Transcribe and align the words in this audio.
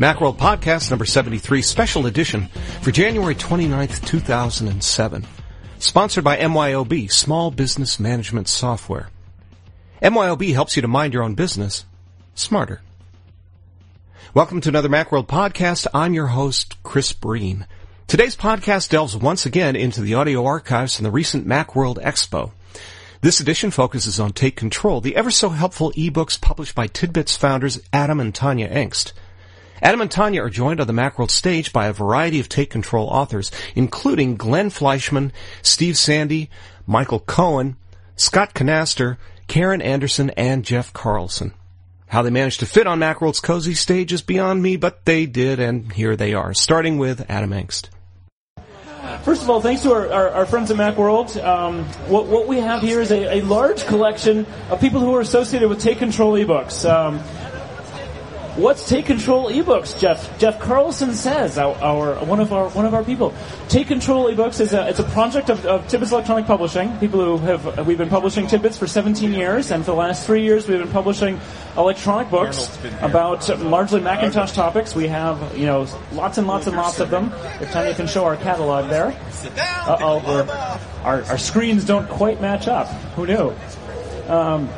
Macworld 0.00 0.38
Podcast 0.38 0.88
number 0.88 1.04
73, 1.04 1.60
special 1.60 2.06
edition 2.06 2.46
for 2.80 2.90
January 2.90 3.34
29th, 3.34 4.02
2007. 4.06 5.26
Sponsored 5.78 6.24
by 6.24 6.38
MYOB, 6.38 7.12
Small 7.12 7.50
Business 7.50 8.00
Management 8.00 8.48
Software. 8.48 9.10
MYOB 10.00 10.54
helps 10.54 10.74
you 10.74 10.80
to 10.80 10.88
mind 10.88 11.12
your 11.12 11.22
own 11.22 11.34
business 11.34 11.84
smarter. 12.34 12.80
Welcome 14.32 14.62
to 14.62 14.70
another 14.70 14.88
Macworld 14.88 15.26
Podcast. 15.26 15.86
I'm 15.92 16.14
your 16.14 16.28
host, 16.28 16.82
Chris 16.82 17.12
Breen. 17.12 17.66
Today's 18.06 18.36
podcast 18.36 18.88
delves 18.88 19.14
once 19.14 19.44
again 19.44 19.76
into 19.76 20.00
the 20.00 20.14
audio 20.14 20.46
archives 20.46 20.96
from 20.96 21.04
the 21.04 21.10
recent 21.10 21.46
Macworld 21.46 22.02
Expo. 22.02 22.52
This 23.20 23.40
edition 23.40 23.70
focuses 23.70 24.18
on 24.18 24.32
Take 24.32 24.56
Control, 24.56 25.02
the 25.02 25.14
ever 25.14 25.30
so 25.30 25.50
helpful 25.50 25.92
ebooks 25.92 26.40
published 26.40 26.74
by 26.74 26.86
Tidbits 26.86 27.36
founders 27.36 27.82
Adam 27.92 28.18
and 28.18 28.32
Tonya 28.32 28.72
Engst. 28.72 29.12
Adam 29.82 30.00
and 30.00 30.10
Tonya 30.10 30.44
are 30.44 30.50
joined 30.50 30.80
on 30.80 30.86
the 30.86 30.92
Macworld 30.92 31.30
stage 31.30 31.72
by 31.72 31.86
a 31.86 31.92
variety 31.92 32.40
of 32.40 32.48
Take 32.48 32.70
Control 32.70 33.06
authors, 33.08 33.50
including 33.74 34.36
Glenn 34.36 34.70
Fleishman, 34.70 35.32
Steve 35.62 35.96
Sande, 35.96 36.48
Michael 36.86 37.20
Cohen, 37.20 37.76
Scott 38.16 38.54
Knaster, 38.54 39.16
Karen 39.46 39.80
Anderson, 39.80 40.30
and 40.30 40.64
Jeff 40.64 40.92
Carlson. 40.92 41.54
How 42.08 42.22
they 42.22 42.30
managed 42.30 42.60
to 42.60 42.66
fit 42.66 42.86
on 42.86 42.98
Macworld's 42.98 43.40
cozy 43.40 43.74
stage 43.74 44.12
is 44.12 44.20
beyond 44.20 44.62
me, 44.62 44.76
but 44.76 45.04
they 45.04 45.26
did, 45.26 45.60
and 45.60 45.92
here 45.92 46.16
they 46.16 46.34
are, 46.34 46.52
starting 46.52 46.98
with 46.98 47.24
Adam 47.30 47.50
Engst. 47.50 47.88
First 49.22 49.42
of 49.42 49.50
all, 49.50 49.60
thanks 49.60 49.82
to 49.82 49.92
our, 49.92 50.12
our, 50.12 50.28
our 50.30 50.46
friends 50.46 50.70
at 50.70 50.76
Macworld. 50.76 51.42
Um, 51.42 51.84
what, 52.08 52.26
what 52.26 52.46
we 52.46 52.58
have 52.58 52.82
here 52.82 53.00
is 53.00 53.10
a, 53.10 53.38
a, 53.38 53.42
large 53.42 53.86
collection 53.86 54.46
of 54.70 54.80
people 54.80 55.00
who 55.00 55.14
are 55.14 55.20
associated 55.20 55.68
with 55.68 55.80
Take 55.80 55.98
Control 55.98 56.34
ebooks. 56.34 56.88
Um, 56.88 57.20
What's 58.60 58.86
Take 58.86 59.06
Control 59.06 59.50
ebooks? 59.50 59.98
Jeff 59.98 60.38
Jeff 60.38 60.60
Carlson 60.60 61.14
says 61.14 61.56
our, 61.56 61.74
our, 61.76 62.22
one 62.26 62.40
of 62.40 62.52
our 62.52 62.68
one 62.68 62.84
of 62.84 62.92
our 62.92 63.02
people. 63.02 63.32
Take 63.70 63.86
Control 63.86 64.30
ebooks 64.30 64.60
is 64.60 64.74
a 64.74 64.86
it's 64.86 64.98
a 64.98 65.04
project 65.04 65.48
of, 65.48 65.64
of 65.64 65.88
Tidbits 65.88 66.12
Electronic 66.12 66.44
Publishing. 66.44 66.94
People 66.98 67.38
who 67.38 67.46
have 67.46 67.86
we've 67.86 67.96
been 67.96 68.10
publishing 68.10 68.46
Tidbits 68.46 68.76
for 68.76 68.86
17 68.86 69.32
years, 69.32 69.70
and 69.70 69.82
for 69.82 69.92
the 69.92 69.96
last 69.96 70.26
three 70.26 70.42
years 70.42 70.68
we've 70.68 70.78
been 70.78 70.90
publishing 70.90 71.40
electronic 71.78 72.28
books 72.28 72.78
about 73.00 73.48
largely 73.60 74.02
Macintosh 74.02 74.52
topics. 74.52 74.94
We 74.94 75.08
have 75.08 75.56
you 75.56 75.64
know 75.64 75.86
lots 76.12 76.36
and 76.36 76.46
lots 76.46 76.66
and 76.66 76.76
lots 76.76 77.00
of 77.00 77.08
them. 77.08 77.32
If 77.62 77.70
Tonya 77.70 77.96
can 77.96 78.08
show 78.08 78.26
our 78.26 78.36
catalog 78.36 78.90
there. 78.90 79.18
Uh 79.64 79.96
oh, 80.00 80.80
our 81.02 81.22
our 81.22 81.38
screens 81.38 81.86
don't 81.86 82.10
quite 82.10 82.42
match 82.42 82.68
up. 82.68 82.88
Who 83.16 83.26
knew? 83.26 83.54
Um, 84.28 84.68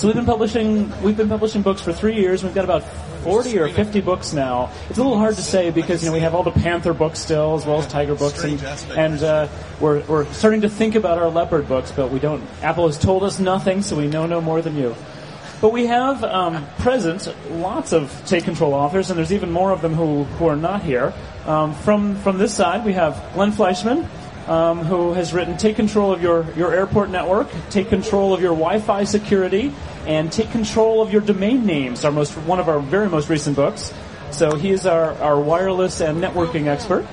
so 0.00 0.06
we've 0.06 0.16
been 0.16 0.24
publishing 0.24 1.02
we've 1.02 1.18
been 1.18 1.28
publishing 1.28 1.60
books 1.60 1.82
for 1.82 1.92
three 1.92 2.14
years. 2.14 2.42
We've 2.42 2.54
got 2.54 2.64
about 2.64 2.84
40 3.22 3.58
or 3.58 3.68
50 3.68 4.00
books 4.00 4.32
now. 4.32 4.72
It's 4.88 4.98
a 4.98 5.02
little 5.02 5.18
hard 5.18 5.36
to 5.36 5.42
say 5.42 5.68
because 5.68 6.02
you 6.02 6.08
know 6.08 6.14
we 6.14 6.20
have 6.20 6.34
all 6.34 6.42
the 6.42 6.52
Panther 6.52 6.94
books 6.94 7.18
still, 7.18 7.54
as 7.54 7.66
well 7.66 7.80
as 7.80 7.86
Tiger 7.86 8.14
books, 8.14 8.42
and, 8.42 8.62
and 8.92 9.22
uh, 9.22 9.48
we're 9.78 10.00
we're 10.06 10.24
starting 10.32 10.62
to 10.62 10.70
think 10.70 10.94
about 10.94 11.18
our 11.18 11.28
Leopard 11.28 11.68
books, 11.68 11.92
but 11.92 12.10
we 12.10 12.18
don't. 12.18 12.42
Apple 12.62 12.86
has 12.86 12.96
told 12.96 13.22
us 13.22 13.38
nothing, 13.38 13.82
so 13.82 13.94
we 13.94 14.06
know 14.06 14.24
no 14.24 14.40
more 14.40 14.62
than 14.62 14.74
you. 14.74 14.96
But 15.60 15.74
we 15.74 15.84
have 15.84 16.24
um, 16.24 16.66
present 16.78 17.28
lots 17.50 17.92
of 17.92 18.10
Take 18.24 18.44
Control 18.44 18.72
authors, 18.72 19.10
and 19.10 19.18
there's 19.18 19.34
even 19.34 19.50
more 19.50 19.70
of 19.70 19.82
them 19.82 19.92
who, 19.92 20.24
who 20.24 20.46
are 20.46 20.56
not 20.56 20.82
here. 20.82 21.12
Um, 21.44 21.74
from 21.74 22.16
from 22.16 22.38
this 22.38 22.54
side, 22.54 22.86
we 22.86 22.94
have 22.94 23.22
Glenn 23.34 23.52
Fleishman, 23.52 24.08
um, 24.50 24.80
who 24.80 25.12
has 25.12 25.32
written 25.32 25.56
Take 25.56 25.76
Control 25.76 26.12
of 26.12 26.20
Your, 26.22 26.46
your 26.56 26.74
Airport 26.74 27.10
Network, 27.10 27.48
Take 27.70 27.88
Control 27.88 28.34
of 28.34 28.40
Your 28.40 28.50
Wi 28.50 28.80
Fi 28.80 29.04
Security, 29.04 29.72
and 30.06 30.32
Take 30.32 30.50
Control 30.50 31.02
of 31.02 31.12
Your 31.12 31.20
Domain 31.20 31.66
Names, 31.66 32.04
our 32.04 32.12
most, 32.12 32.32
one 32.38 32.60
of 32.60 32.68
our 32.68 32.80
very 32.80 33.08
most 33.08 33.28
recent 33.28 33.56
books. 33.56 33.92
So 34.30 34.54
he 34.54 34.70
is 34.70 34.86
our, 34.86 35.14
our 35.14 35.40
wireless 35.40 36.00
and 36.00 36.22
networking 36.22 36.66
expert. 36.66 37.06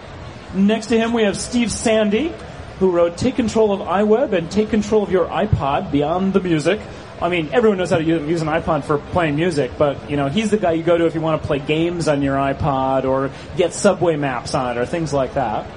Next 0.53 0.87
to 0.87 0.97
him, 0.97 1.13
we 1.13 1.23
have 1.23 1.37
Steve 1.37 1.71
Sande, 1.71 2.33
who 2.79 2.91
wrote 2.91 3.17
Take 3.17 3.35
Control 3.35 3.73
of 3.73 3.87
iWeb 3.87 4.33
and 4.33 4.49
Take 4.49 4.69
Control 4.69 5.03
of 5.03 5.11
Your 5.11 5.25
iPod 5.25 5.91
Beyond 5.91 6.33
the 6.33 6.39
Music. 6.39 6.79
I 7.19 7.29
mean, 7.29 7.49
everyone 7.51 7.79
knows 7.79 7.89
how 7.89 7.97
to 7.97 8.03
use 8.03 8.43
an 8.43 8.47
iPod 8.47 8.83
for 8.83 8.99
playing 8.99 9.35
music, 9.35 9.71
but 9.77 10.09
you 10.09 10.17
know, 10.17 10.27
he's 10.27 10.51
the 10.51 10.57
guy 10.57 10.73
you 10.73 10.83
go 10.83 10.97
to 10.97 11.05
if 11.07 11.15
you 11.15 11.21
want 11.21 11.41
to 11.41 11.47
play 11.47 11.57
games 11.57 12.07
on 12.07 12.21
your 12.21 12.35
iPod 12.35 13.05
or 13.05 13.31
get 13.55 13.73
subway 13.73 14.15
maps 14.15 14.53
on 14.53 14.77
it 14.77 14.79
or 14.79 14.85
things 14.85 15.11
like 15.13 15.33
that. 15.33 15.67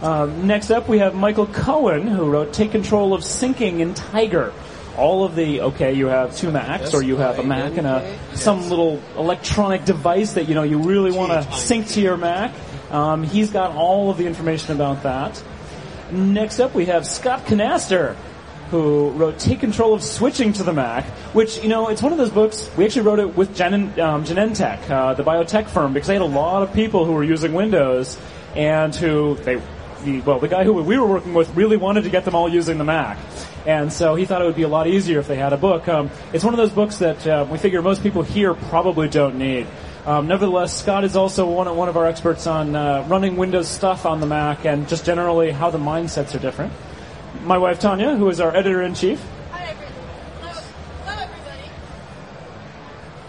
Um, 0.00 0.46
next 0.46 0.70
up, 0.70 0.88
we 0.88 1.00
have 1.00 1.16
Michael 1.16 1.46
Cohen, 1.46 2.06
who 2.06 2.30
wrote 2.30 2.52
Take 2.52 2.70
Control 2.70 3.12
of 3.14 3.22
Syncing 3.22 3.80
in 3.80 3.94
Tiger. 3.94 4.52
All 4.98 5.24
of 5.24 5.36
the, 5.36 5.60
okay, 5.60 5.92
you 5.94 6.08
have 6.08 6.36
two 6.36 6.50
Macs, 6.50 6.92
or 6.92 7.02
you 7.02 7.16
have 7.16 7.38
a 7.38 7.44
Mac 7.44 7.78
and 7.78 7.86
a, 7.86 8.18
some 8.34 8.68
little 8.68 9.00
electronic 9.16 9.84
device 9.84 10.32
that, 10.32 10.48
you 10.48 10.54
know, 10.54 10.64
you 10.64 10.82
really 10.82 11.12
want 11.12 11.30
to 11.30 11.52
sync 11.56 11.86
to 11.88 12.00
your 12.00 12.16
Mac. 12.16 12.52
Um, 12.90 13.22
he's 13.22 13.50
got 13.50 13.76
all 13.76 14.10
of 14.10 14.16
the 14.16 14.26
information 14.26 14.74
about 14.74 15.04
that. 15.04 15.40
Next 16.10 16.58
up, 16.58 16.74
we 16.74 16.86
have 16.86 17.06
Scott 17.06 17.46
Knaster, 17.46 18.16
who 18.70 19.10
wrote 19.10 19.38
Take 19.38 19.60
Control 19.60 19.94
of 19.94 20.02
Switching 20.02 20.52
to 20.54 20.64
the 20.64 20.72
Mac, 20.72 21.04
which, 21.32 21.62
you 21.62 21.68
know, 21.68 21.88
it's 21.88 22.02
one 22.02 22.12
of 22.12 22.18
those 22.18 22.30
books, 22.30 22.68
we 22.76 22.84
actually 22.84 23.02
wrote 23.02 23.20
it 23.20 23.36
with 23.36 23.54
Gen- 23.54 23.98
um, 24.00 24.24
Genentech, 24.24 24.90
uh, 24.90 25.14
the 25.14 25.22
biotech 25.22 25.68
firm, 25.68 25.92
because 25.92 26.08
they 26.08 26.14
had 26.14 26.22
a 26.22 26.24
lot 26.24 26.62
of 26.62 26.74
people 26.74 27.04
who 27.04 27.12
were 27.12 27.24
using 27.24 27.54
Windows 27.54 28.18
and 28.56 28.94
who 28.94 29.36
they 29.36 29.60
the 30.04 30.20
well, 30.20 30.38
the 30.38 30.48
guy 30.48 30.64
who 30.64 30.72
we 30.74 30.98
were 30.98 31.06
working 31.06 31.34
with 31.34 31.54
really 31.56 31.76
wanted 31.76 32.04
to 32.04 32.10
get 32.10 32.24
them 32.24 32.34
all 32.34 32.48
using 32.48 32.78
the 32.78 32.84
Mac, 32.84 33.18
and 33.68 33.92
so 33.92 34.14
he 34.14 34.24
thought 34.24 34.40
it 34.40 34.46
would 34.46 34.56
be 34.56 34.62
a 34.62 34.68
lot 34.68 34.86
easier 34.86 35.18
if 35.18 35.28
they 35.28 35.36
had 35.36 35.52
a 35.52 35.58
book. 35.58 35.88
Um, 35.88 36.10
it's 36.32 36.42
one 36.42 36.54
of 36.54 36.58
those 36.58 36.70
books 36.70 37.00
that 37.00 37.26
uh, 37.26 37.46
we 37.50 37.58
figure 37.58 37.82
most 37.82 38.02
people 38.02 38.22
here 38.22 38.54
probably 38.54 39.10
don't 39.10 39.36
need. 39.36 39.66
Um, 40.06 40.26
nevertheless, 40.26 40.74
Scott 40.74 41.04
is 41.04 41.16
also 41.16 41.44
one 41.44 41.68
of, 41.68 41.76
one 41.76 41.90
of 41.90 41.98
our 41.98 42.06
experts 42.06 42.46
on 42.46 42.74
uh, 42.74 43.04
running 43.08 43.36
Windows 43.36 43.68
stuff 43.68 44.06
on 44.06 44.20
the 44.20 44.26
Mac 44.26 44.64
and 44.64 44.88
just 44.88 45.04
generally 45.04 45.50
how 45.50 45.68
the 45.68 45.76
mindsets 45.76 46.34
are 46.34 46.38
different. 46.38 46.72
My 47.44 47.58
wife 47.58 47.78
Tonya, 47.78 48.16
who 48.16 48.30
is 48.30 48.40
our 48.40 48.56
editor 48.56 48.80
in 48.80 48.94
chief. 48.94 49.22
Hi, 49.50 49.64
everybody. 49.66 49.92
Hello, 51.04 51.20
everybody. 51.20 51.68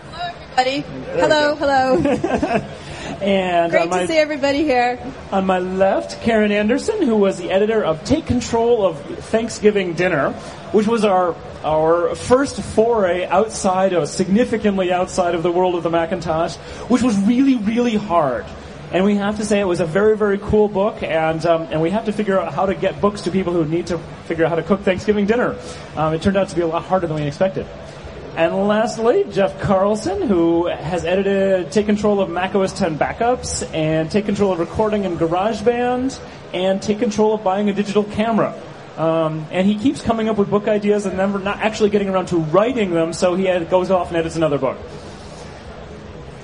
hello. 0.10 0.86
Everybody. 1.18 1.20
Hello, 1.20 1.56
hello. 1.56 2.66
And 3.22 3.72
Great 3.72 3.90
my, 3.90 4.02
to 4.02 4.08
see 4.08 4.18
everybody 4.18 4.64
here. 4.64 4.98
On 5.32 5.46
my 5.46 5.60
left, 5.60 6.22
Karen 6.22 6.52
Anderson, 6.52 7.02
who 7.02 7.18
was 7.18 7.38
the 7.38 7.52
editor 7.52 7.84
of 7.84 8.04
Take 8.06 8.26
Control 8.26 8.86
of 8.86 9.00
Thanksgiving 9.26 9.94
Dinner, 9.94 10.32
which 10.72 10.88
was 10.88 11.04
our 11.04 11.36
our 11.64 12.16
first 12.16 12.62
foray 12.62 13.26
outside 13.26 13.92
of 13.92 14.08
significantly 14.08 14.94
outside 14.94 15.36
of 15.36 15.44
the 15.44 15.52
world 15.52 15.76
of 15.76 15.84
the 15.84 15.90
Macintosh, 15.90 16.56
which 16.88 17.02
was 17.02 17.18
really 17.20 17.58
really 17.58 17.96
hard. 17.96 18.46
And 18.92 19.06
we 19.06 19.16
have 19.16 19.38
to 19.38 19.46
say 19.46 19.60
it 19.60 19.66
was 19.66 19.82
a 19.82 19.86
very, 19.86 20.18
very 20.18 20.40
cool 20.40 20.68
book, 20.68 21.04
and 21.04 21.46
um, 21.46 21.68
and 21.72 21.82
we 21.82 21.92
have 21.92 22.06
to 22.06 22.14
figure 22.14 22.40
out 22.40 22.54
how 22.54 22.66
to 22.66 22.74
get 22.74 23.02
books 23.02 23.22
to 23.22 23.32
people 23.32 23.54
who 23.54 23.66
need 23.66 23.88
to 23.88 24.00
figure 24.26 24.46
out 24.46 24.50
how 24.50 24.56
to 24.56 24.64
cook 24.64 24.82
Thanksgiving 24.82 25.28
dinner. 25.28 25.60
Um, 25.96 26.14
it 26.14 26.22
turned 26.22 26.38
out 26.38 26.50
to 26.50 26.56
be 26.56 26.62
a 26.62 26.68
lot 26.68 26.86
harder 26.86 27.06
than 27.06 27.18
we 27.18 27.24
expected. 27.24 27.68
And 28.36 28.68
lastly, 28.68 29.26
Jeff 29.32 29.60
Carlson, 29.60 30.22
who 30.22 30.68
has 30.68 31.04
edited, 31.04 31.72
take 31.72 31.86
control 31.86 32.22
of 32.22 32.30
macOS 32.30 32.72
10 32.74 32.98
backups, 32.98 33.70
and 33.74 34.10
take 34.10 34.26
control 34.26 34.54
of 34.54 34.60
recording 34.60 35.04
in 35.04 35.18
GarageBand, 35.18 36.20
and 36.54 36.82
take 36.82 37.00
control 37.00 37.34
of 37.34 37.44
buying 37.44 37.70
a 37.70 37.74
digital 37.74 38.04
camera. 38.04 38.54
Um, 38.98 39.48
and 39.52 39.66
he 39.66 39.78
keeps 39.78 40.02
coming 40.02 40.30
up 40.30 40.38
with 40.38 40.50
book 40.50 40.68
ideas 40.68 41.06
and 41.06 41.16
never 41.18 41.40
not 41.40 41.60
actually 41.60 41.90
getting 41.90 42.10
around 42.10 42.28
to 42.28 42.38
writing 42.38 42.92
them, 42.92 43.14
so 43.14 43.36
he 43.36 43.46
had, 43.46 43.70
goes 43.70 43.92
off 43.92 44.10
and 44.10 44.18
edits 44.18 44.36
another 44.36 44.58
book. 44.58 44.78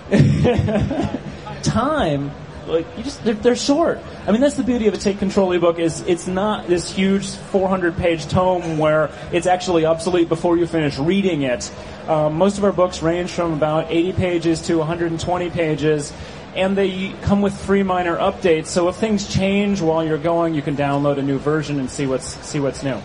Time 1.63 2.31
like 2.68 2.86
you 2.98 3.03
just 3.03 3.24
they're, 3.24 3.34
they're, 3.34 3.56
short. 3.56 4.00
I 4.28 4.31
mean, 4.31 4.42
that's 4.42 4.56
the 4.56 4.64
beauty 4.64 4.88
of 4.88 4.94
a 4.94 4.98
Take 4.98 5.20
Control 5.20 5.52
ebook 5.52 5.80
is 5.80 6.02
it's 6.02 6.28
not 6.28 6.68
this 6.68 6.92
huge 6.92 7.28
400 7.28 7.98
page 7.98 8.28
tome 8.28 8.78
where 8.78 9.09
it's 9.31 9.48
actually 9.48 9.86
obsolete 9.86 10.30
before 10.30 10.58
you 10.58 10.68
finish 10.68 10.98
reading 10.98 11.44
it. 11.44 11.72
Um, 12.08 12.36
most 12.36 12.57
of 12.57 12.63
our 12.63 12.72
books 12.72 13.01
range 13.01 13.31
from 13.31 13.54
about 13.54 13.92
80 13.92 14.13
pages 14.13 14.62
to 14.63 14.78
120 14.78 15.50
pages, 15.50 16.13
and 16.56 16.78
they 16.78 17.13
come 17.22 17.42
with 17.42 17.60
free 17.60 17.84
minor 17.84 18.18
updates. 18.18 18.68
So 18.68 18.88
if 18.89 18.95
things 18.95 19.28
change 19.28 19.81
while 19.81 20.06
you're 20.06 20.18
going, 20.18 20.54
you 20.54 20.62
can 20.62 20.75
download 20.75 21.18
a 21.18 21.24
new 21.24 21.39
version 21.39 21.80
and 21.80 21.89
see 21.89 22.06
what's 22.06 22.36
see 22.45 22.60
what's 22.60 22.84
new. 22.84 23.01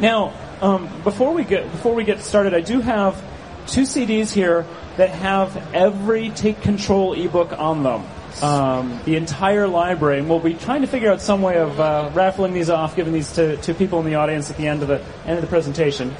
Now, 0.00 0.32
um, 0.60 0.88
before 1.02 1.34
we 1.34 1.44
get 1.44 1.70
before 1.70 1.94
we 1.94 2.04
get 2.04 2.20
started, 2.20 2.54
I 2.54 2.60
do 2.60 2.80
have 2.80 3.22
two 3.66 3.82
CDs 3.82 4.32
here 4.32 4.66
that 4.96 5.10
have 5.10 5.56
every 5.74 6.30
Take 6.30 6.60
Control 6.60 7.14
ebook 7.14 7.58
on 7.58 7.82
them 7.82 8.04
um, 8.40 9.00
the 9.04 9.16
entire 9.16 9.66
library, 9.68 10.18
and 10.18 10.28
we'll 10.28 10.40
be 10.40 10.54
trying 10.54 10.82
to 10.82 10.86
figure 10.86 11.10
out 11.10 11.20
some 11.20 11.42
way 11.42 11.58
of 11.58 11.78
uh, 11.78 12.10
raffling 12.14 12.54
these 12.54 12.70
off, 12.70 12.96
giving 12.96 13.12
these 13.12 13.32
to, 13.32 13.56
to 13.58 13.74
people 13.74 13.98
in 13.98 14.06
the 14.06 14.14
audience 14.14 14.50
at 14.50 14.56
the 14.56 14.66
end 14.66 14.82
of 14.82 14.88
the 14.88 15.02
end 15.26 15.36
of 15.36 15.40
the 15.40 15.48
presentation. 15.48 16.14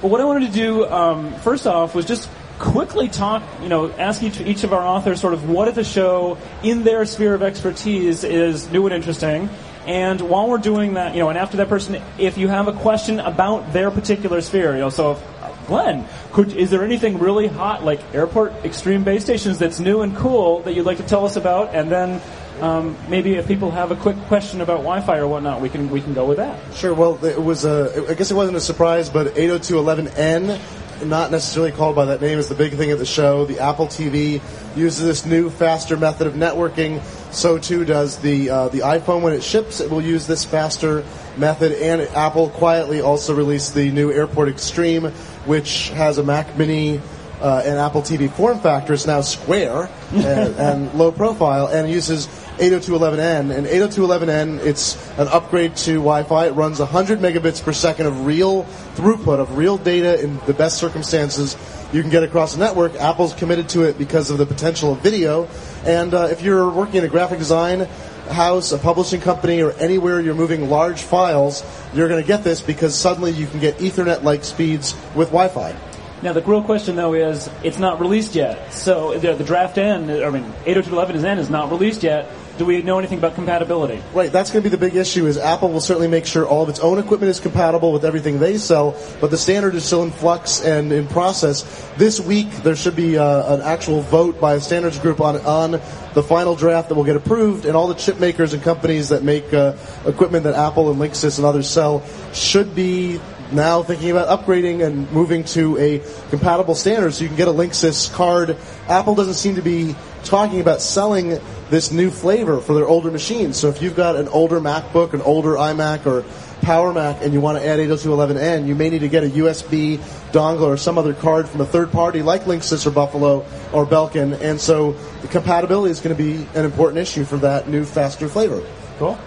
But 0.00 0.08
what 0.08 0.20
I 0.20 0.24
wanted 0.24 0.46
to 0.46 0.52
do 0.52 0.86
um, 0.86 1.34
first 1.40 1.66
off 1.66 1.94
was 1.94 2.04
just 2.04 2.28
quickly 2.58 3.08
talk, 3.08 3.42
you 3.62 3.68
know, 3.68 3.90
ask 3.92 4.22
each, 4.22 4.40
each 4.40 4.64
of 4.64 4.72
our 4.72 4.86
authors 4.86 5.20
sort 5.20 5.34
of 5.34 5.48
what 5.48 5.68
at 5.68 5.74
the 5.74 5.84
show 5.84 6.38
in 6.62 6.84
their 6.84 7.04
sphere 7.04 7.34
of 7.34 7.42
expertise 7.42 8.24
is 8.24 8.70
new 8.70 8.86
and 8.86 8.94
interesting. 8.94 9.48
And 9.86 10.20
while 10.20 10.48
we're 10.48 10.58
doing 10.58 10.94
that, 10.94 11.14
you 11.14 11.20
know, 11.20 11.30
and 11.30 11.38
after 11.38 11.56
that 11.58 11.68
person, 11.68 12.02
if 12.18 12.36
you 12.36 12.48
have 12.48 12.68
a 12.68 12.72
question 12.72 13.20
about 13.20 13.72
their 13.72 13.90
particular 13.90 14.40
sphere, 14.40 14.74
you 14.74 14.80
know, 14.80 14.90
so 14.90 15.12
if 15.12 15.37
Glenn, 15.68 16.06
could, 16.32 16.52
is 16.54 16.70
there 16.70 16.82
anything 16.82 17.18
really 17.18 17.46
hot 17.46 17.84
like 17.84 18.00
airport 18.14 18.52
extreme 18.64 19.04
base 19.04 19.22
stations 19.22 19.58
that's 19.58 19.78
new 19.78 20.00
and 20.00 20.16
cool 20.16 20.60
that 20.62 20.72
you'd 20.72 20.86
like 20.86 20.96
to 20.96 21.02
tell 21.02 21.26
us 21.26 21.36
about? 21.36 21.74
And 21.74 21.92
then 21.92 22.22
um, 22.62 22.96
maybe 23.08 23.34
if 23.34 23.46
people 23.46 23.70
have 23.70 23.90
a 23.90 23.96
quick 23.96 24.16
question 24.26 24.62
about 24.62 24.78
Wi-Fi 24.78 25.18
or 25.18 25.28
whatnot, 25.28 25.60
we 25.60 25.68
can 25.68 25.90
we 25.90 26.00
can 26.00 26.14
go 26.14 26.24
with 26.24 26.38
that. 26.38 26.58
Sure. 26.74 26.94
Well, 26.94 27.24
it 27.24 27.40
was 27.40 27.64
a. 27.64 28.06
I 28.08 28.14
guess 28.14 28.30
it 28.30 28.34
wasn't 28.34 28.56
a 28.56 28.60
surprise, 28.60 29.10
but 29.10 29.34
802.11n, 29.34 31.06
not 31.06 31.30
necessarily 31.30 31.70
called 31.70 31.94
by 31.94 32.06
that 32.06 32.20
name, 32.20 32.38
is 32.38 32.48
the 32.48 32.54
big 32.54 32.72
thing 32.74 32.90
at 32.90 32.98
the 32.98 33.06
show. 33.06 33.44
The 33.44 33.60
Apple 33.60 33.86
TV 33.86 34.40
uses 34.74 35.04
this 35.04 35.26
new, 35.26 35.50
faster 35.50 35.96
method 35.96 36.26
of 36.26 36.34
networking. 36.34 37.02
So 37.32 37.58
too 37.58 37.84
does 37.84 38.18
the 38.18 38.50
uh, 38.50 38.68
the 38.68 38.80
iPhone 38.80 39.22
when 39.22 39.34
it 39.34 39.42
ships. 39.42 39.80
It 39.80 39.90
will 39.90 40.02
use 40.02 40.26
this 40.26 40.44
faster 40.44 41.04
method. 41.36 41.72
And 41.72 42.00
Apple 42.00 42.50
quietly 42.50 43.00
also 43.00 43.34
released 43.34 43.74
the 43.74 43.90
new 43.90 44.10
AirPort 44.12 44.48
Extreme, 44.48 45.12
which 45.48 45.88
has 45.90 46.18
a 46.18 46.22
Mac 46.22 46.56
Mini. 46.56 47.00
Uh, 47.40 47.62
and 47.64 47.78
Apple 47.78 48.02
TV 48.02 48.28
form 48.28 48.58
factor 48.58 48.92
It's 48.92 49.06
now 49.06 49.20
square 49.20 49.88
and, 50.12 50.56
and 50.56 50.94
low 50.94 51.12
profile 51.12 51.68
and 51.68 51.88
uses 51.88 52.26
802.11n. 52.58 53.56
And 53.56 53.66
802.11n, 53.66 54.58
it's 54.66 54.96
an 55.18 55.28
upgrade 55.28 55.76
to 55.76 55.92
Wi-Fi. 55.92 56.46
It 56.46 56.50
runs 56.50 56.80
100 56.80 57.20
megabits 57.20 57.62
per 57.62 57.72
second 57.72 58.06
of 58.06 58.26
real 58.26 58.64
throughput, 58.96 59.38
of 59.38 59.56
real 59.56 59.78
data 59.78 60.20
in 60.20 60.40
the 60.46 60.54
best 60.54 60.78
circumstances 60.78 61.56
you 61.92 62.02
can 62.02 62.10
get 62.10 62.22
across 62.22 62.54
the 62.54 62.58
network. 62.58 62.94
Apple's 62.96 63.34
committed 63.34 63.68
to 63.70 63.82
it 63.84 63.96
because 63.96 64.30
of 64.30 64.38
the 64.38 64.46
potential 64.46 64.92
of 64.92 65.00
video. 65.00 65.48
And 65.84 66.12
uh, 66.12 66.28
if 66.30 66.42
you're 66.42 66.68
working 66.68 66.96
in 66.96 67.04
a 67.04 67.08
graphic 67.08 67.38
design 67.38 67.88
house, 68.30 68.72
a 68.72 68.78
publishing 68.78 69.20
company, 69.20 69.62
or 69.62 69.72
anywhere 69.72 70.20
you're 70.20 70.34
moving 70.34 70.68
large 70.68 71.02
files, 71.02 71.64
you're 71.94 72.08
going 72.08 72.20
to 72.22 72.26
get 72.26 72.44
this 72.44 72.60
because 72.60 72.94
suddenly 72.94 73.32
you 73.32 73.46
can 73.46 73.60
get 73.60 73.78
Ethernet-like 73.78 74.44
speeds 74.44 74.94
with 75.14 75.28
Wi-Fi. 75.28 75.74
Now 76.20 76.32
the 76.32 76.42
real 76.42 76.62
question 76.62 76.96
though 76.96 77.14
is 77.14 77.48
it's 77.62 77.78
not 77.78 78.00
released 78.00 78.34
yet. 78.34 78.72
So 78.72 79.16
the, 79.16 79.34
the 79.34 79.44
draft 79.44 79.78
N, 79.78 80.10
I 80.10 80.30
mean 80.30 80.52
802.11 80.64 81.14
is 81.14 81.24
N, 81.24 81.38
is 81.38 81.48
not 81.48 81.70
released 81.70 82.02
yet. 82.02 82.28
Do 82.58 82.66
we 82.66 82.82
know 82.82 82.98
anything 82.98 83.18
about 83.18 83.36
compatibility? 83.36 84.02
Right, 84.12 84.32
that's 84.32 84.50
going 84.50 84.64
to 84.64 84.68
be 84.68 84.74
the 84.74 84.84
big 84.84 84.96
issue. 84.96 85.26
Is 85.26 85.38
Apple 85.38 85.70
will 85.70 85.80
certainly 85.80 86.08
make 86.08 86.26
sure 86.26 86.44
all 86.44 86.64
of 86.64 86.68
its 86.68 86.80
own 86.80 86.98
equipment 86.98 87.30
is 87.30 87.38
compatible 87.38 87.92
with 87.92 88.04
everything 88.04 88.40
they 88.40 88.58
sell, 88.58 89.00
but 89.20 89.30
the 89.30 89.38
standard 89.38 89.76
is 89.76 89.84
still 89.84 90.02
in 90.02 90.10
flux 90.10 90.60
and 90.60 90.92
in 90.92 91.06
process. 91.06 91.62
This 91.96 92.18
week 92.18 92.50
there 92.64 92.74
should 92.74 92.96
be 92.96 93.16
uh, 93.16 93.54
an 93.54 93.62
actual 93.62 94.00
vote 94.00 94.40
by 94.40 94.54
a 94.54 94.60
standards 94.60 94.98
group 94.98 95.20
on 95.20 95.36
on 95.42 95.80
the 96.14 96.22
final 96.22 96.56
draft 96.56 96.88
that 96.88 96.96
will 96.96 97.04
get 97.04 97.14
approved, 97.14 97.64
and 97.64 97.76
all 97.76 97.86
the 97.86 97.94
chip 97.94 98.18
makers 98.18 98.52
and 98.52 98.60
companies 98.60 99.10
that 99.10 99.22
make 99.22 99.54
uh, 99.54 99.76
equipment 100.04 100.42
that 100.42 100.54
Apple 100.54 100.90
and 100.90 101.00
Linksys 101.00 101.38
and 101.38 101.46
others 101.46 101.70
sell 101.70 102.02
should 102.32 102.74
be 102.74 103.20
now 103.52 103.82
thinking 103.82 104.10
about 104.10 104.28
upgrading 104.28 104.84
and 104.84 105.10
moving 105.12 105.44
to 105.44 105.78
a 105.78 106.02
compatible 106.30 106.74
standard 106.74 107.14
so 107.14 107.22
you 107.22 107.28
can 107.28 107.36
get 107.36 107.48
a 107.48 107.52
Linksys 107.52 108.12
card. 108.12 108.56
Apple 108.88 109.14
doesn't 109.14 109.34
seem 109.34 109.54
to 109.54 109.62
be 109.62 109.94
talking 110.24 110.60
about 110.60 110.82
selling 110.82 111.40
this 111.70 111.92
new 111.92 112.10
flavor 112.10 112.60
for 112.60 112.74
their 112.74 112.86
older 112.86 113.10
machines. 113.10 113.56
So 113.56 113.68
if 113.68 113.82
you've 113.82 113.96
got 113.96 114.16
an 114.16 114.28
older 114.28 114.60
MacBook, 114.60 115.12
an 115.12 115.20
older 115.20 115.50
iMac, 115.50 116.06
or 116.06 116.24
Power 116.62 116.92
Mac, 116.92 117.22
and 117.22 117.32
you 117.32 117.40
want 117.40 117.58
to 117.58 117.66
add 117.66 117.78
802.11n, 117.78 118.66
you 118.66 118.74
may 118.74 118.90
need 118.90 119.00
to 119.00 119.08
get 119.08 119.24
a 119.24 119.28
USB 119.28 119.98
dongle 120.32 120.62
or 120.62 120.76
some 120.76 120.98
other 120.98 121.14
card 121.14 121.48
from 121.48 121.60
a 121.60 121.66
third 121.66 121.92
party 121.92 122.22
like 122.22 122.44
Linksys 122.44 122.86
or 122.86 122.90
Buffalo 122.90 123.46
or 123.72 123.86
Belkin. 123.86 124.40
And 124.40 124.60
so 124.60 124.92
the 125.22 125.28
compatibility 125.28 125.90
is 125.90 126.00
going 126.00 126.16
to 126.16 126.22
be 126.22 126.46
an 126.54 126.64
important 126.64 126.98
issue 126.98 127.24
for 127.24 127.36
that 127.38 127.68
new, 127.68 127.84
faster 127.84 128.28
flavor. 128.28 128.62
Cool. 128.98 129.18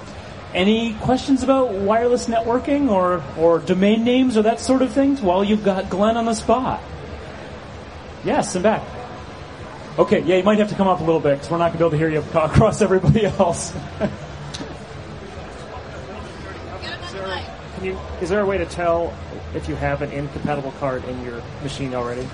Any 0.54 0.96
questions 0.96 1.44
about 1.44 1.72
wireless 1.72 2.28
networking 2.28 2.90
or, 2.90 3.24
or 3.38 3.60
domain 3.60 4.04
names 4.04 4.36
or 4.36 4.42
that 4.42 4.60
sort 4.60 4.82
of 4.82 4.92
thing 4.92 5.16
while 5.18 5.44
you've 5.44 5.64
got 5.64 5.90
Glenn 5.90 6.18
on 6.18 6.26
the 6.26 6.34
spot? 6.34 6.82
Yes, 8.26 8.54
and 8.56 8.64
back. 8.64 8.84
Okay, 10.00 10.22
yeah, 10.22 10.38
you 10.38 10.44
might 10.44 10.58
have 10.58 10.70
to 10.70 10.76
come 10.76 10.88
up 10.88 11.02
a 11.02 11.04
little 11.04 11.20
bit 11.20 11.36
because 11.36 11.52
we're 11.52 11.58
not 11.58 11.74
going 11.74 11.74
to 11.74 11.78
be 11.80 11.84
able 11.84 11.92
to 11.92 11.98
hear 11.98 12.10
you 12.10 12.20
across 12.40 12.82
everybody 12.82 13.26
else. 13.26 13.74
Can 17.76 17.86
you, 17.86 18.00
is 18.22 18.30
there 18.30 18.40
a 18.40 18.46
way 18.46 18.58
to 18.58 18.66
tell 18.66 19.14
if 19.54 19.68
you 19.68 19.76
have 19.76 20.02
an 20.02 20.12
incompatible 20.12 20.72
card 20.74 21.04
in 21.06 21.22
your 21.26 21.42
machine 21.62 21.94
already? 21.94 22.28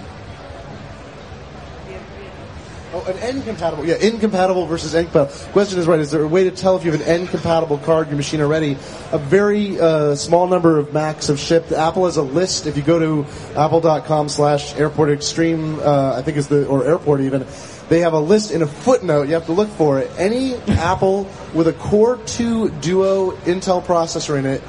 Oh, 2.94 3.04
an 3.04 3.18
N 3.18 3.42
compatible. 3.44 3.86
Yeah, 3.86 3.96
incompatible 3.96 4.66
versus 4.66 4.96
N 4.96 5.06
compatible. 5.06 5.52
Question 5.52 5.80
is 5.80 5.88
right. 5.88 6.00
Is 6.00 6.12
there 6.12 6.22
a 6.22 6.28
way 6.28 6.46
to 6.46 6.52
tell 6.52 6.78
if 6.78 6.86
you 6.86 6.92
have 6.92 7.02
an 7.02 7.08
N 7.08 7.28
compatible 7.28 7.80
card 7.80 8.08
in 8.08 8.12
your 8.12 8.18
machine 8.18 8.40
already? 8.40 8.78
A 9.12 9.18
very 9.18 9.78
uh, 9.78 10.16
small 10.16 10.48
number 10.48 10.80
of 10.80 10.94
Macs 10.94 11.28
have 11.28 11.38
shipped. 11.38 11.74
Apple 11.74 12.06
has 12.06 12.16
a 12.16 12.22
list. 12.22 12.66
If 12.66 12.78
you 12.78 12.84
go 12.84 12.98
to 12.98 13.58
apple.com 13.58 14.30
slash 14.30 14.74
airport 14.76 15.10
extreme, 15.10 15.80
uh, 15.80 16.16
I 16.16 16.22
think 16.22 16.38
is 16.38 16.48
the, 16.48 16.66
or 16.66 16.86
airport 16.86 17.20
even, 17.22 17.46
they 17.90 18.00
have 18.00 18.14
a 18.14 18.20
list 18.20 18.52
in 18.52 18.62
a 18.62 18.68
footnote. 18.68 19.28
You 19.28 19.34
have 19.34 19.48
to 19.48 19.54
look 19.54 19.70
for 19.70 20.00
it. 20.00 20.10
Any 20.18 20.56
Apple 20.68 21.30
with 21.54 21.68
a 21.68 21.74
Core 21.74 22.18
2 22.26 22.70
Duo 22.80 23.32
Intel 23.42 23.84
processor 23.84 24.40
in 24.40 24.46
it 24.46 24.64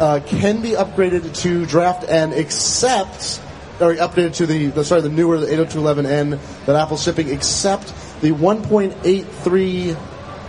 uh, 0.00 0.18
can 0.26 0.60
be 0.60 0.70
upgraded 0.70 1.36
to 1.42 1.66
Draft 1.66 2.08
N 2.08 2.32
except 2.32 3.40
or 3.80 3.94
updated 3.94 4.34
to 4.34 4.46
the, 4.46 4.66
the 4.66 4.84
sorry 4.84 5.00
the 5.00 5.08
newer 5.08 5.38
the 5.38 5.46
802.11n 5.46 6.66
that 6.66 6.76
Apple's 6.76 7.02
shipping, 7.02 7.28
except 7.28 7.88
the 8.20 8.30
1.83 8.30 9.96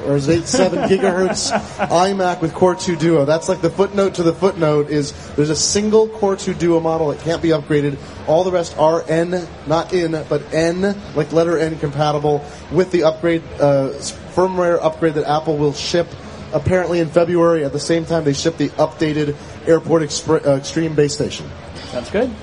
or 0.06 0.16
is 0.16 0.28
it 0.28 0.48
7 0.48 0.80
gigahertz 0.90 1.52
iMac 1.78 2.42
with 2.42 2.54
Core 2.54 2.76
2 2.76 2.96
Duo. 2.96 3.26
That's 3.26 3.48
like 3.48 3.62
the 3.62 3.70
footnote 3.70 4.16
to 4.16 4.24
the 4.24 4.34
footnote 4.34 4.90
is 4.90 5.12
there's 5.36 5.50
a 5.50 5.56
single 5.56 6.08
Core 6.08 6.36
2 6.36 6.54
Duo 6.56 6.80
model 6.80 7.10
that 7.10 7.20
can't 7.20 7.42
be 7.42 7.50
upgraded. 7.50 7.98
All 8.28 8.44
the 8.44 8.52
rest 8.52 8.78
are 8.78 9.04
N, 9.08 9.48
not 9.68 9.94
in, 9.94 10.12
but 10.30 10.54
N, 10.54 10.96
like 11.16 11.32
letter 11.32 11.58
N 11.58 11.78
compatible 11.80 12.44
with 12.72 12.92
the 12.92 13.04
upgrade, 13.04 13.44
uh, 13.60 13.90
firmware 14.34 14.80
upgrade 14.82 15.16
that 15.16 15.28
Apple 15.28 15.58
will 15.58 15.74
ship 15.74 16.08
apparently 16.54 17.00
in 17.00 17.08
February 17.08 17.64
at 17.64 17.72
the 17.72 17.80
same 17.80 18.06
time 18.06 18.26
they 18.26 18.34
ship 18.34 18.58
the 18.58 18.70
updated 18.72 19.38
Airport 19.68 20.02
Expre- 20.02 20.46
uh, 20.46 20.58
Extreme 20.58 20.96
base 20.96 21.14
station. 21.14 21.50
Sounds 21.92 22.10
good. 22.10 22.34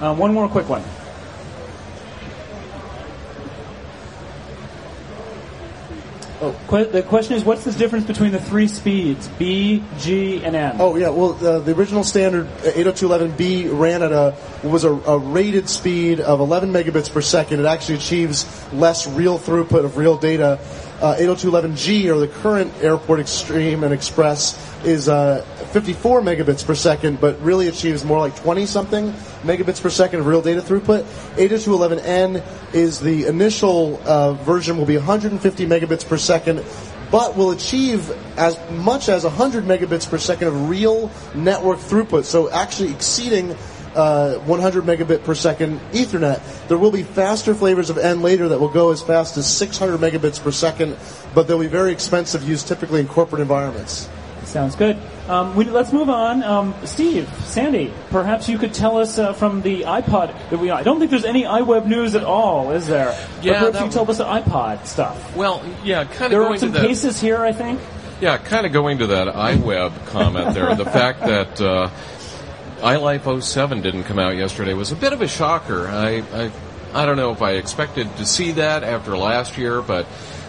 Um, 0.00 0.18
one 0.18 0.32
more 0.32 0.48
quick 0.48 0.68
one. 0.68 0.82
Oh, 6.40 6.54
que- 6.68 6.84
the 6.84 7.02
question 7.02 7.34
is, 7.34 7.44
what's 7.44 7.64
the 7.64 7.72
difference 7.72 8.06
between 8.06 8.30
the 8.30 8.38
three 8.38 8.68
speeds, 8.68 9.26
B, 9.26 9.82
G, 9.98 10.44
and 10.44 10.54
N? 10.54 10.76
Oh 10.78 10.94
yeah, 10.94 11.08
well 11.08 11.32
uh, 11.44 11.58
the 11.58 11.74
original 11.74 12.04
standard 12.04 12.46
802.11b 12.58 13.76
ran 13.76 14.04
at 14.04 14.12
a 14.12 14.36
was 14.62 14.84
a, 14.84 14.92
a, 14.92 15.18
rated 15.18 15.68
speed 15.68 16.20
of 16.20 16.38
11 16.38 16.70
megabits 16.70 17.12
per 17.12 17.20
second. 17.20 17.58
It 17.58 17.66
actually 17.66 17.96
achieves 17.96 18.46
less 18.72 19.08
real 19.08 19.36
throughput 19.38 19.84
of 19.84 19.96
real 19.96 20.16
data. 20.16 20.60
Uh, 21.00 21.14
802.11g 21.14 22.12
or 22.12 22.18
the 22.18 22.26
current 22.26 22.72
Airport 22.82 23.20
Extreme 23.20 23.84
and 23.84 23.94
Express 23.94 24.58
is 24.84 25.08
uh, 25.08 25.42
54 25.70 26.22
megabits 26.22 26.66
per 26.66 26.74
second, 26.74 27.20
but 27.20 27.40
really 27.40 27.68
achieves 27.68 28.04
more 28.04 28.18
like 28.18 28.34
20 28.34 28.66
something 28.66 29.12
megabits 29.42 29.80
per 29.80 29.90
second 29.90 30.18
of 30.18 30.26
real 30.26 30.42
data 30.42 30.60
throughput. 30.60 31.04
802.11n 31.36 32.44
is 32.74 32.98
the 32.98 33.26
initial 33.26 34.00
uh, 34.04 34.32
version 34.32 34.76
will 34.76 34.86
be 34.86 34.96
150 34.96 35.66
megabits 35.66 36.04
per 36.04 36.16
second, 36.16 36.64
but 37.12 37.36
will 37.36 37.52
achieve 37.52 38.10
as 38.36 38.58
much 38.70 39.08
as 39.08 39.22
100 39.22 39.64
megabits 39.64 40.08
per 40.08 40.18
second 40.18 40.48
of 40.48 40.68
real 40.68 41.12
network 41.32 41.78
throughput. 41.78 42.24
So 42.24 42.50
actually 42.50 42.90
exceeding 42.90 43.56
uh, 43.98 44.38
100 44.38 44.84
megabit 44.84 45.24
per 45.24 45.34
second 45.34 45.80
Ethernet. 45.92 46.40
There 46.68 46.78
will 46.78 46.92
be 46.92 47.02
faster 47.02 47.54
flavors 47.54 47.90
of 47.90 47.98
N 47.98 48.22
later 48.22 48.48
that 48.48 48.60
will 48.60 48.68
go 48.68 48.92
as 48.92 49.02
fast 49.02 49.36
as 49.36 49.52
600 49.52 49.98
megabits 49.98 50.40
per 50.40 50.52
second, 50.52 50.96
but 51.34 51.48
they'll 51.48 51.58
be 51.58 51.66
very 51.66 51.90
expensive 51.92 52.48
used 52.48 52.68
typically 52.68 53.00
in 53.00 53.08
corporate 53.08 53.42
environments. 53.42 54.08
Sounds 54.44 54.76
good. 54.76 54.96
Um, 55.28 55.54
we, 55.56 55.64
let's 55.64 55.92
move 55.92 56.08
on. 56.08 56.42
Um, 56.42 56.74
Steve, 56.84 57.28
Sande, 57.44 57.92
perhaps 58.08 58.48
you 58.48 58.56
could 58.56 58.72
tell 58.72 58.96
us 58.96 59.18
uh, 59.18 59.34
from 59.34 59.60
the 59.60 59.82
iPod. 59.82 60.32
That 60.48 60.58
we, 60.58 60.70
I 60.70 60.82
don't 60.82 60.98
think 60.98 61.10
there's 61.10 61.26
any 61.26 61.42
iWeb 61.42 61.86
news 61.86 62.14
at 62.14 62.24
all, 62.24 62.70
is 62.70 62.86
there? 62.86 63.08
Yeah, 63.42 63.60
but 63.60 63.72
perhaps 63.72 63.74
you 63.74 63.82
could 63.82 63.92
tell 63.92 64.10
us 64.10 64.18
the 64.18 64.24
iPod 64.24 64.86
stuff. 64.86 65.36
Well, 65.36 65.62
yeah, 65.84 66.04
kind 66.04 66.24
of 66.24 66.30
There 66.30 66.40
going 66.40 66.54
are 66.54 66.58
some 66.58 66.72
to 66.72 66.78
that. 66.78 66.86
cases 66.86 67.20
here, 67.20 67.38
I 67.44 67.52
think. 67.52 67.78
Yeah, 68.22 68.38
kind 68.38 68.64
of 68.64 68.72
going 68.72 68.98
to 68.98 69.08
that 69.08 69.28
iWeb 69.28 70.06
comment 70.06 70.54
there. 70.54 70.74
The 70.74 70.86
fact 70.86 71.20
that 71.20 71.60
uh, 71.60 71.90
iLife 72.78 73.42
07 73.42 73.82
didn't 73.82 74.04
come 74.04 74.18
out 74.18 74.36
yesterday 74.36 74.74
was 74.74 74.92
a 74.92 74.96
bit 74.96 75.12
of 75.12 75.20
a 75.20 75.28
shocker. 75.28 75.88
I, 75.88 76.22
I, 76.32 76.50
I 76.94 77.06
don't 77.06 77.16
know 77.16 77.32
if 77.32 77.42
I 77.42 77.52
expected 77.52 78.16
to 78.16 78.26
see 78.26 78.52
that 78.52 78.84
after 78.84 79.16
last 79.16 79.58
year, 79.58 79.82
but 79.82 80.06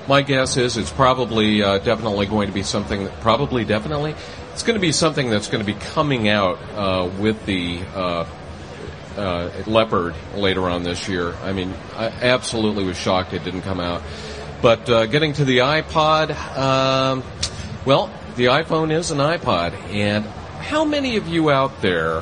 my 0.07 0.21
guess 0.21 0.57
is 0.57 0.77
it's 0.77 0.91
probably 0.91 1.61
uh, 1.61 1.79
definitely 1.79 2.25
going 2.25 2.47
to 2.47 2.53
be 2.53 2.63
something. 2.63 3.03
That, 3.05 3.19
probably 3.21 3.65
definitely, 3.65 4.15
it's 4.53 4.63
going 4.63 4.75
to 4.75 4.81
be 4.81 4.91
something 4.91 5.29
that's 5.29 5.47
going 5.47 5.65
to 5.65 5.71
be 5.71 5.79
coming 5.79 6.29
out 6.29 6.59
uh, 6.75 7.09
with 7.19 7.45
the. 7.45 7.81
Uh, 7.93 8.25
uh, 9.17 9.51
Leopard 9.67 10.15
later 10.35 10.69
on 10.69 10.83
this 10.83 11.09
year. 11.09 11.33
I 11.43 11.51
mean, 11.51 11.73
I 11.95 12.05
absolutely 12.07 12.85
was 12.85 12.95
shocked 12.95 13.33
it 13.33 13.43
didn't 13.43 13.63
come 13.63 13.81
out. 13.81 14.01
But 14.61 14.89
uh, 14.89 15.07
getting 15.07 15.33
to 15.33 15.43
the 15.43 15.57
iPod, 15.57 16.31
um, 16.57 17.23
well, 17.85 18.09
the 18.37 18.45
iPhone 18.45 18.91
is 18.91 19.11
an 19.11 19.17
iPod, 19.17 19.73
and 19.91 20.25
how 20.59 20.85
many 20.85 21.17
of 21.17 21.27
you 21.27 21.49
out 21.49 21.81
there 21.81 22.21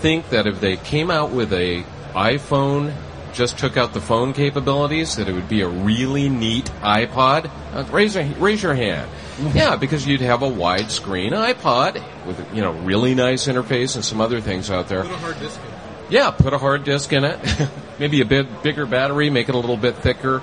think 0.00 0.30
that 0.30 0.46
if 0.46 0.60
they 0.60 0.76
came 0.76 1.10
out 1.10 1.30
with 1.30 1.52
a 1.52 1.84
iPhone, 2.12 2.94
just 3.32 3.58
took 3.58 3.76
out 3.76 3.92
the 3.92 4.00
phone 4.00 4.32
capabilities, 4.32 5.16
that 5.16 5.28
it 5.28 5.32
would 5.32 5.48
be 5.48 5.60
a 5.60 5.68
really 5.68 6.28
neat 6.28 6.66
iPod? 6.80 7.50
Uh, 7.72 7.84
raise, 7.92 8.16
a, 8.16 8.24
raise 8.34 8.62
your 8.62 8.74
hand. 8.74 9.10
Yeah, 9.54 9.76
because 9.76 10.06
you'd 10.06 10.20
have 10.20 10.42
a 10.42 10.50
widescreen 10.50 11.30
iPod 11.30 12.02
with 12.26 12.54
you 12.54 12.60
know 12.60 12.72
really 12.72 13.14
nice 13.14 13.46
interface 13.46 13.94
and 13.94 14.04
some 14.04 14.20
other 14.20 14.40
things 14.40 14.70
out 14.70 14.88
there. 14.88 15.04
Yeah, 16.10 16.30
put 16.32 16.52
a 16.52 16.58
hard 16.58 16.84
disk 16.84 17.12
in 17.12 17.24
it. 17.24 17.38
Maybe 17.98 18.20
a 18.20 18.24
bit 18.24 18.62
bigger 18.62 18.84
battery, 18.84 19.30
make 19.30 19.48
it 19.48 19.54
a 19.54 19.58
little 19.58 19.76
bit 19.76 19.96
thicker. 19.96 20.42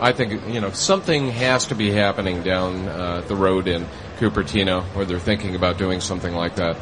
I 0.00 0.12
think 0.12 0.52
you 0.52 0.60
know 0.60 0.70
something 0.70 1.30
has 1.30 1.66
to 1.66 1.74
be 1.74 1.90
happening 1.90 2.42
down 2.42 2.88
uh, 2.88 3.22
the 3.26 3.36
road 3.36 3.68
in 3.68 3.86
Cupertino 4.18 4.82
where 4.94 5.04
they're 5.04 5.18
thinking 5.18 5.54
about 5.54 5.78
doing 5.78 6.00
something 6.00 6.34
like 6.34 6.56
that. 6.56 6.76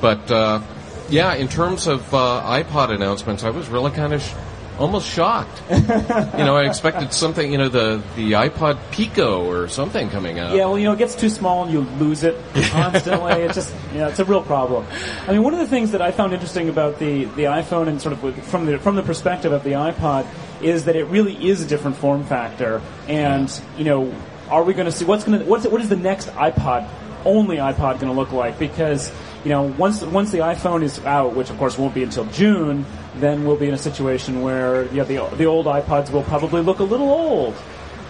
But 0.00 0.30
uh, 0.30 0.60
yeah, 1.08 1.34
in 1.34 1.48
terms 1.48 1.86
of 1.86 2.12
uh, 2.14 2.42
iPod 2.44 2.94
announcements, 2.94 3.44
I 3.44 3.50
was 3.50 3.68
really 3.68 3.90
kind 3.92 4.12
of 4.12 4.22
sh- 4.22 4.34
almost 4.78 5.08
shocked. 5.08 5.62
you 5.70 5.78
know, 5.78 6.56
I 6.56 6.66
expected 6.66 7.12
something, 7.12 7.50
you 7.50 7.58
know, 7.58 7.68
the 7.68 8.02
the 8.14 8.32
iPod 8.32 8.78
Pico 8.90 9.46
or 9.46 9.68
something 9.68 10.10
coming 10.10 10.38
out. 10.38 10.54
Yeah, 10.54 10.66
well, 10.66 10.78
you 10.78 10.84
know, 10.84 10.92
it 10.92 10.98
gets 10.98 11.14
too 11.14 11.28
small 11.28 11.64
and 11.64 11.72
you 11.72 11.80
lose 11.98 12.24
it 12.24 12.36
constantly. 12.70 13.32
it's 13.42 13.54
just, 13.54 13.74
you 13.92 13.98
know, 13.98 14.08
it's 14.08 14.18
a 14.18 14.24
real 14.24 14.42
problem. 14.42 14.86
I 15.26 15.32
mean, 15.32 15.42
one 15.42 15.54
of 15.54 15.60
the 15.60 15.66
things 15.68 15.92
that 15.92 16.02
I 16.02 16.10
found 16.10 16.32
interesting 16.32 16.68
about 16.68 16.98
the, 16.98 17.24
the 17.24 17.44
iPhone 17.44 17.88
and 17.88 18.00
sort 18.00 18.12
of 18.12 18.44
from 18.44 18.66
the 18.66 18.78
from 18.78 18.96
the 18.96 19.02
perspective 19.02 19.52
of 19.52 19.64
the 19.64 19.72
iPod 19.72 20.26
is 20.60 20.84
that 20.84 20.96
it 20.96 21.04
really 21.04 21.48
is 21.48 21.62
a 21.62 21.66
different 21.66 21.96
form 21.96 22.24
factor. 22.24 22.82
And 23.08 23.50
you 23.78 23.84
know, 23.84 24.14
are 24.48 24.62
we 24.62 24.74
going 24.74 24.86
to 24.86 24.92
see 24.92 25.04
what's 25.04 25.24
going 25.24 25.40
to 25.40 25.44
what's 25.44 25.66
what 25.66 25.80
is 25.80 25.88
the 25.88 25.96
next 25.96 26.28
iPod 26.30 26.88
only 27.24 27.56
iPod 27.56 28.00
going 28.00 28.12
to 28.12 28.12
look 28.12 28.32
like? 28.32 28.58
Because 28.58 29.12
you 29.44 29.50
know, 29.50 29.62
once 29.62 30.02
once 30.02 30.32
the 30.32 30.38
iPhone 30.38 30.82
is 30.82 30.98
out, 31.04 31.34
which 31.34 31.50
of 31.50 31.58
course 31.58 31.78
won't 31.78 31.94
be 31.94 32.02
until 32.02 32.24
June, 32.26 32.84
then 33.16 33.44
we'll 33.44 33.56
be 33.56 33.68
in 33.68 33.74
a 33.74 33.78
situation 33.78 34.42
where 34.42 34.84
yeah, 34.92 35.04
the 35.04 35.24
the 35.36 35.46
old 35.46 35.66
iPods 35.66 36.10
will 36.10 36.24
probably 36.24 36.62
look 36.62 36.80
a 36.80 36.84
little 36.84 37.10
old. 37.10 37.54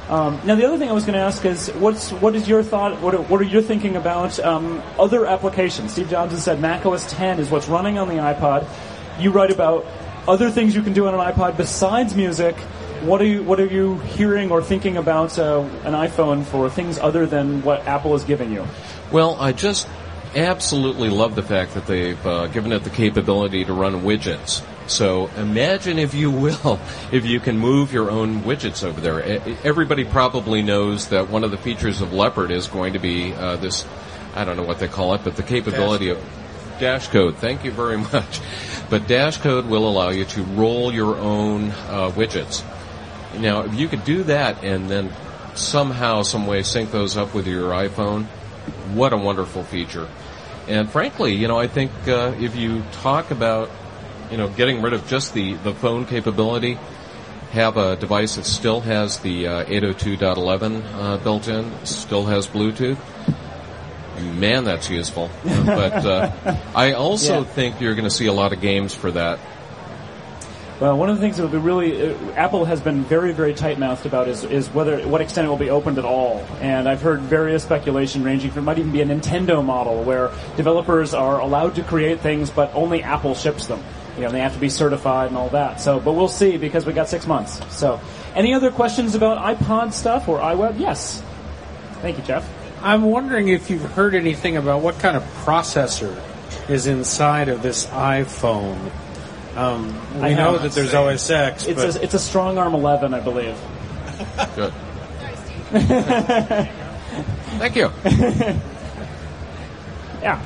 Um, 0.08 0.40
now, 0.44 0.54
the 0.54 0.64
other 0.64 0.78
thing 0.78 0.88
I 0.88 0.92
was 0.92 1.04
going 1.04 1.14
to 1.14 1.20
ask 1.20 1.44
is, 1.44 1.68
what's 1.70 2.12
what 2.12 2.36
is 2.36 2.48
your 2.48 2.62
thought? 2.62 3.00
What 3.02 3.14
are, 3.14 3.22
what 3.22 3.40
are 3.40 3.44
you 3.44 3.60
thinking 3.60 3.96
about 3.96 4.38
um, 4.38 4.80
other 5.00 5.26
applications? 5.26 5.92
Steve 5.92 6.08
Jobs 6.08 6.32
has 6.32 6.44
said 6.44 6.60
Mac 6.60 6.86
OS 6.86 7.10
10 7.10 7.40
is 7.40 7.50
what's 7.50 7.66
running 7.66 7.98
on 7.98 8.06
the 8.06 8.14
iPod. 8.14 8.68
You 9.18 9.32
write 9.32 9.50
about 9.50 9.84
other 10.28 10.50
things 10.50 10.76
you 10.76 10.82
can 10.82 10.92
do 10.92 11.08
on 11.08 11.14
an 11.14 11.20
iPod 11.20 11.56
besides 11.56 12.14
music. 12.14 12.56
What 13.02 13.20
are 13.20 13.26
you 13.26 13.42
What 13.42 13.60
are 13.60 13.66
you 13.66 13.98
hearing 13.98 14.50
or 14.50 14.62
thinking 14.62 14.96
about 14.96 15.38
uh, 15.38 15.60
an 15.84 15.94
iPhone 15.94 16.44
for 16.44 16.68
things 16.70 16.98
other 16.98 17.26
than 17.26 17.62
what 17.62 17.86
Apple 17.86 18.14
is 18.14 18.24
giving 18.24 18.52
you? 18.52 18.66
Well, 19.12 19.36
I 19.40 19.52
just 19.52 19.88
absolutely 20.34 21.08
love 21.08 21.34
the 21.34 21.42
fact 21.42 21.74
that 21.74 21.86
they've 21.86 22.26
uh, 22.26 22.46
given 22.48 22.72
it 22.72 22.84
the 22.84 22.90
capability 22.90 23.64
to 23.64 23.72
run 23.72 24.02
widgets. 24.02 24.62
So 24.88 25.28
imagine, 25.36 25.98
if 25.98 26.14
you 26.14 26.30
will, 26.30 26.78
if 27.12 27.24
you 27.24 27.40
can 27.40 27.58
move 27.58 27.92
your 27.92 28.10
own 28.10 28.42
widgets 28.42 28.84
over 28.84 29.00
there. 29.00 29.22
Everybody 29.64 30.04
probably 30.04 30.62
knows 30.62 31.08
that 31.08 31.28
one 31.28 31.44
of 31.44 31.50
the 31.50 31.58
features 31.58 32.00
of 32.00 32.12
Leopard 32.12 32.50
is 32.50 32.66
going 32.66 32.92
to 32.92 32.98
be 32.98 33.32
uh, 33.32 33.56
this, 33.56 33.86
I 34.34 34.44
don't 34.44 34.56
know 34.56 34.64
what 34.64 34.78
they 34.78 34.88
call 34.88 35.14
it, 35.14 35.22
but 35.24 35.36
the 35.36 35.42
capability 35.42 36.10
of 36.10 36.18
Dashcode. 36.78 37.36
Thank 37.36 37.64
you 37.64 37.70
very 37.70 37.96
much. 38.12 38.40
But 38.88 39.02
Dashcode 39.02 39.68
will 39.68 39.88
allow 39.88 40.10
you 40.10 40.24
to 40.26 40.42
roll 40.42 40.92
your 40.92 41.16
own 41.16 41.70
uh, 41.70 42.12
widgets. 42.14 42.64
Now, 43.38 43.62
if 43.62 43.74
you 43.74 43.88
could 43.88 44.04
do 44.04 44.22
that 44.24 44.62
and 44.64 44.88
then 44.88 45.12
somehow, 45.54 46.22
some 46.22 46.46
way 46.46 46.62
sync 46.62 46.90
those 46.90 47.16
up 47.16 47.34
with 47.34 47.46
your 47.46 47.70
iPhone, 47.70 48.24
what 48.94 49.12
a 49.12 49.16
wonderful 49.16 49.62
feature. 49.64 50.08
And 50.68 50.90
frankly, 50.90 51.34
you 51.34 51.48
know, 51.48 51.58
I 51.58 51.68
think 51.68 51.90
uh, 52.08 52.34
if 52.38 52.56
you 52.56 52.82
talk 52.92 53.30
about, 53.30 53.70
you 54.30 54.36
know, 54.36 54.48
getting 54.48 54.82
rid 54.82 54.92
of 54.92 55.06
just 55.06 55.32
the, 55.34 55.54
the 55.54 55.72
phone 55.74 56.06
capability, 56.06 56.78
have 57.52 57.76
a 57.76 57.96
device 57.96 58.36
that 58.36 58.44
still 58.44 58.80
has 58.80 59.20
the 59.20 59.46
uh, 59.46 59.64
802.11 59.66 60.82
uh, 60.94 61.16
built 61.18 61.48
in, 61.48 61.70
still 61.86 62.26
has 62.26 62.46
Bluetooth, 62.48 62.98
man, 64.18 64.64
that's 64.64 64.90
useful. 64.90 65.30
but 65.44 66.04
uh, 66.04 66.32
I 66.74 66.92
also 66.92 67.40
Yeah. 67.40 67.44
think 67.44 67.80
you're 67.80 67.94
going 67.94 68.04
to 68.08 68.10
see 68.14 68.26
a 68.26 68.32
lot 68.32 68.52
of 68.52 68.60
games 68.60 68.94
for 68.94 69.10
that. 69.12 69.38
Well, 70.78 70.98
one 70.98 71.08
of 71.08 71.16
the 71.16 71.22
things 71.22 71.38
that 71.38 71.42
will 71.42 71.48
be 71.48 71.56
really 71.56 72.10
uh, 72.10 72.32
Apple 72.32 72.66
has 72.66 72.82
been 72.82 73.02
very, 73.04 73.32
very 73.32 73.54
tight-mouthed 73.54 74.04
about 74.04 74.28
is, 74.28 74.44
is 74.44 74.68
whether 74.68 75.00
what 75.08 75.22
extent 75.22 75.46
it 75.46 75.48
will 75.48 75.56
be 75.56 75.70
opened 75.70 75.96
at 75.96 76.04
all. 76.04 76.46
And 76.60 76.86
I've 76.86 77.00
heard 77.00 77.20
various 77.20 77.62
speculation 77.62 78.22
ranging 78.22 78.50
from 78.50 78.64
it 78.64 78.66
might 78.66 78.78
even 78.78 78.92
be 78.92 79.00
a 79.00 79.06
Nintendo 79.06 79.64
model 79.64 80.02
where 80.02 80.30
developers 80.58 81.14
are 81.14 81.40
allowed 81.40 81.76
to 81.76 81.82
create 81.82 82.20
things, 82.20 82.50
but 82.50 82.74
only 82.74 83.02
Apple 83.02 83.34
ships 83.34 83.66
them. 83.68 83.82
You 84.16 84.24
know, 84.24 84.30
they 84.30 84.40
have 84.40 84.52
to 84.52 84.58
be 84.58 84.68
certified 84.68 85.28
and 85.28 85.38
all 85.38 85.48
that. 85.50 85.80
So, 85.80 85.98
but 85.98 86.12
we'll 86.12 86.28
see 86.28 86.58
because 86.58 86.84
we 86.84 86.92
got 86.92 87.08
six 87.08 87.26
months. 87.26 87.58
So, 87.74 87.98
any 88.34 88.52
other 88.52 88.70
questions 88.70 89.14
about 89.14 89.38
iPod 89.38 89.94
stuff 89.94 90.28
or 90.28 90.40
iWeb? 90.40 90.78
Yes. 90.78 91.22
Thank 92.02 92.18
you, 92.18 92.24
Jeff. 92.24 92.46
I'm 92.82 93.02
wondering 93.02 93.48
if 93.48 93.70
you've 93.70 93.82
heard 93.92 94.14
anything 94.14 94.58
about 94.58 94.82
what 94.82 94.98
kind 94.98 95.16
of 95.16 95.22
processor 95.46 96.20
is 96.68 96.86
inside 96.86 97.48
of 97.48 97.62
this 97.62 97.86
iPhone. 97.86 98.92
Um, 99.56 99.94
we 100.20 100.28
I 100.28 100.34
know 100.34 100.58
that 100.58 100.72
there's 100.72 100.94
always 100.94 101.22
sex. 101.22 101.66
It's 101.66 101.82
but 101.82 101.96
a, 101.96 102.02
it's 102.02 102.14
a 102.14 102.18
strong 102.18 102.58
arm 102.58 102.74
11, 102.74 103.14
I 103.14 103.20
believe. 103.20 103.56
Good. 104.54 104.72
Thank 107.58 107.76
you. 107.76 107.90
Yeah. 110.22 110.42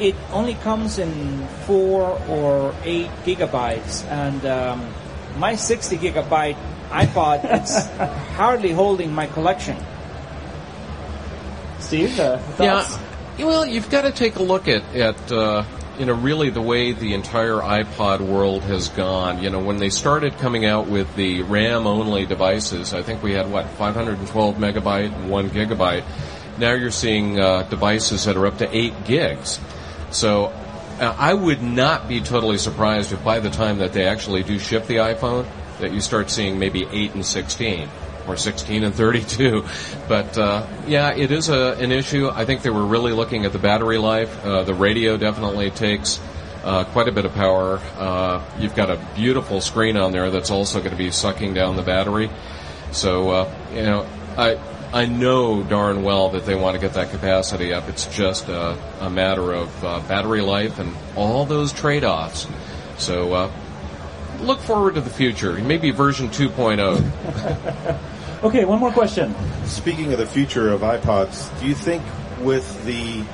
it 0.00 0.14
only 0.32 0.54
comes 0.54 0.98
in 0.98 1.46
four 1.66 2.20
or 2.28 2.74
eight 2.84 3.10
gigabytes, 3.24 4.04
and 4.06 4.44
um, 4.46 4.94
my 5.38 5.54
60 5.54 5.96
gigabyte 5.96 6.56
iPod 6.90 7.44
it's 7.44 7.86
hardly 8.36 8.72
holding 8.72 9.12
my 9.12 9.26
collection. 9.26 9.76
Steve, 11.80 12.18
uh, 12.18 12.38
thoughts? 12.38 12.98
Yeah, 13.38 13.46
well, 13.46 13.66
you've 13.66 13.90
got 13.90 14.02
to 14.02 14.12
take 14.12 14.36
a 14.36 14.42
look 14.42 14.68
at 14.68 14.82
at 14.94 15.32
uh, 15.32 15.64
you 15.98 16.06
know 16.06 16.14
really 16.14 16.50
the 16.50 16.62
way 16.62 16.92
the 16.92 17.14
entire 17.14 17.56
iPod 17.56 18.20
world 18.20 18.62
has 18.62 18.88
gone. 18.88 19.42
You 19.42 19.50
know, 19.50 19.58
when 19.58 19.78
they 19.78 19.90
started 19.90 20.38
coming 20.38 20.64
out 20.64 20.86
with 20.86 21.14
the 21.16 21.42
RAM 21.42 21.86
only 21.86 22.24
devices, 22.24 22.94
I 22.94 23.02
think 23.02 23.22
we 23.22 23.32
had 23.32 23.50
what 23.50 23.68
512 23.70 24.56
megabyte 24.56 25.12
and 25.12 25.30
one 25.30 25.50
gigabyte. 25.50 26.04
Now 26.58 26.72
you're 26.72 26.90
seeing 26.90 27.40
uh, 27.40 27.64
devices 27.64 28.24
that 28.24 28.36
are 28.36 28.46
up 28.46 28.58
to 28.58 28.76
eight 28.76 29.04
gigs. 29.04 29.60
So 30.10 30.46
uh, 31.00 31.14
I 31.18 31.34
would 31.34 31.62
not 31.62 32.08
be 32.08 32.20
totally 32.20 32.58
surprised 32.58 33.12
if 33.12 33.22
by 33.24 33.40
the 33.40 33.50
time 33.50 33.78
that 33.78 33.92
they 33.92 34.06
actually 34.06 34.42
do 34.42 34.58
ship 34.58 34.86
the 34.86 34.96
iPhone, 34.96 35.46
that 35.80 35.92
you 35.92 36.00
start 36.00 36.30
seeing 36.30 36.58
maybe 36.58 36.86
eight 36.92 37.14
and 37.14 37.24
sixteen 37.24 37.88
or 38.28 38.36
16 38.36 38.84
and 38.84 38.94
32. 38.94 39.64
But 40.08 40.36
uh, 40.38 40.66
yeah, 40.86 41.14
it 41.14 41.30
is 41.30 41.48
a, 41.48 41.76
an 41.78 41.92
issue. 41.92 42.28
I 42.28 42.44
think 42.44 42.62
they 42.62 42.70
were 42.70 42.84
really 42.84 43.12
looking 43.12 43.44
at 43.44 43.52
the 43.52 43.58
battery 43.58 43.98
life. 43.98 44.44
Uh, 44.44 44.64
the 44.64 44.74
radio 44.74 45.16
definitely 45.16 45.70
takes 45.70 46.20
uh, 46.64 46.84
quite 46.84 47.08
a 47.08 47.12
bit 47.12 47.24
of 47.24 47.32
power. 47.34 47.80
Uh, 47.96 48.42
you've 48.58 48.74
got 48.74 48.90
a 48.90 49.04
beautiful 49.14 49.60
screen 49.60 49.96
on 49.96 50.12
there 50.12 50.30
that's 50.30 50.50
also 50.50 50.78
going 50.80 50.90
to 50.90 50.96
be 50.96 51.10
sucking 51.10 51.54
down 51.54 51.76
the 51.76 51.82
battery. 51.82 52.30
So 52.92 53.30
uh, 53.30 53.54
you 53.72 53.82
know, 53.82 54.06
I. 54.36 54.58
I 54.90 55.04
know 55.04 55.62
darn 55.62 56.02
well 56.02 56.30
that 56.30 56.46
they 56.46 56.54
want 56.54 56.74
to 56.74 56.80
get 56.80 56.94
that 56.94 57.10
capacity 57.10 57.74
up. 57.74 57.90
It's 57.90 58.06
just 58.06 58.48
a, 58.48 58.74
a 59.00 59.10
matter 59.10 59.52
of 59.52 59.84
uh, 59.84 60.00
battery 60.08 60.40
life 60.40 60.78
and 60.78 60.96
all 61.14 61.44
those 61.44 61.74
trade-offs. 61.74 62.46
So 62.96 63.50
look 64.40 64.60
forward 64.60 64.94
to 64.94 65.00
the 65.00 65.10
future. 65.10 65.52
Maybe 65.54 65.90
version 65.90 66.26
oh. 66.26 66.30
2.0. 66.30 67.98
Okay, 68.42 68.64
one 68.64 68.78
more 68.78 68.92
question. 68.92 69.34
Speaking 69.66 70.12
of 70.12 70.18
the 70.18 70.26
future 70.26 70.70
of 70.70 70.82
iPods, 70.82 71.58
do 71.60 71.66
you 71.66 71.74
think 71.74 72.02
with 72.40 72.84
the 72.84 73.24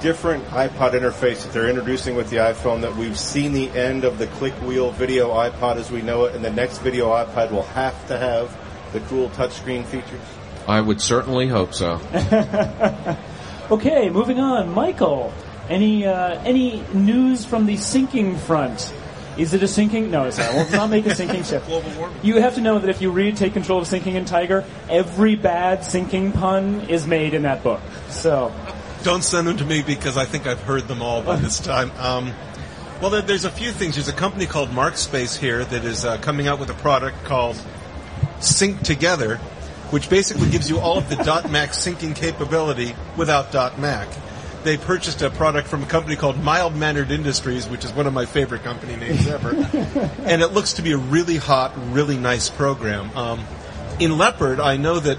different 0.00 0.44
iPod 0.46 0.92
interface 0.92 1.44
that 1.44 1.52
they're 1.52 1.68
introducing 1.68 2.16
with 2.16 2.30
the 2.30 2.38
iPhone 2.38 2.80
that 2.80 2.96
we've 2.96 3.18
seen 3.18 3.52
the 3.52 3.70
end 3.70 4.04
of 4.04 4.18
the 4.18 4.26
click 4.26 4.54
wheel 4.62 4.90
video 4.90 5.28
iPod 5.28 5.76
as 5.76 5.90
we 5.90 6.02
know 6.02 6.24
it, 6.24 6.34
and 6.34 6.44
the 6.44 6.50
next 6.50 6.78
video 6.78 7.10
iPod 7.10 7.52
will 7.52 7.62
have 7.62 8.08
to 8.08 8.18
have 8.18 8.56
the 8.92 9.00
cool 9.00 9.28
touchscreen 9.30 9.84
features? 9.84 10.20
I 10.66 10.80
would 10.80 11.00
certainly 11.00 11.46
hope 11.46 11.72
so. 11.72 12.00
Okay, 13.70 14.10
moving 14.10 14.40
on. 14.40 14.70
Michael, 14.70 15.32
any 15.68 16.04
uh, 16.04 16.42
any 16.42 16.82
news 16.92 17.44
from 17.44 17.66
the 17.66 17.76
sinking 17.76 18.36
front? 18.36 18.92
Is 19.38 19.54
it 19.54 19.62
a 19.62 19.68
sinking? 19.68 20.10
No, 20.10 20.24
it's 20.24 20.38
not. 20.38 20.54
We'll 20.54 20.70
not 20.70 20.90
make 20.90 21.06
a 21.06 21.14
sinking 21.14 21.44
ship. 21.44 21.64
Global 21.66 21.90
warming. 21.98 22.18
You 22.22 22.40
have 22.40 22.56
to 22.56 22.60
know 22.60 22.78
that 22.78 22.90
if 22.90 23.00
you 23.00 23.10
read 23.10 23.36
Take 23.36 23.52
Control 23.52 23.80
of 23.80 23.88
Syncing 23.88 24.16
and 24.16 24.26
Tiger, 24.26 24.64
every 24.88 25.36
bad 25.36 25.84
sinking 25.84 26.32
pun 26.32 26.82
is 26.88 27.06
made 27.06 27.34
in 27.34 27.42
that 27.42 27.62
book. 27.62 27.80
So, 28.08 28.52
Don't 29.02 29.22
send 29.22 29.46
them 29.46 29.56
to 29.58 29.64
me 29.64 29.82
because 29.82 30.16
I 30.16 30.24
think 30.24 30.46
I've 30.46 30.60
heard 30.60 30.88
them 30.88 31.00
all 31.00 31.22
by 31.22 31.36
this 31.36 31.58
time. 31.60 31.90
Um, 31.98 32.34
well, 33.00 33.22
there's 33.22 33.46
a 33.46 33.50
few 33.50 33.72
things. 33.72 33.94
There's 33.94 34.08
a 34.08 34.12
company 34.12 34.44
called 34.44 34.68
MarkSpace 34.70 35.38
here 35.38 35.64
that 35.64 35.84
is 35.84 36.04
uh, 36.04 36.18
coming 36.18 36.48
out 36.48 36.60
with 36.60 36.68
a 36.68 36.74
product 36.74 37.24
called 37.24 37.56
Sync 38.40 38.82
Together, 38.82 39.36
which 39.88 40.10
basically 40.10 40.50
gives 40.50 40.68
you 40.68 40.78
all 40.80 40.98
of 40.98 41.08
the 41.08 41.16
.Mac 41.50 41.70
syncing 41.70 42.14
capability 42.14 42.94
without 43.16 43.78
.Mac. 43.78 44.08
they 44.64 44.76
purchased 44.76 45.22
a 45.22 45.30
product 45.30 45.68
from 45.68 45.82
a 45.82 45.86
company 45.86 46.16
called 46.16 46.42
Mild 46.42 46.76
Mannered 46.76 47.10
Industries, 47.10 47.68
which 47.68 47.84
is 47.84 47.92
one 47.92 48.06
of 48.06 48.12
my 48.12 48.26
favorite 48.26 48.62
company 48.62 48.96
names 48.96 49.26
ever. 49.26 49.50
and 50.24 50.42
it 50.42 50.52
looks 50.52 50.74
to 50.74 50.82
be 50.82 50.92
a 50.92 50.98
really 50.98 51.36
hot, 51.36 51.72
really 51.92 52.16
nice 52.18 52.50
program. 52.50 53.16
Um, 53.16 53.44
in 53.98 54.16
Leopard, 54.16 54.60
I 54.60 54.76
know 54.76 54.98
that. 55.00 55.18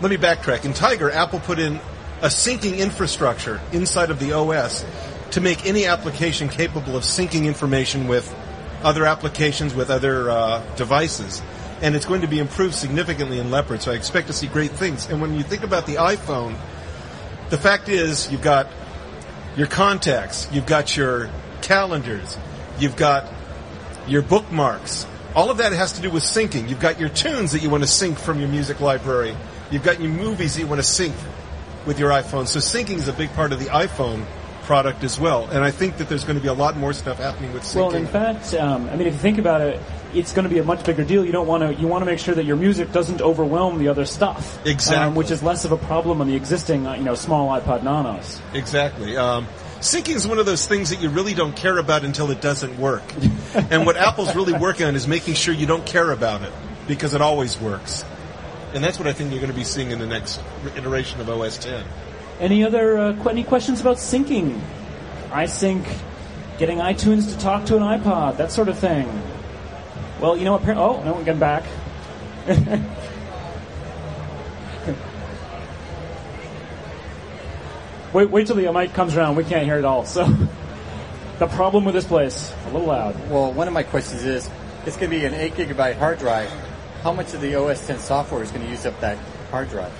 Let 0.00 0.10
me 0.10 0.16
backtrack. 0.16 0.64
In 0.64 0.72
Tiger, 0.72 1.10
Apple 1.10 1.40
put 1.40 1.58
in 1.58 1.76
a 2.22 2.28
syncing 2.28 2.78
infrastructure 2.78 3.60
inside 3.72 4.10
of 4.10 4.18
the 4.18 4.32
OS 4.32 4.84
to 5.32 5.40
make 5.40 5.66
any 5.66 5.86
application 5.86 6.48
capable 6.48 6.96
of 6.96 7.02
syncing 7.02 7.44
information 7.44 8.08
with 8.08 8.34
other 8.82 9.04
applications, 9.04 9.74
with 9.74 9.90
other 9.90 10.30
uh, 10.30 10.62
devices. 10.76 11.42
And 11.82 11.94
it's 11.94 12.06
going 12.06 12.22
to 12.22 12.26
be 12.26 12.38
improved 12.38 12.74
significantly 12.74 13.38
in 13.38 13.50
Leopard, 13.50 13.82
so 13.82 13.92
I 13.92 13.94
expect 13.94 14.26
to 14.28 14.32
see 14.32 14.46
great 14.46 14.70
things. 14.70 15.08
And 15.08 15.20
when 15.20 15.34
you 15.34 15.42
think 15.42 15.62
about 15.62 15.86
the 15.86 15.96
iPhone, 15.96 16.56
the 17.50 17.58
fact 17.58 17.88
is 17.88 18.30
you've 18.30 18.42
got 18.42 18.68
your 19.56 19.66
contacts, 19.66 20.48
you've 20.52 20.66
got 20.66 20.96
your 20.96 21.28
calendars, 21.62 22.38
you've 22.78 22.96
got 22.96 23.30
your 24.06 24.22
bookmarks. 24.22 25.06
All 25.34 25.50
of 25.50 25.58
that 25.58 25.72
has 25.72 25.92
to 25.92 26.02
do 26.02 26.10
with 26.10 26.22
syncing. 26.24 26.68
You've 26.68 26.80
got 26.80 26.98
your 26.98 27.08
tunes 27.08 27.52
that 27.52 27.62
you 27.62 27.70
want 27.70 27.82
to 27.82 27.88
sync 27.88 28.18
from 28.18 28.40
your 28.40 28.48
music 28.48 28.80
library. 28.80 29.36
You've 29.70 29.84
got 29.84 30.00
your 30.00 30.10
movies 30.10 30.54
that 30.54 30.62
you 30.62 30.66
want 30.66 30.80
to 30.80 30.86
sync 30.86 31.14
with 31.86 31.98
your 31.98 32.10
iPhone. 32.10 32.48
So 32.48 32.58
syncing 32.58 32.96
is 32.96 33.06
a 33.06 33.12
big 33.12 33.32
part 33.34 33.52
of 33.52 33.60
the 33.60 33.66
iPhone 33.66 34.24
product 34.62 35.04
as 35.04 35.20
well. 35.20 35.46
And 35.46 35.64
I 35.64 35.70
think 35.70 35.98
that 35.98 36.08
there's 36.08 36.24
going 36.24 36.36
to 36.36 36.42
be 36.42 36.48
a 36.48 36.54
lot 36.54 36.76
more 36.76 36.92
stuff 36.92 37.18
happening 37.18 37.52
with 37.52 37.62
syncing. 37.62 37.76
Well, 37.76 37.94
in 37.94 38.06
fact, 38.06 38.54
um, 38.54 38.88
I 38.88 38.96
mean, 38.96 39.06
if 39.06 39.14
you 39.14 39.20
think 39.20 39.38
about 39.38 39.60
it, 39.60 39.80
it's 40.14 40.32
going 40.32 40.44
to 40.44 40.48
be 40.48 40.58
a 40.58 40.64
much 40.64 40.84
bigger 40.84 41.04
deal. 41.04 41.24
You 41.24 41.32
don't 41.32 41.46
want 41.46 41.62
to. 41.62 41.80
You 41.80 41.88
want 41.88 42.02
to 42.02 42.06
make 42.06 42.18
sure 42.18 42.34
that 42.34 42.44
your 42.44 42.56
music 42.56 42.92
doesn't 42.92 43.20
overwhelm 43.20 43.78
the 43.78 43.88
other 43.88 44.04
stuff. 44.04 44.64
Exactly. 44.66 45.06
Um, 45.06 45.14
which 45.14 45.30
is 45.30 45.42
less 45.42 45.64
of 45.64 45.72
a 45.72 45.76
problem 45.76 46.20
on 46.20 46.28
the 46.28 46.36
existing, 46.36 46.86
uh, 46.86 46.94
you 46.94 47.04
know, 47.04 47.14
small 47.14 47.48
iPod 47.48 47.82
Nanos. 47.82 48.40
Exactly. 48.54 49.16
Um, 49.16 49.46
syncing 49.80 50.14
is 50.14 50.26
one 50.26 50.38
of 50.38 50.46
those 50.46 50.66
things 50.66 50.90
that 50.90 51.00
you 51.00 51.08
really 51.08 51.34
don't 51.34 51.54
care 51.54 51.78
about 51.78 52.04
until 52.04 52.30
it 52.30 52.40
doesn't 52.40 52.78
work. 52.78 53.02
and 53.54 53.86
what 53.86 53.96
Apple's 53.96 54.34
really 54.34 54.54
working 54.54 54.86
on 54.86 54.94
is 54.94 55.06
making 55.06 55.34
sure 55.34 55.54
you 55.54 55.66
don't 55.66 55.86
care 55.86 56.10
about 56.10 56.42
it 56.42 56.52
because 56.86 57.14
it 57.14 57.20
always 57.20 57.60
works. 57.60 58.04
And 58.74 58.84
that's 58.84 58.98
what 58.98 59.08
I 59.08 59.12
think 59.12 59.30
you're 59.30 59.40
going 59.40 59.52
to 59.52 59.58
be 59.58 59.64
seeing 59.64 59.90
in 59.90 59.98
the 59.98 60.06
next 60.06 60.40
iteration 60.76 61.20
of 61.20 61.28
OS 61.28 61.58
10. 61.58 61.84
Any 62.38 62.64
other 62.64 62.98
uh, 62.98 63.12
qu- 63.22 63.30
any 63.30 63.44
questions 63.44 63.80
about 63.80 63.96
syncing? 63.96 64.60
iSync, 65.30 65.86
getting 66.58 66.78
iTunes 66.78 67.32
to 67.32 67.38
talk 67.38 67.66
to 67.66 67.76
an 67.76 67.82
iPod, 67.82 68.36
that 68.38 68.50
sort 68.50 68.68
of 68.68 68.78
thing. 68.78 69.06
Well, 70.20 70.36
you 70.36 70.44
know 70.44 70.58
what? 70.58 70.68
Oh, 70.76 71.02
no, 71.02 71.14
we're 71.14 71.24
getting 71.24 71.40
back. 71.40 71.64
wait, 78.12 78.28
wait 78.28 78.46
till 78.46 78.56
the 78.56 78.70
mic 78.70 78.92
comes 78.92 79.16
around. 79.16 79.36
We 79.36 79.44
can't 79.44 79.64
hear 79.64 79.78
it 79.78 79.86
all. 79.86 80.04
So, 80.04 80.30
the 81.38 81.46
problem 81.46 81.86
with 81.86 81.94
this 81.94 82.06
place, 82.06 82.54
a 82.66 82.70
little 82.70 82.88
loud. 82.88 83.30
Well, 83.30 83.50
one 83.52 83.66
of 83.66 83.72
my 83.72 83.82
questions 83.82 84.24
is, 84.24 84.50
it's 84.84 84.98
going 84.98 85.10
to 85.10 85.16
be 85.16 85.24
an 85.24 85.32
8 85.32 85.54
gigabyte 85.54 85.96
hard 85.96 86.18
drive. 86.18 86.50
How 87.02 87.14
much 87.14 87.32
of 87.32 87.40
the 87.40 87.54
OS 87.54 87.86
10 87.86 87.98
software 87.98 88.42
is 88.42 88.50
going 88.50 88.64
to 88.64 88.70
use 88.70 88.84
up 88.84 89.00
that 89.00 89.16
hard 89.50 89.70
drive? 89.70 89.92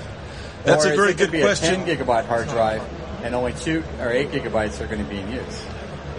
That's 0.65 0.85
or 0.85 0.93
a 0.93 0.97
very 0.97 1.11
is 1.11 1.15
it 1.15 1.19
gonna 1.19 1.31
good 1.31 1.33
be 1.33 1.41
question. 1.41 1.81
A 1.81 1.87
10 1.87 1.99
gigabyte 1.99 2.27
hard 2.27 2.49
drive, 2.49 2.83
and 3.23 3.35
only 3.35 3.55
two 3.55 3.83
or 3.99 4.11
8 4.11 4.31
gigabytes 4.31 4.83
are 4.83 4.87
going 4.87 5.03
to 5.03 5.09
be 5.09 5.19
in 5.19 5.33
use. 5.33 5.65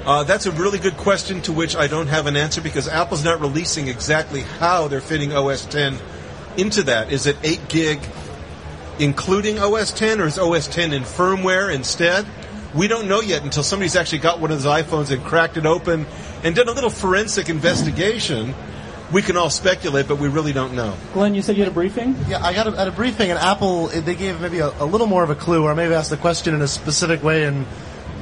Uh, 0.05 0.23
that's 0.23 0.47
a 0.47 0.51
really 0.51 0.79
good 0.79 0.97
question 0.97 1.41
to 1.43 1.53
which 1.53 1.75
I 1.75 1.87
don't 1.87 2.07
have 2.07 2.25
an 2.25 2.35
answer 2.35 2.59
because 2.59 2.87
Apple's 2.87 3.23
not 3.23 3.39
releasing 3.39 3.87
exactly 3.87 4.41
how 4.41 4.87
they're 4.87 4.99
fitting 4.99 5.31
OS 5.31 5.65
10 5.65 5.97
into 6.57 6.83
that. 6.83 7.11
Is 7.11 7.27
it 7.27 7.37
8 7.43 7.69
gig 7.69 7.99
including 8.99 9.59
OS 9.59 9.91
10 9.91 10.19
or 10.19 10.25
is 10.25 10.39
OS 10.39 10.67
10 10.67 10.93
in 10.93 11.03
firmware 11.03 11.73
instead? 11.73 12.25
We 12.73 12.87
don't 12.87 13.07
know 13.07 13.21
yet 13.21 13.43
until 13.43 13.63
somebody's 13.63 13.95
actually 13.95 14.19
got 14.19 14.39
one 14.39 14.51
of 14.51 14.63
those 14.63 14.71
iPhones 14.71 15.11
and 15.11 15.23
cracked 15.23 15.57
it 15.57 15.65
open 15.65 16.07
and 16.43 16.55
did 16.55 16.67
a 16.67 16.71
little 16.71 16.89
forensic 16.89 17.49
investigation. 17.49 18.55
We 19.11 19.21
can 19.21 19.35
all 19.35 19.49
speculate, 19.49 20.07
but 20.07 20.19
we 20.19 20.29
really 20.29 20.53
don't 20.53 20.73
know. 20.73 20.95
Glenn, 21.13 21.35
you 21.35 21.41
said 21.41 21.57
you 21.57 21.63
had 21.63 21.71
a 21.71 21.75
briefing? 21.75 22.15
Yeah, 22.27 22.43
I 22.43 22.53
got 22.53 22.67
a, 22.67 22.79
at 22.79 22.87
a 22.87 22.91
briefing, 22.91 23.29
and 23.29 23.37
Apple 23.37 23.87
they 23.87 24.15
gave 24.15 24.39
maybe 24.39 24.59
a, 24.59 24.69
a 24.81 24.85
little 24.85 25.07
more 25.07 25.21
of 25.21 25.29
a 25.29 25.35
clue, 25.35 25.65
or 25.65 25.75
maybe 25.75 25.93
asked 25.93 26.11
the 26.11 26.17
question 26.17 26.55
in 26.55 26.61
a 26.61 26.67
specific 26.67 27.21
way, 27.21 27.43
and 27.43 27.67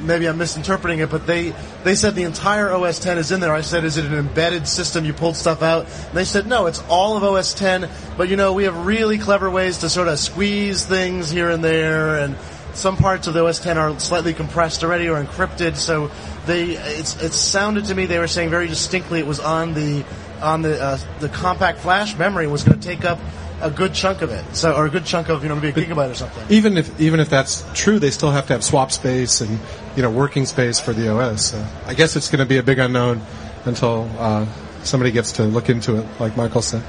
maybe 0.01 0.27
I'm 0.27 0.37
misinterpreting 0.37 0.99
it. 0.99 1.09
But 1.09 1.27
they 1.27 1.53
they 1.83 1.95
said 1.95 2.15
the 2.15 2.23
entire 2.23 2.71
OS 2.71 2.99
10 2.99 3.17
is 3.17 3.31
in 3.31 3.39
there. 3.39 3.53
I 3.53 3.61
said, 3.61 3.83
is 3.83 3.97
it 3.97 4.05
an 4.05 4.13
embedded 4.13 4.67
system? 4.67 5.05
You 5.05 5.13
pulled 5.13 5.35
stuff 5.35 5.61
out. 5.61 5.85
And 5.85 6.17
they 6.17 6.25
said, 6.25 6.47
no, 6.47 6.65
it's 6.67 6.81
all 6.89 7.17
of 7.17 7.23
OS 7.23 7.53
10. 7.53 7.89
But 8.17 8.29
you 8.29 8.35
know, 8.35 8.53
we 8.53 8.65
have 8.65 8.85
really 8.85 9.17
clever 9.17 9.49
ways 9.49 9.79
to 9.79 9.89
sort 9.89 10.07
of 10.07 10.19
squeeze 10.19 10.85
things 10.85 11.29
here 11.29 11.49
and 11.49 11.63
there, 11.63 12.19
and 12.19 12.35
some 12.73 12.97
parts 12.97 13.27
of 13.27 13.33
the 13.33 13.45
OS 13.45 13.59
10 13.59 13.77
are 13.77 13.99
slightly 13.99 14.33
compressed 14.33 14.83
already 14.83 15.09
or 15.09 15.21
encrypted. 15.21 15.75
So 15.75 16.11
they 16.45 16.71
it's 16.71 17.21
it 17.21 17.33
sounded 17.33 17.85
to 17.85 17.95
me 17.95 18.05
they 18.05 18.19
were 18.19 18.27
saying 18.27 18.49
very 18.49 18.67
distinctly 18.67 19.19
it 19.19 19.27
was 19.27 19.39
on 19.39 19.73
the 19.73 20.05
on 20.41 20.61
the 20.61 20.81
uh, 20.81 20.97
the 21.19 21.29
compact 21.29 21.79
flash 21.79 22.17
memory 22.17 22.47
was 22.47 22.63
going 22.63 22.79
to 22.79 22.87
take 22.87 23.05
up 23.05 23.19
a 23.61 23.69
good 23.69 23.93
chunk 23.93 24.21
of 24.21 24.31
it, 24.31 24.55
so 24.55 24.73
or 24.73 24.85
a 24.85 24.89
good 24.89 25.05
chunk 25.05 25.29
of 25.29 25.43
you 25.43 25.49
know 25.49 25.55
maybe 25.55 25.81
a 25.81 25.85
gigabyte 25.85 26.11
or 26.11 26.15
something. 26.15 26.45
Even 26.49 26.77
if 26.77 26.99
even 26.99 27.19
if 27.19 27.29
that's 27.29 27.65
true, 27.73 27.99
they 27.99 28.11
still 28.11 28.31
have 28.31 28.47
to 28.47 28.53
have 28.53 28.63
swap 28.63 28.91
space 28.91 29.41
and 29.41 29.59
you 29.95 30.01
know 30.01 30.09
working 30.09 30.45
space 30.45 30.79
for 30.79 30.93
the 30.93 31.09
OS. 31.09 31.51
So 31.51 31.65
I 31.85 31.93
guess 31.93 32.15
it's 32.15 32.29
going 32.29 32.39
to 32.39 32.45
be 32.45 32.57
a 32.57 32.63
big 32.63 32.79
unknown 32.79 33.21
until 33.65 34.09
uh, 34.17 34.45
somebody 34.83 35.11
gets 35.11 35.33
to 35.33 35.43
look 35.43 35.69
into 35.69 35.97
it, 35.97 36.07
like 36.19 36.37
Michael 36.37 36.61
said. 36.61 36.83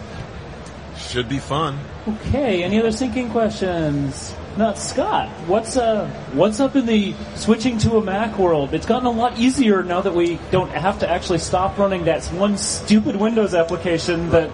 Should 0.96 1.28
be 1.28 1.38
fun. 1.38 1.78
Okay, 2.06 2.62
any 2.62 2.78
other 2.78 2.90
syncing 2.90 3.30
questions? 3.30 4.34
Not 4.56 4.78
Scott. 4.78 5.28
What's 5.46 5.76
uh 5.76 6.08
what's 6.32 6.60
up 6.60 6.76
in 6.76 6.86
the 6.86 7.14
switching 7.34 7.78
to 7.78 7.96
a 7.96 8.02
Mac 8.02 8.38
world? 8.38 8.74
It's 8.74 8.86
gotten 8.86 9.06
a 9.06 9.10
lot 9.10 9.38
easier 9.38 9.82
now 9.82 10.00
that 10.02 10.14
we 10.14 10.38
don't 10.50 10.70
have 10.70 10.98
to 11.00 11.10
actually 11.10 11.38
stop 11.38 11.78
running 11.78 12.04
that 12.04 12.24
one 12.26 12.56
stupid 12.56 13.16
Windows 13.16 13.54
application 13.54 14.30
that 14.30 14.50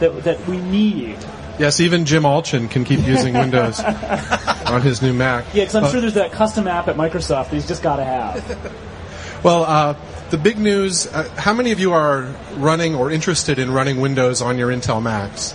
that 0.00 0.24
that 0.24 0.46
we 0.48 0.58
need. 0.58 1.18
Yes, 1.58 1.80
even 1.80 2.04
Jim 2.04 2.24
Allchin 2.24 2.70
can 2.70 2.84
keep 2.84 3.00
using 3.06 3.34
Windows 3.44 3.80
on 3.80 4.82
his 4.82 5.00
new 5.00 5.12
Mac. 5.14 5.44
Yeah, 5.54 5.62
because 5.64 5.74
I'm 5.74 5.84
Uh, 5.84 5.90
sure 5.90 6.00
there's 6.00 6.14
that 6.14 6.32
custom 6.32 6.68
app 6.68 6.88
at 6.88 6.96
Microsoft 6.96 7.44
that 7.50 7.52
he's 7.54 7.66
just 7.68 7.82
got 7.82 7.96
to 7.96 8.04
have. 8.04 8.74
Well, 9.42 9.64
uh, 9.64 9.94
the 10.30 10.38
big 10.38 10.58
news. 10.58 11.06
Uh, 11.06 11.28
how 11.36 11.54
many 11.54 11.72
of 11.72 11.80
you 11.80 11.92
are 11.92 12.22
running 12.56 12.94
or 12.94 13.10
interested 13.10 13.58
in 13.58 13.70
running 13.72 14.00
Windows 14.00 14.42
on 14.42 14.58
your 14.58 14.70
Intel 14.70 15.00
Macs? 15.02 15.54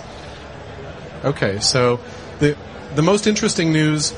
Okay, 1.24 1.60
so 1.60 2.00
the 2.40 2.56
the 2.96 3.02
most 3.02 3.26
interesting 3.26 3.72
news 3.72 4.12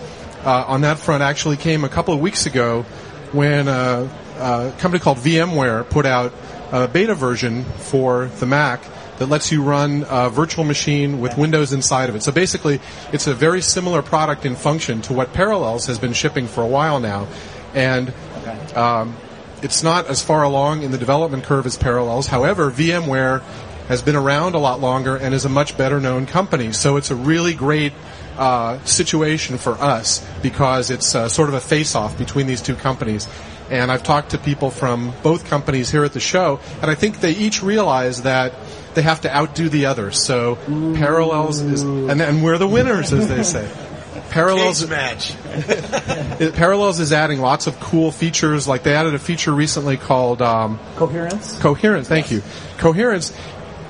uh, 0.44 0.64
on 0.66 0.83
that 0.83 0.99
front 0.99 1.23
actually 1.23 1.57
came 1.57 1.85
a 1.85 1.88
couple 1.88 2.14
of 2.14 2.20
weeks 2.20 2.47
ago 2.47 2.83
when 3.33 3.68
uh, 3.68 4.09
a 4.38 4.73
company 4.79 5.01
called 5.01 5.18
VMware 5.18 5.88
put 5.90 6.07
out 6.07 6.33
a 6.73 6.88
beta 6.88 7.14
version 7.14 7.64
for 7.64 8.27
the 8.38 8.47
Mac 8.47 8.81
that 9.18 9.27
lets 9.27 9.53
you 9.53 9.62
run 9.62 10.05
a 10.09 10.29
virtual 10.29 10.64
machine 10.64 11.20
with 11.20 11.37
Windows 11.38 11.72
inside 11.72 12.09
of 12.09 12.16
it. 12.16 12.22
So 12.22 12.33
basically, 12.33 12.81
it's 13.12 13.27
a 13.27 13.35
very 13.35 13.62
similar 13.62 14.03
product 14.03 14.44
in 14.44 14.57
function 14.57 15.03
to 15.03 15.12
what 15.12 15.33
Parallels 15.33 15.87
has 15.87 15.98
been 15.98 16.12
shipping 16.12 16.46
for 16.46 16.62
a 16.62 16.66
while 16.66 17.00
now, 17.00 17.29
and 17.74 18.12
um, 18.74 19.16
it's 19.62 19.83
not 19.83 20.07
as 20.07 20.22
far 20.22 20.42
along 20.42 20.83
in 20.83 20.90
the 20.90 20.98
development 20.98 21.44
curve 21.44 21.66
as 21.66 21.77
Parallels. 21.77 22.27
However, 22.27 22.70
VMware 22.70 23.42
has 23.88 24.03
been 24.03 24.16
around 24.16 24.55
a 24.55 24.59
lot 24.59 24.81
longer 24.81 25.16
and 25.16 25.35
is 25.35 25.44
a 25.44 25.48
much 25.48 25.77
better 25.77 26.00
known 26.00 26.27
company. 26.27 26.72
So 26.72 26.96
it's 26.96 27.11
a 27.11 27.14
really 27.14 27.55
great 27.55 27.92
uh, 28.37 28.83
situation 28.85 29.59
for 29.59 29.74
us 29.74 30.27
because 30.42 30.90
it's 30.90 31.14
uh, 31.14 31.29
sort 31.29 31.48
of 31.48 31.55
a 31.55 31.61
face 31.61 31.94
off 31.94 32.16
between 32.18 32.46
these 32.46 32.62
two 32.62 32.74
companies. 32.74 33.29
And 33.70 33.90
I've 33.90 34.03
talked 34.03 34.31
to 34.31 34.38
people 34.38 34.70
from 34.70 35.12
both 35.22 35.48
companies 35.48 35.90
here 35.90 36.05
at 36.05 36.12
the 36.12 36.20
show, 36.20 36.61
and 36.83 36.90
I 36.90 36.94
think 36.94 37.20
they 37.20 37.33
each 37.33 37.62
realize 37.62 38.22
that 38.22 38.53
they 38.94 39.03
have 39.03 39.22
to 39.22 39.35
outdo 39.35 39.68
the 39.68 39.87
other. 39.87 40.11
So 40.11 40.57
Parallels 40.66 41.61
is, 41.61 41.83
and, 41.83 42.20
and 42.20 42.44
we're 42.44 42.59
the 42.59 42.68
winners, 42.68 43.12
as 43.12 43.29
they 43.29 43.42
say. 43.42 43.68
Parallels 44.31 44.81
Cage 44.81 44.90
match. 44.90 45.37
it, 46.40 46.55
Parallels 46.55 46.98
is 46.98 47.12
adding 47.12 47.40
lots 47.40 47.66
of 47.66 47.79
cool 47.79 48.11
features. 48.11 48.66
Like 48.66 48.83
they 48.83 48.94
added 48.94 49.14
a 49.14 49.18
feature 49.18 49.53
recently 49.53 49.96
called 49.96 50.42
um, 50.42 50.79
Coherence. 50.96 51.59
Coherence. 51.61 52.09
Thank 52.09 52.31
you. 52.31 52.42
Coherence, 52.79 53.33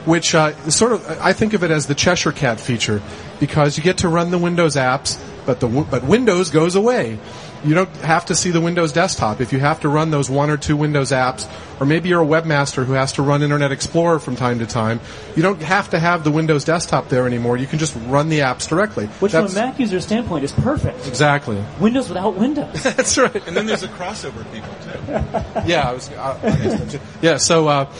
which 0.04 0.34
uh, 0.34 0.54
sort 0.70 0.92
of 0.92 1.08
I 1.20 1.32
think 1.32 1.54
of 1.54 1.64
it 1.64 1.70
as 1.70 1.87
the 1.87 1.94
Cheshire 1.94 2.32
Cat 2.32 2.60
feature 2.60 3.00
because 3.40 3.76
you 3.78 3.82
get 3.82 3.98
to 3.98 4.08
run 4.08 4.30
the 4.30 4.38
Windows 4.38 4.76
apps, 4.76 5.18
but 5.46 5.61
the 5.61 5.68
but 5.68 6.04
Windows 6.04 6.50
goes 6.50 6.74
away. 6.74 7.18
You 7.64 7.74
don't 7.74 7.88
have 7.96 8.26
to 8.26 8.35
see 8.35 8.50
the 8.50 8.61
Windows 8.61 8.92
desktop. 8.92 9.40
If 9.40 9.52
you 9.54 9.59
have 9.59 9.80
to 9.80 9.88
run 9.88 10.11
those 10.11 10.28
one 10.28 10.50
or 10.50 10.59
two 10.59 10.76
Windows 10.76 11.12
apps, 11.12 11.50
or 11.80 11.87
maybe 11.87 12.11
you're 12.11 12.22
a 12.22 12.26
webmaster 12.26 12.85
who 12.85 12.92
has 12.92 13.12
to 13.14 13.22
run 13.22 13.42
Internet 13.42 13.72
Explorer 13.72 14.18
from 14.18 14.37
time 14.37 14.59
to 14.59 14.66
time, 14.66 15.00
you 15.35 15.42
don't 15.42 15.62
have 15.62 15.88
to 15.90 15.98
have 15.98 16.24
the 16.24 16.30
Windows 16.30 16.64
desktop 16.64 17.09
there 17.09 17.26
anymore. 17.26 17.57
You 17.57 17.66
can 17.66 17.78
just 17.78 17.96
run 18.07 18.28
the 18.28 18.40
apps 18.40 18.68
directly. 18.68 19.07
Which 19.07 19.33
That's- 19.33 19.54
from 19.54 19.62
a 19.62 19.66
Mac 19.66 19.78
user 19.80 20.00
standpoint 20.02 20.44
is 20.44 20.52
perfect. 20.52 21.07
Exactly. 21.09 21.62
Windows 21.80 22.09
without 22.09 22.37
Windows. 22.37 22.83
That's 22.83 23.16
right. 23.16 23.46
And 23.46 23.57
then 23.57 23.64
there's 23.64 23.83
a 23.83 23.88
crossover 23.88 24.44
people 24.52 24.74
too. 24.85 25.66
yeah, 25.66 25.88
I 25.88 25.92
was. 25.94 26.11
I, 26.12 26.33
I 26.37 26.57
guess 26.57 26.78
that's 26.78 26.94
it. 26.94 27.00
yeah, 27.22 27.37
so 27.38 27.68
uh, 27.68 27.92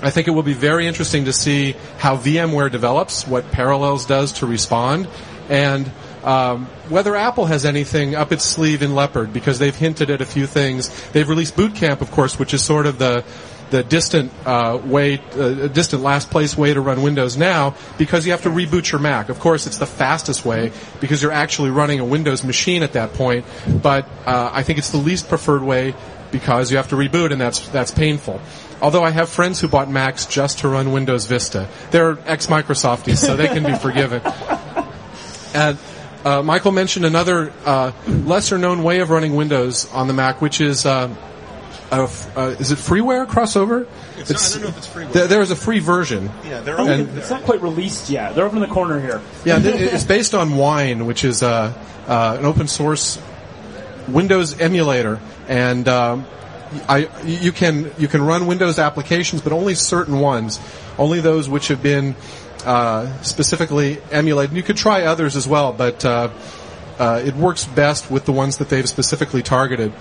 I 0.00 0.10
think 0.10 0.28
it 0.28 0.30
will 0.30 0.42
be 0.42 0.54
very 0.54 0.86
interesting 0.86 1.26
to 1.26 1.32
see 1.34 1.74
how 1.98 2.16
VMware 2.16 2.70
develops, 2.70 3.26
what 3.26 3.50
Parallels 3.50 4.06
does 4.06 4.32
to 4.34 4.46
respond, 4.46 5.08
and 5.50 5.90
um, 6.24 6.66
whether 6.88 7.14
Apple 7.16 7.46
has 7.46 7.64
anything 7.64 8.14
up 8.14 8.32
its 8.32 8.44
sleeve 8.44 8.82
in 8.82 8.94
Leopard 8.94 9.32
because 9.32 9.58
they've 9.58 9.74
hinted 9.74 10.10
at 10.10 10.20
a 10.20 10.26
few 10.26 10.46
things. 10.46 10.88
They've 11.10 11.28
released 11.28 11.56
Boot 11.56 11.74
Camp, 11.74 12.00
of 12.00 12.10
course, 12.10 12.38
which 12.38 12.54
is 12.54 12.64
sort 12.64 12.86
of 12.86 12.98
the 12.98 13.24
the 13.70 13.82
distant 13.82 14.32
uh, 14.46 14.80
way, 14.82 15.20
uh, 15.34 15.68
distant 15.68 16.02
last 16.02 16.30
place 16.30 16.56
way 16.56 16.72
to 16.72 16.80
run 16.80 17.02
Windows 17.02 17.36
now 17.36 17.74
because 17.98 18.24
you 18.24 18.32
have 18.32 18.42
to 18.42 18.50
reboot 18.50 18.90
your 18.90 19.00
Mac. 19.00 19.28
Of 19.28 19.40
course, 19.40 19.66
it's 19.66 19.76
the 19.76 19.86
fastest 19.86 20.44
way 20.44 20.72
because 21.00 21.22
you're 21.22 21.32
actually 21.32 21.70
running 21.70 22.00
a 22.00 22.04
Windows 22.04 22.42
machine 22.42 22.82
at 22.82 22.94
that 22.94 23.12
point. 23.12 23.44
But 23.82 24.08
uh, 24.26 24.50
I 24.52 24.62
think 24.62 24.78
it's 24.78 24.90
the 24.90 24.96
least 24.98 25.28
preferred 25.28 25.62
way 25.62 25.94
because 26.30 26.70
you 26.70 26.76
have 26.76 26.88
to 26.88 26.96
reboot, 26.96 27.32
and 27.32 27.40
that's 27.40 27.68
that's 27.68 27.90
painful. 27.90 28.40
Although 28.80 29.02
I 29.02 29.10
have 29.10 29.28
friends 29.28 29.60
who 29.60 29.68
bought 29.68 29.90
Macs 29.90 30.26
just 30.26 30.60
to 30.60 30.68
run 30.68 30.92
Windows 30.92 31.26
Vista. 31.26 31.68
They're 31.90 32.16
ex-Microsofties, 32.26 33.18
so 33.18 33.36
they 33.36 33.48
can 33.48 33.64
be 33.64 33.74
forgiven. 33.74 34.22
And 35.54 35.78
uh, 36.24 36.42
Michael 36.42 36.72
mentioned 36.72 37.04
another 37.04 37.52
uh, 37.64 37.92
lesser-known 38.06 38.82
way 38.82 39.00
of 39.00 39.10
running 39.10 39.34
Windows 39.36 39.90
on 39.92 40.08
the 40.08 40.14
Mac, 40.14 40.40
which 40.40 40.60
is 40.60 40.84
uh, 40.86 41.14
a 41.90 42.02
f- 42.02 42.36
uh, 42.36 42.40
is 42.58 42.70
it 42.72 42.78
freeware 42.78 43.26
crossover? 43.26 43.86
It's- 44.18 44.56
I 44.56 44.60
don't 44.60 44.62
know 44.64 44.68
if 44.68 44.78
it's 44.78 44.86
freeware. 44.88 45.12
There, 45.12 45.26
there 45.26 45.40
is 45.42 45.50
a 45.50 45.56
free 45.56 45.78
version. 45.78 46.30
Yeah, 46.46 46.60
they're 46.60 46.78
And- 46.78 47.16
it's 47.16 47.30
not 47.30 47.42
quite 47.44 47.62
released 47.62 48.10
yet. 48.10 48.34
They're 48.34 48.44
over 48.46 48.56
in 48.56 48.62
the 48.62 48.68
corner 48.68 49.00
here. 49.00 49.20
yeah, 49.44 49.58
th- 49.58 49.74
it's 49.92 50.04
based 50.04 50.34
on 50.34 50.56
Wine, 50.56 51.06
which 51.06 51.24
is 51.24 51.42
uh, 51.42 51.72
uh, 52.06 52.36
an 52.38 52.44
open 52.44 52.66
source 52.68 53.18
Windows 54.08 54.58
emulator, 54.58 55.20
and 55.48 55.86
um, 55.88 56.26
I 56.88 57.08
you 57.24 57.52
can 57.52 57.90
you 57.98 58.08
can 58.08 58.22
run 58.22 58.46
Windows 58.46 58.78
applications, 58.78 59.42
but 59.42 59.52
only 59.52 59.74
certain 59.74 60.18
ones, 60.18 60.58
only 60.98 61.20
those 61.20 61.46
which 61.48 61.68
have 61.68 61.82
been 61.82 62.14
uh, 62.68 63.22
specifically 63.22 63.98
emulated. 64.12 64.54
You 64.54 64.62
could 64.62 64.76
try 64.76 65.04
others 65.04 65.36
as 65.36 65.48
well, 65.48 65.72
but 65.72 66.04
uh, 66.04 66.30
uh, 66.98 67.22
it 67.24 67.34
works 67.34 67.64
best 67.64 68.10
with 68.10 68.26
the 68.26 68.32
ones 68.32 68.58
that 68.58 68.68
they've 68.68 68.88
specifically 68.88 69.42
targeted, 69.42 69.92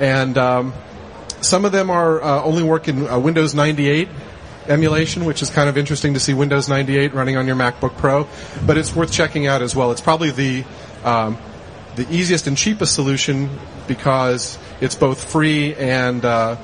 and. 0.00 0.36
Um, 0.38 0.72
some 1.44 1.66
of 1.66 1.72
them 1.72 1.90
are 1.90 2.22
uh, 2.22 2.42
only 2.42 2.62
work 2.62 2.88
in 2.88 3.06
uh, 3.06 3.18
Windows 3.18 3.54
98 3.54 4.08
emulation, 4.66 5.26
which 5.26 5.42
is 5.42 5.50
kind 5.50 5.68
of 5.68 5.76
interesting 5.76 6.14
to 6.14 6.20
see 6.20 6.32
Windows 6.32 6.70
98 6.70 7.12
running 7.12 7.36
on 7.36 7.46
your 7.46 7.54
MacBook 7.54 7.98
Pro. 7.98 8.26
But 8.66 8.78
it's 8.78 8.96
worth 8.96 9.12
checking 9.12 9.46
out 9.46 9.60
as 9.60 9.76
well. 9.76 9.92
It's 9.92 10.00
probably 10.00 10.30
the 10.30 10.64
um, 11.04 11.36
the 11.96 12.10
easiest 12.10 12.46
and 12.46 12.56
cheapest 12.56 12.94
solution 12.94 13.50
because 13.86 14.58
it's 14.80 14.94
both 14.94 15.30
free 15.30 15.74
and 15.74 16.24
uh, 16.24 16.56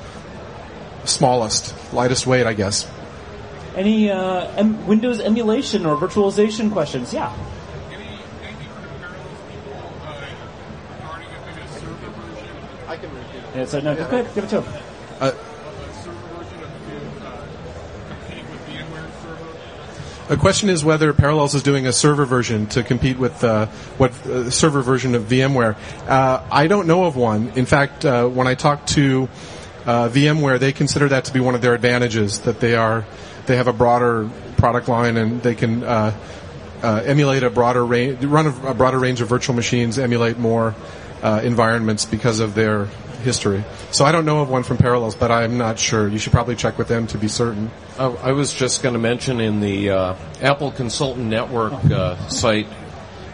smallest, 1.05 1.75
lightest 1.93 2.27
weight, 2.27 2.47
I 2.47 2.55
guess. 2.55 2.91
Any 3.81 4.11
uh, 4.11 4.45
em- 4.59 4.87
Windows 4.87 5.21
emulation 5.21 5.87
or 5.87 5.97
virtualization 5.97 6.71
questions? 6.71 7.15
Yeah. 7.15 7.33
Any 7.91 8.05
anything 8.45 8.69
for 8.75 8.83
the 8.83 8.89
Parallels 8.99 9.39
people 9.51 9.73
uh 10.05 10.21
a 11.65 11.69
server 11.81 12.11
version? 12.11 12.49
I 12.89 12.97
can 12.99 13.09
repeat. 13.15 13.43
Yeah, 13.57 13.65
so 13.65 13.81
no, 13.81 13.95
just 13.95 14.11
go 14.11 14.19
ahead, 14.19 14.35
give 14.35 14.45
it 14.45 14.49
to 14.49 14.61
him. 14.61 14.83
Uh, 15.19 15.33
competing 18.11 18.51
with 18.51 18.61
VMware 18.69 19.09
server? 19.23 20.29
The 20.29 20.37
question 20.37 20.69
is 20.69 20.85
whether 20.85 21.15
Parallels 21.15 21.55
is 21.55 21.63
doing 21.63 21.87
a 21.87 21.93
server 21.95 22.27
version 22.27 22.67
to 22.67 22.83
compete 22.83 23.19
with 23.19 23.43
uh, 23.43 23.65
what 23.97 24.13
uh, 24.27 24.51
server 24.51 24.83
version 24.83 25.15
of 25.15 25.23
VMware. 25.23 25.77
Uh, 26.07 26.47
I 26.53 26.67
don't 26.67 26.87
know 26.87 27.07
of 27.07 27.17
one. 27.17 27.49
In 27.57 27.65
fact, 27.65 28.05
uh, 28.05 28.29
when 28.29 28.47
I 28.47 28.57
talked 28.57 28.91
to 28.91 29.31
uh, 29.87 30.11
VMware, 30.11 30.59
they 30.59 30.73
consider 30.73 31.09
that 31.09 31.25
to 31.25 31.33
be 31.33 31.41
one 31.41 31.55
of 31.55 31.63
their 31.63 31.73
advantages 31.73 32.41
that 32.41 32.61
they 32.61 32.75
are 32.75 33.07
they 33.51 33.57
have 33.57 33.67
a 33.67 33.73
broader 33.73 34.31
product 34.59 34.87
line 34.87 35.17
and 35.17 35.43
they 35.43 35.57
can 35.57 35.83
uh, 35.83 36.17
uh, 36.85 37.03
emulate 37.05 37.43
a 37.43 37.51
broader 37.51 37.85
range, 37.85 38.25
run 38.25 38.47
a, 38.47 38.69
a 38.69 38.75
broader 38.75 38.99
range 38.99 39.21
of 39.21 39.29
virtual 39.29 39.57
machines, 39.57 39.99
emulate 39.99 40.39
more 40.39 40.75
uh, 41.21 41.41
environments 41.43 42.05
because 42.05 42.39
of 42.39 42.55
their 42.55 42.85
history. 43.25 43.65
So 43.91 44.05
I 44.05 44.13
don't 44.13 44.25
know 44.25 44.41
of 44.41 44.49
one 44.49 44.63
from 44.63 44.77
Parallels, 44.77 45.17
but 45.17 45.33
I'm 45.33 45.59
not 45.59 45.81
sure. 45.81 46.07
You 46.07 46.19
should 46.19 46.33
probably 46.33 46.55
check 46.55 46.79
with 46.79 46.87
them 46.87 47.09
to 47.09 47.19
be 47.19 47.27
certain. 47.27 47.73
I, 47.99 48.05
I 48.05 48.33
was 48.33 48.55
just 48.55 48.85
going 48.85 48.93
to 48.93 49.01
mention 49.01 49.41
in 49.41 49.59
the 49.59 49.91
uh, 49.91 50.15
Apple 50.41 50.71
Consultant 50.71 51.27
Network 51.27 51.73
uh, 51.73 52.29
site, 52.29 52.69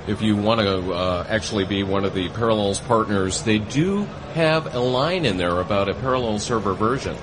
if 0.09 0.23
you 0.23 0.35
want 0.35 0.61
to 0.63 0.93
uh, 0.93 1.27
actually 1.29 1.67
be 1.67 1.83
one 1.83 2.07
of 2.07 2.15
the 2.15 2.31
Parallels 2.31 2.81
partners, 2.81 3.43
they 3.43 3.59
do 3.59 4.05
have 4.33 4.75
a 4.75 4.81
line 4.81 5.27
in 5.27 5.37
there 5.37 5.61
about 5.61 5.91
a 5.91 5.95
parallel 5.95 6.39
server 6.39 6.73
version. 6.73 7.17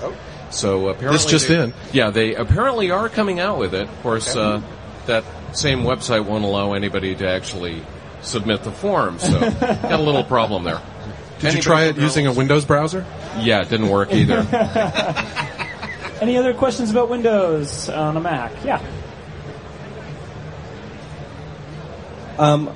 So 0.54 0.88
apparently, 0.90 1.18
This 1.18 1.26
just 1.26 1.48
they- 1.48 1.60
in. 1.62 1.74
Yeah, 1.92 2.12
they 2.12 2.36
apparently 2.36 2.92
are 2.92 3.10
coming 3.10 3.40
out 3.40 3.58
with 3.58 3.74
it. 3.74 3.84
Of 3.84 4.04
course, 4.04 4.36
uh, 4.36 4.62
that 5.08 5.24
same 5.54 5.84
website 5.84 6.26
won't 6.26 6.44
allow 6.46 6.74
anybody 6.74 7.16
to 7.16 7.28
actually 7.28 7.84
submit 8.22 8.64
the 8.64 8.72
form, 8.72 9.20
so 9.20 9.40
got 9.60 10.00
a 10.00 10.02
little 10.02 10.24
problem 10.24 10.64
there. 10.64 10.80
Did 11.40 11.56
you 11.56 11.62
try 11.62 11.86
it 11.86 11.98
using 11.98 12.28
a 12.28 12.32
Windows 12.32 12.64
browser? 12.66 13.06
Yeah, 13.40 13.62
it 13.62 13.70
didn't 13.70 13.90
work 13.90 14.14
either. 14.14 14.48
Any 16.22 16.38
other 16.38 16.54
questions 16.54 16.90
about 16.92 17.10
Windows 17.10 17.90
on 17.90 18.16
a 18.16 18.22
Mac? 18.22 18.52
Yeah. 18.64 18.82
Um, 22.38 22.70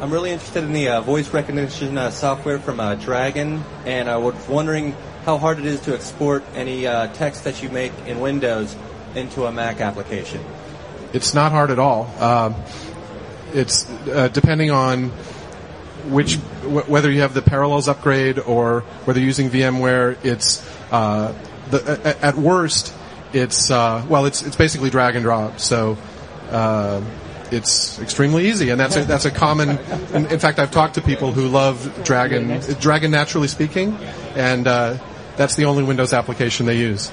I'm 0.00 0.12
really 0.12 0.30
interested 0.30 0.62
in 0.64 0.72
the 0.72 0.88
uh, 0.88 1.00
voice 1.00 1.32
recognition 1.32 1.98
uh, 1.98 2.10
software 2.10 2.58
from 2.58 2.78
uh, 2.80 2.94
Dragon, 2.94 3.64
and 3.84 4.08
I 4.08 4.18
was 4.18 4.34
wondering 4.48 4.94
how 5.24 5.38
hard 5.38 5.58
it 5.58 5.64
is 5.64 5.80
to 5.82 5.94
export 5.94 6.44
any 6.54 6.86
uh, 6.86 7.06
text 7.14 7.44
that 7.44 7.62
you 7.62 7.68
make 7.70 7.92
in 8.06 8.20
Windows 8.20 8.76
into 9.14 9.46
a 9.46 9.52
Mac 9.52 9.80
application. 9.80 10.44
It's 11.12 11.34
not 11.34 11.52
hard 11.52 11.70
at 11.70 11.78
all. 11.78 12.06
Um, 12.20 12.54
it's 13.52 13.88
uh, 14.08 14.28
depending 14.28 14.70
on 14.70 15.10
which 16.08 16.36
wh- 16.36 16.88
whether 16.88 17.10
you 17.10 17.20
have 17.20 17.34
the 17.34 17.42
Parallels 17.42 17.88
upgrade 17.88 18.38
or 18.38 18.80
whether 19.04 19.20
you're 19.20 19.26
using 19.26 19.48
VMware. 19.48 20.22
It's 20.24 20.68
uh, 20.90 21.32
the, 21.70 22.16
at 22.20 22.34
worst 22.34 22.92
it's 23.32 23.70
uh, 23.70 24.04
well 24.08 24.26
it's 24.26 24.42
it's 24.42 24.56
basically 24.56 24.90
drag 24.90 25.16
and 25.16 25.24
drop. 25.24 25.60
So. 25.60 25.96
Uh, 26.50 27.02
it's 27.50 28.00
extremely 28.00 28.48
easy, 28.48 28.70
and 28.70 28.80
that's 28.80 28.96
a, 28.96 29.04
that's 29.04 29.26
a 29.26 29.30
common. 29.30 29.78
In, 30.12 30.26
in 30.26 30.38
fact, 30.40 30.58
I've 30.58 30.70
talked 30.70 30.94
to 30.94 31.02
people 31.02 31.30
who 31.30 31.46
love 31.46 32.02
Dragon, 32.02 32.60
Dragon 32.80 33.10
Naturally 33.10 33.48
Speaking, 33.48 33.94
and 34.34 34.66
uh, 34.66 34.98
that's 35.36 35.56
the 35.56 35.64
only 35.64 35.82
Windows 35.82 36.12
application 36.12 36.66
they 36.66 36.78
use. 36.78 37.10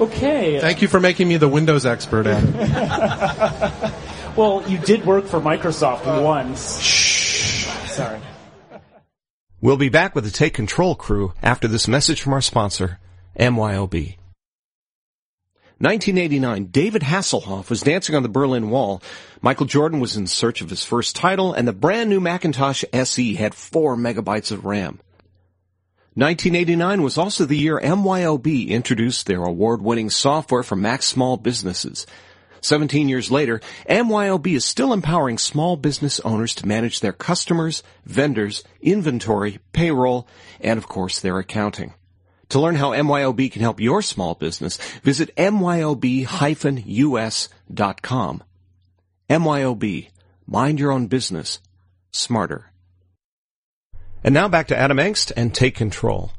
Okay. 0.00 0.60
Thank 0.60 0.82
you 0.82 0.88
for 0.88 1.00
making 1.00 1.28
me 1.28 1.36
the 1.38 1.48
Windows 1.48 1.86
expert, 1.86 2.26
Adam. 2.26 3.92
Well, 4.36 4.62
you 4.68 4.76
did 4.76 5.06
work 5.06 5.24
for 5.24 5.40
Microsoft 5.40 6.06
uh, 6.06 6.22
once. 6.22 6.78
Shh. 6.78 7.64
Sorry. 7.88 8.20
We'll 9.62 9.78
be 9.78 9.88
back 9.88 10.14
with 10.14 10.24
the 10.24 10.30
Take 10.30 10.52
Control 10.52 10.94
crew 10.94 11.32
after 11.42 11.66
this 11.66 11.88
message 11.88 12.20
from 12.20 12.34
our 12.34 12.42
sponsor, 12.42 12.98
MYOB. 13.38 14.16
1989, 15.78 16.66
David 16.66 17.02
Hasselhoff 17.02 17.70
was 17.70 17.80
dancing 17.80 18.14
on 18.14 18.22
the 18.22 18.28
Berlin 18.28 18.68
Wall. 18.68 19.02
Michael 19.40 19.64
Jordan 19.64 20.00
was 20.00 20.18
in 20.18 20.26
search 20.26 20.60
of 20.60 20.68
his 20.68 20.84
first 20.84 21.16
title, 21.16 21.54
and 21.54 21.66
the 21.66 21.72
brand 21.72 22.10
new 22.10 22.20
Macintosh 22.20 22.84
SE 22.92 23.34
had 23.34 23.54
4 23.54 23.96
megabytes 23.96 24.52
of 24.52 24.66
RAM. 24.66 25.00
1989 26.16 27.02
was 27.02 27.18
also 27.18 27.44
the 27.44 27.58
year 27.58 27.78
MYOB 27.78 28.68
introduced 28.68 29.26
their 29.26 29.44
award-winning 29.44 30.08
software 30.08 30.62
for 30.62 30.74
Mac 30.74 31.02
small 31.02 31.36
businesses. 31.36 32.06
17 32.62 33.10
years 33.10 33.30
later, 33.30 33.60
MYOB 33.86 34.54
is 34.56 34.64
still 34.64 34.94
empowering 34.94 35.36
small 35.36 35.76
business 35.76 36.18
owners 36.20 36.54
to 36.54 36.66
manage 36.66 37.00
their 37.00 37.12
customers, 37.12 37.82
vendors, 38.06 38.64
inventory, 38.80 39.58
payroll, 39.72 40.26
and 40.62 40.78
of 40.78 40.88
course 40.88 41.20
their 41.20 41.38
accounting. 41.38 41.92
To 42.48 42.60
learn 42.60 42.76
how 42.76 42.92
MYOB 42.92 43.52
can 43.52 43.60
help 43.60 43.78
your 43.78 44.00
small 44.00 44.34
business, 44.34 44.78
visit 45.02 45.36
myob-us.com. 45.36 46.02
MYOB. 49.28 50.08
Mind 50.46 50.80
your 50.80 50.92
own 50.92 51.08
business. 51.08 51.58
Smarter. 52.10 52.72
And 54.26 54.34
now 54.34 54.48
back 54.48 54.66
to 54.66 54.76
Adam 54.76 54.96
Engst 54.96 55.30
and 55.36 55.54
Take 55.54 55.76
Control. 55.76 56.32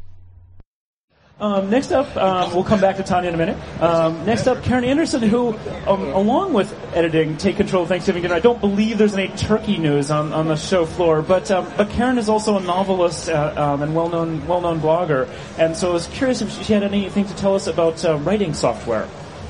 Um, 1.39 1.69
next 1.69 1.93
up, 1.93 2.17
um, 2.17 2.53
we'll 2.53 2.65
come 2.65 2.81
back 2.81 2.97
to 2.97 3.03
Tonya 3.03 3.29
in 3.29 3.33
a 3.33 3.37
minute. 3.37 3.81
Um, 3.81 4.25
next 4.25 4.45
up, 4.45 4.61
Karen 4.61 4.83
Anderson, 4.83 5.21
who, 5.21 5.57
um, 5.87 6.07
along 6.07 6.51
with 6.51 6.75
editing 6.93 7.37
Take 7.37 7.55
Control 7.55 7.83
of 7.83 7.89
Thanksgiving 7.89 8.23
Dinner, 8.23 8.35
I 8.35 8.41
don't 8.41 8.59
believe 8.59 8.97
there's 8.97 9.13
any 9.13 9.29
turkey 9.37 9.77
news 9.77 10.11
on, 10.11 10.33
on 10.33 10.49
the 10.49 10.57
show 10.57 10.85
floor, 10.85 11.21
but 11.21 11.49
um, 11.49 11.71
but 11.77 11.89
Karen 11.91 12.17
is 12.17 12.27
also 12.27 12.57
a 12.57 12.61
novelist 12.61 13.29
uh, 13.29 13.53
um, 13.55 13.81
and 13.81 13.95
well-known 13.95 14.45
well-known 14.47 14.81
blogger, 14.81 15.29
and 15.57 15.77
so 15.77 15.91
I 15.91 15.93
was 15.93 16.07
curious 16.07 16.41
if 16.41 16.51
she 16.65 16.73
had 16.73 16.83
anything 16.83 17.25
to 17.25 17.35
tell 17.35 17.55
us 17.55 17.67
about 17.67 18.03
uh, 18.03 18.17
writing 18.17 18.53
software. 18.53 19.07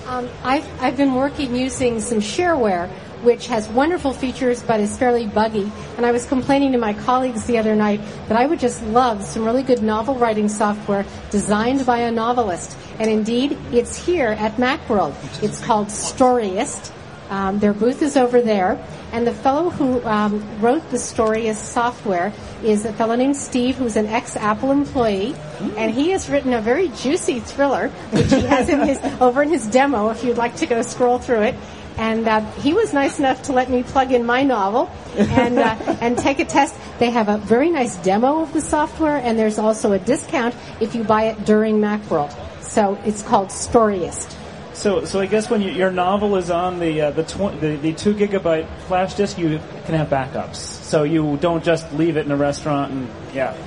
Um, 0.08 0.30
I've, 0.44 0.82
I've 0.82 0.96
been 0.96 1.16
working 1.16 1.56
using 1.56 2.00
some 2.00 2.20
shareware, 2.20 2.90
which 3.24 3.48
has 3.48 3.68
wonderful 3.70 4.14
features 4.14 4.62
but 4.64 4.80
is 4.80 4.98
fairly 4.98 5.28
buggy. 5.28 5.72
And 5.98 6.06
I 6.06 6.12
was 6.12 6.26
complaining 6.26 6.72
to 6.74 6.78
my 6.78 6.94
colleagues 6.94 7.46
the 7.46 7.58
other 7.58 7.76
night 7.76 8.02
that 8.28 8.38
I 8.38 8.46
would 8.46 8.60
just 8.60 8.84
love 8.84 9.24
some 9.24 9.46
really 9.46 9.64
good 9.64 9.84
novel 9.84 10.16
writing 10.16 10.50
software 10.50 11.06
designed 11.32 11.86
by 11.86 12.00
a 12.00 12.12
novelist. 12.12 12.78
And 13.00 13.10
indeed, 13.10 13.58
it's 13.72 14.06
here 14.06 14.30
at 14.30 14.58
Macworld. 14.58 15.16
It's 15.44 15.64
called 15.64 15.88
Storyist. 15.88 16.92
Um, 17.30 17.60
their 17.60 17.74
booth 17.74 18.02
is 18.02 18.16
over 18.16 18.42
there, 18.42 18.82
and 19.12 19.28
the 19.28 19.34
fellow 19.34 19.70
who 19.70 20.02
um, 20.06 20.62
wrote 20.62 20.90
the 20.92 20.98
Storyist 20.98 21.56
software 21.56 22.32
is 22.64 22.86
a 22.86 22.94
fellow 22.94 23.16
named 23.16 23.36
Steve, 23.36 23.76
who's 23.76 23.98
an 23.98 24.06
ex-Apple 24.06 24.72
employee, 24.72 25.36
and 25.76 25.94
he 25.94 26.12
has 26.12 26.30
written 26.30 26.54
a 26.54 26.62
very 26.62 26.88
juicy 26.90 27.42
thriller, 27.42 27.90
which 28.12 28.32
he 28.32 28.42
has 28.42 28.70
in 28.70 28.82
his 28.82 28.98
over 29.22 29.44
in 29.44 29.50
his 29.50 29.68
demo. 29.68 30.10
If 30.10 30.24
you'd 30.24 30.38
like 30.38 30.56
to 30.58 30.66
go 30.66 30.82
scroll 30.82 31.20
through 31.20 31.42
it, 31.42 31.56
and 31.98 32.28
uh, 32.28 32.42
he 32.62 32.74
was 32.74 32.94
nice 32.94 33.20
enough 33.20 33.44
to 33.44 33.54
let 33.54 33.70
me 33.70 33.84
plug 33.84 34.12
in 34.12 34.26
my 34.26 34.44
novel 34.44 34.90
and 35.16 35.58
uh, 35.58 35.76
and 36.02 36.18
take 36.18 36.40
a 36.40 36.46
test. 36.46 36.76
They 37.00 37.10
have 37.10 37.30
a 37.30 37.38
very 37.38 37.70
nice 37.70 37.96
demo 37.98 38.42
of 38.42 38.54
the 38.54 38.62
software, 38.62 39.18
and 39.18 39.38
there's 39.38 39.60
also 39.60 39.92
a 39.94 40.00
discount 40.00 40.56
if 40.80 40.96
you 40.96 41.04
buy 41.04 41.26
it 41.26 41.46
during 41.46 41.80
MacWorld. 41.80 42.36
So 42.62 43.00
it's 43.06 43.22
called 43.22 43.50
Storyist. 43.50 44.36
So, 44.74 45.06
so 45.06 45.20
I 45.20 45.26
guess 45.26 45.50
when 45.50 45.64
you, 45.64 45.72
your 45.72 45.90
novel 45.90 46.36
is 46.36 46.52
on 46.52 46.78
the 46.78 47.02
uh, 47.02 47.12
the, 47.12 47.24
tw- 47.24 47.60
the 47.60 47.78
the 47.82 47.94
two 47.94 48.14
gigabyte 48.14 48.68
flash 48.82 49.16
disk, 49.16 49.40
you 49.40 49.60
can 49.86 49.96
have 49.96 50.10
backups. 50.10 50.56
So 50.56 51.04
you 51.04 51.38
don't 51.38 51.64
just 51.64 51.92
leave 51.94 52.16
it 52.16 52.26
in 52.26 52.32
a 52.32 52.38
restaurant 52.38 52.92
and 52.92 53.10
yeah. 53.34 53.58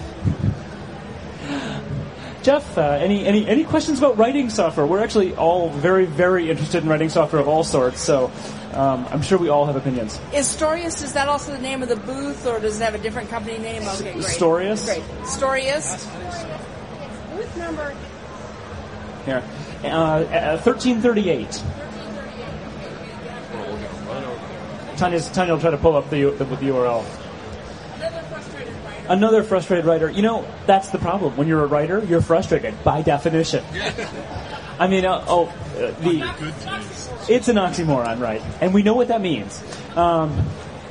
Jeff, 2.42 2.78
uh, 2.78 2.82
any, 2.82 3.26
any 3.26 3.46
any 3.46 3.64
questions 3.64 3.98
about 3.98 4.16
writing 4.16 4.48
software? 4.48 4.86
We're 4.86 5.02
actually 5.02 5.34
all 5.34 5.68
very 5.68 6.06
very 6.06 6.50
interested 6.50 6.82
in 6.82 6.88
writing 6.88 7.10
software 7.10 7.40
of 7.40 7.48
all 7.48 7.64
sorts. 7.64 8.00
So 8.00 8.32
um, 8.72 9.06
I'm 9.10 9.20
sure 9.20 9.36
we 9.36 9.48
all 9.48 9.66
have 9.66 9.76
opinions. 9.76 10.18
Is 10.32 10.46
Storyist, 10.46 11.02
is 11.02 11.12
that 11.12 11.28
also 11.28 11.52
the 11.52 11.60
name 11.60 11.82
of 11.82 11.88
the 11.88 11.96
booth, 11.96 12.46
or 12.46 12.60
does 12.60 12.80
it 12.80 12.84
have 12.84 12.94
a 12.94 12.98
different 12.98 13.28
company 13.28 13.58
name? 13.58 13.82
Okay, 13.82 14.12
great. 14.12 14.24
Storyist? 14.24 14.86
Great. 14.86 15.02
Storyist? 15.24 16.06
Booth 17.36 17.56
number 17.56 17.94
Here, 19.26 19.42
uh, 19.84 19.88
uh, 19.88 20.60
1338. 20.60 21.62
Tonya's, 24.96 25.28
Tonya 25.30 25.52
will 25.52 25.60
try 25.60 25.70
to 25.70 25.78
pull 25.78 25.96
up 25.96 26.10
the, 26.10 26.24
the, 26.24 26.44
the 26.44 26.56
URL. 26.56 27.04
Another 29.10 29.42
frustrated 29.42 29.86
writer. 29.86 30.08
You 30.08 30.22
know, 30.22 30.46
that's 30.66 30.90
the 30.90 30.98
problem. 30.98 31.36
When 31.36 31.48
you're 31.48 31.64
a 31.64 31.66
writer, 31.66 31.98
you're 31.98 32.20
frustrated 32.20 32.84
by 32.84 33.02
definition. 33.02 33.64
I 34.78 34.86
mean, 34.86 35.04
uh, 35.04 35.24
oh, 35.26 35.46
uh, 35.46 35.90
the 36.00 36.22
it's 37.28 37.48
an 37.48 37.56
oxymoron, 37.56 38.20
right? 38.20 38.40
And 38.60 38.72
we 38.72 38.84
know 38.84 38.94
what 38.94 39.08
that 39.08 39.20
means. 39.20 39.60
Um, 39.96 40.46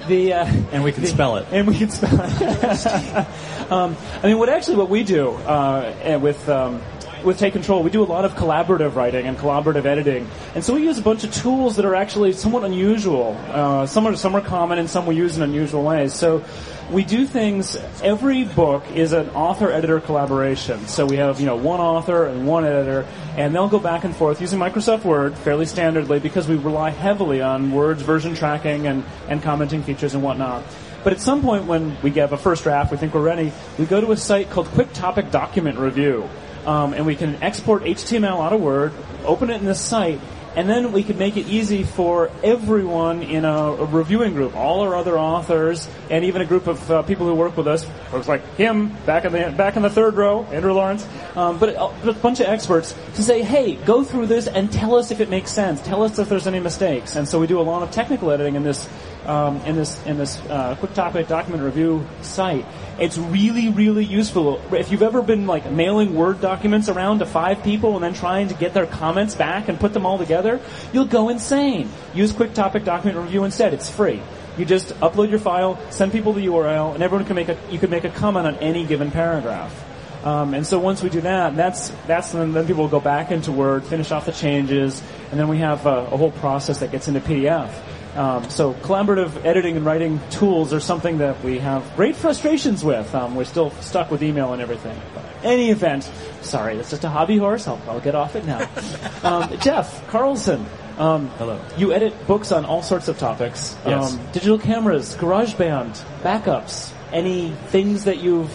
the 0.10 0.34
uh, 0.34 0.46
and 0.74 0.84
we 0.84 0.92
can 0.92 1.06
spell 1.06 1.38
it. 1.38 1.48
And 1.50 1.66
we 1.66 1.78
can 1.78 1.90
spell 1.90 2.20
it. 2.22 3.72
um, 3.72 3.96
I 4.22 4.28
mean, 4.28 4.38
what 4.38 4.50
actually 4.50 4.76
what 4.76 4.90
we 4.90 5.04
do 5.04 5.30
uh, 5.30 6.20
with 6.22 6.50
um, 6.50 6.82
with 7.24 7.40
Take 7.40 7.54
Control, 7.54 7.84
we 7.84 7.90
do 7.90 8.04
a 8.04 8.06
lot 8.06 8.26
of 8.26 8.36
collaborative 8.36 8.96
writing 8.96 9.28
and 9.28 9.38
collaborative 9.38 9.86
editing, 9.86 10.28
and 10.56 10.64
so 10.64 10.74
we 10.74 10.84
use 10.84 10.98
a 10.98 11.02
bunch 11.02 11.24
of 11.24 11.34
tools 11.34 11.78
that 11.78 11.86
are 11.86 11.96
actually 11.96 12.34
somewhat 12.34 12.64
unusual. 12.64 13.38
Uh, 13.48 13.86
some 13.86 14.06
are 14.06 14.16
some 14.16 14.36
are 14.36 14.42
common, 14.42 14.78
and 14.78 14.90
some 14.90 15.06
we 15.06 15.16
use 15.16 15.38
in 15.38 15.44
unusual 15.44 15.84
ways. 15.84 16.14
So 16.14 16.44
we 16.92 17.04
do 17.04 17.26
things. 17.26 17.78
Every 18.02 18.44
book 18.44 18.84
is 18.94 19.14
an 19.14 19.30
author-editor 19.30 20.02
collaboration. 20.02 20.88
So 20.88 21.06
we 21.06 21.18
have 21.18 21.40
you 21.40 21.46
know 21.46 21.56
one 21.56 21.80
author 21.80 22.26
and 22.26 22.48
one 22.48 22.66
editor, 22.66 23.08
and 23.38 23.54
they'll 23.54 23.70
go 23.70 23.80
back 23.80 24.04
and 24.04 24.16
forth 24.16 24.42
using 24.42 24.60
Microsoft 24.60 25.04
Word 25.04 25.38
fairly 25.38 25.66
standardly 25.66 26.22
because 26.22 26.48
we 26.48 26.56
rely 26.56 26.90
heavily 26.90 27.42
on 27.42 27.72
Word's 27.72 28.02
version 28.02 28.36
tracking 28.36 28.88
and 28.88 29.04
and 29.28 29.42
commenting 29.44 29.84
features 29.84 30.14
and 30.14 30.24
whatnot. 30.24 30.64
But 31.04 31.14
at 31.14 31.22
some 31.22 31.42
point 31.42 31.66
when 31.66 31.96
we 32.02 32.10
get 32.10 32.32
a 32.34 32.38
first 32.38 32.64
draft, 32.64 32.92
we 32.92 32.98
think 32.98 33.14
we're 33.14 33.22
ready, 33.22 33.54
we 33.78 33.86
go 33.86 34.02
to 34.02 34.12
a 34.12 34.18
site 34.18 34.50
called 34.50 34.68
Quick 34.68 34.92
Topic 34.94 35.32
Document 35.32 35.78
Review. 35.78 36.28
Um, 36.66 36.94
and 36.94 37.06
we 37.06 37.16
can 37.16 37.42
export 37.42 37.84
HTML 37.84 38.46
out 38.46 38.52
of 38.52 38.60
Word, 38.60 38.92
open 39.24 39.50
it 39.50 39.56
in 39.56 39.66
this 39.66 39.80
site, 39.80 40.20
and 40.56 40.70
then 40.70 40.92
we 40.92 41.04
could 41.04 41.18
make 41.18 41.38
it 41.38 41.48
easy 41.48 41.84
for 41.84 42.32
everyone 42.44 43.22
in 43.24 43.46
a, 43.46 43.54
a 43.54 43.86
reviewing 43.86 44.34
group, 44.34 44.56
all 44.56 44.82
our 44.82 44.96
other 44.96 45.18
authors, 45.18 45.88
and 46.10 46.26
even 46.26 46.42
a 46.42 46.46
group 46.46 46.68
of 46.68 46.92
uh, 46.92 47.02
people 47.04 47.26
who 47.28 47.36
work 47.36 47.56
with 47.56 47.68
us, 47.68 47.86
folks 48.10 48.28
like 48.28 48.44
him 48.56 48.96
back 49.06 49.26
in 49.26 49.32
the 49.32 49.54
back 49.56 49.76
in 49.76 49.82
the 49.82 49.90
third 49.90 50.16
row, 50.16 50.44
Andrew 50.46 50.74
Lawrence, 50.74 51.08
um, 51.36 51.60
but, 51.60 51.70
a, 51.70 51.94
but 52.04 52.10
a 52.10 52.20
bunch 52.20 52.40
of 52.40 52.48
experts 52.48 52.96
to 53.16 53.24
say, 53.24 53.44
hey, 53.44 53.76
go 53.76 54.04
through 54.04 54.28
this 54.28 54.48
and 54.48 54.72
tell 54.72 54.96
us 54.96 55.12
if 55.12 55.20
it 55.20 55.30
makes 55.30 55.52
sense. 55.52 55.82
Tell 55.82 56.04
us 56.04 56.20
if 56.20 56.30
there's 56.30 56.48
any 56.48 56.60
mistakes. 56.60 57.16
And 57.16 57.28
so 57.28 57.40
we 57.40 57.48
do 57.48 57.60
a 57.60 57.64
lot 57.64 57.84
of 57.84 57.92
technical 57.92 58.32
editing 58.32 58.56
in 58.56 58.64
this 58.64 58.90
um, 59.30 59.58
in 59.62 59.76
this 59.76 60.04
in 60.08 60.18
this 60.18 60.40
uh, 60.50 60.76
quick 60.80 60.94
topic 60.96 61.28
document 61.28 61.64
review 61.64 62.06
site. 62.22 62.66
It's 63.00 63.18
really 63.18 63.70
really 63.70 64.04
useful. 64.04 64.60
If 64.74 64.92
you've 64.92 65.04
ever 65.04 65.22
been 65.22 65.46
like 65.46 65.70
mailing 65.72 66.16
Word 66.16 66.42
documents 66.42 66.90
around 66.90 67.20
to 67.20 67.28
five 67.28 67.64
people 67.64 67.94
and 67.94 68.04
then 68.04 68.14
trying 68.14 68.48
to 68.48 68.56
get 68.56 68.74
their 68.74 68.88
comments 68.88 69.36
back 69.36 69.70
and 69.70 69.80
put 69.80 69.94
them 69.94 70.06
all 70.06 70.18
together, 70.18 70.60
you'll 70.92 71.06
go 71.06 71.30
insane. 71.30 71.90
Use 72.16 72.32
quick 72.32 72.54
topic 72.56 72.84
document 72.84 73.18
review 73.20 73.44
instead. 73.44 73.74
It's 73.74 73.90
free. 73.90 74.22
You 74.58 74.66
just 74.66 74.90
upload 74.96 75.30
your 75.30 75.40
file, 75.40 75.80
send 75.92 76.12
people 76.12 76.34
the 76.34 76.46
URL, 76.48 76.96
and 76.96 77.04
everyone 77.04 77.26
can 77.26 77.36
make 77.36 77.50
a 77.50 77.58
you 77.70 77.78
can 77.78 77.92
make 77.92 78.06
a 78.06 78.10
comment 78.10 78.48
on 78.48 78.56
any 78.56 78.84
given 78.86 79.12
paragraph. 79.12 79.86
Um, 80.26 80.54
and 80.54 80.68
so 80.68 80.80
once 80.80 81.02
we 81.02 81.10
do 81.10 81.22
that, 81.22 81.56
that's 81.56 81.90
that's 82.08 82.34
when 82.34 82.52
then 82.54 82.66
people 82.66 82.84
will 82.84 82.90
go 82.90 83.00
back 83.00 83.32
into 83.32 83.52
Word, 83.52 83.86
finish 83.86 84.12
off 84.12 84.26
the 84.26 84.32
changes, 84.32 85.04
and 85.30 85.40
then 85.40 85.48
we 85.48 85.60
have 85.60 85.86
a, 85.86 86.08
a 86.12 86.18
whole 86.18 86.32
process 86.32 86.80
that 86.80 86.92
gets 86.92 87.08
into 87.08 87.20
PDF. 87.20 87.72
Um, 88.20 88.50
so 88.50 88.74
collaborative 88.74 89.46
editing 89.46 89.78
and 89.78 89.86
writing 89.86 90.20
tools 90.30 90.74
are 90.74 90.82
something 90.82 91.20
that 91.20 91.42
we 91.42 91.60
have 91.60 91.96
great 91.96 92.18
frustrations 92.18 92.84
with. 92.84 93.16
Um, 93.16 93.34
we're 93.34 93.46
still 93.46 93.72
stuck 93.80 94.12
with 94.12 94.22
email 94.22 94.52
and 94.52 94.62
everything. 94.62 95.00
But 95.16 95.24
any 95.42 95.70
event, 95.70 96.12
sorry, 96.42 96.76
that's 96.76 96.90
just 96.90 97.06
a 97.06 97.10
hobby 97.10 97.38
horse. 97.38 97.66
I'll, 97.66 97.82
I'll 97.88 98.02
get 98.02 98.16
off 98.16 98.36
it 98.36 98.44
now. 98.44 98.70
um, 99.24 99.58
Jeff 99.60 100.06
Carlson. 100.10 100.66
Um, 100.98 101.30
Hello. 101.38 101.62
You 101.78 101.94
edit 101.94 102.28
books 102.28 102.52
on 102.52 102.66
all 102.66 102.84
sorts 102.84 103.08
of 103.08 103.18
topics. 103.18 103.78
Yes. 103.86 104.12
Um, 104.12 104.20
digital 104.34 104.60
cameras, 104.60 105.16
GarageBand, 105.16 106.04
backups. 106.22 106.92
Any 107.14 107.52
things 107.68 108.04
that 108.04 108.18
you've 108.18 108.52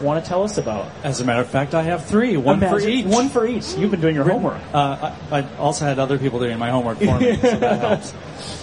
want 0.00 0.24
to 0.24 0.28
tell 0.28 0.42
us 0.42 0.58
about? 0.58 0.90
As 1.02 1.20
a 1.20 1.24
matter 1.24 1.40
of 1.40 1.48
fact, 1.48 1.74
I 1.74 1.82
have 1.82 2.06
three, 2.06 2.36
one 2.36 2.60
for 2.60 2.80
each. 2.80 3.06
One 3.06 3.28
for 3.28 3.46
each. 3.46 3.74
You've 3.74 3.90
been 3.90 4.00
doing 4.00 4.14
your 4.14 4.24
homework. 4.24 4.60
Uh, 4.72 5.14
I, 5.30 5.38
I 5.38 5.56
also 5.56 5.84
had 5.84 5.98
other 5.98 6.18
people 6.18 6.38
doing 6.40 6.58
my 6.58 6.70
homework 6.70 6.98
for 6.98 7.18
me, 7.18 7.36
so 7.36 7.56
that 7.56 7.80
helps. 7.80 8.14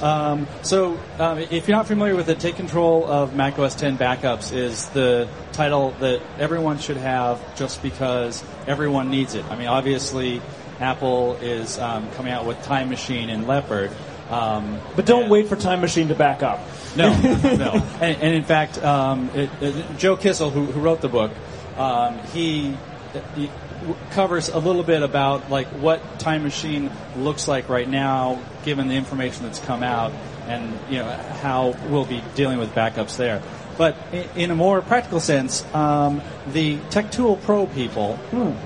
Um, 0.02 0.48
so, 0.62 0.98
um, 1.20 1.40
if 1.40 1.68
you're 1.68 1.78
not 1.78 1.88
familiar 1.88 2.16
with 2.16 2.30
it, 2.30 2.40
Take 2.40 2.56
Control 2.56 3.06
of 3.06 3.36
Mac 3.36 3.60
OS 3.60 3.76
10 3.76 3.98
Backups 3.98 4.54
is 4.54 4.88
the 4.90 5.28
title 5.52 5.92
that 6.00 6.22
everyone 6.38 6.80
should 6.80 6.98
have 6.98 7.56
just 7.56 7.82
because 7.82 8.44
everyone 8.68 9.10
needs 9.10 9.36
it. 9.36 9.44
I 9.46 9.58
mean, 9.58 9.68
obviously, 9.68 10.42
Apple 10.80 11.36
is 11.42 11.78
um, 11.80 12.10
coming 12.12 12.32
out 12.32 12.46
with 12.46 12.62
Time 12.64 12.90
Machine 12.90 13.30
and 13.30 13.48
Leopard. 13.48 13.92
Um, 14.30 14.80
But 14.96 15.06
don't 15.06 15.30
wait 15.30 15.48
for 15.48 15.56
Time 15.56 15.82
Machine 15.82 16.08
to 16.10 16.16
back 16.16 16.44
up. 16.44 16.60
no, 16.96 17.10
no. 17.22 17.72
And, 18.00 18.22
and 18.22 18.36
in 18.36 18.44
fact, 18.44 18.82
um, 18.84 19.30
it, 19.34 19.50
it, 19.62 19.98
Joe 19.98 20.16
Kissell, 20.16 20.52
who, 20.52 20.66
who 20.66 20.80
wrote 20.80 21.02
the 21.02 21.10
book, 21.10 21.32
um, 21.78 22.20
he, 22.32 22.78
he 23.36 23.50
covers 24.12 24.50
a 24.50 24.60
little 24.60 24.84
bit 24.84 25.04
about 25.04 25.50
like 25.50 25.68
what 25.68 26.20
Time 26.20 26.44
Machine 26.44 26.92
looks 27.18 27.48
like 27.48 27.70
right 27.70 27.88
now, 27.88 28.42
given 28.64 28.88
the 28.88 28.96
information 28.96 29.46
that's 29.46 29.60
come 29.60 29.84
out, 29.84 30.12
and 30.48 30.78
you 30.90 31.00
know 31.00 31.10
how 31.42 31.76
we'll 31.88 32.06
be 32.06 32.24
dealing 32.36 32.60
with 32.60 32.74
backups 32.74 33.18
there. 33.18 33.42
But 33.78 33.96
in, 34.12 34.30
in 34.36 34.52
a 34.52 34.56
more 34.56 34.82
practical 34.82 35.22
sense, 35.22 35.64
um, 35.74 36.22
the 36.52 36.78
Tech 36.90 37.12
Tool 37.12 37.38
Pro 37.38 37.66
people, 37.66 38.20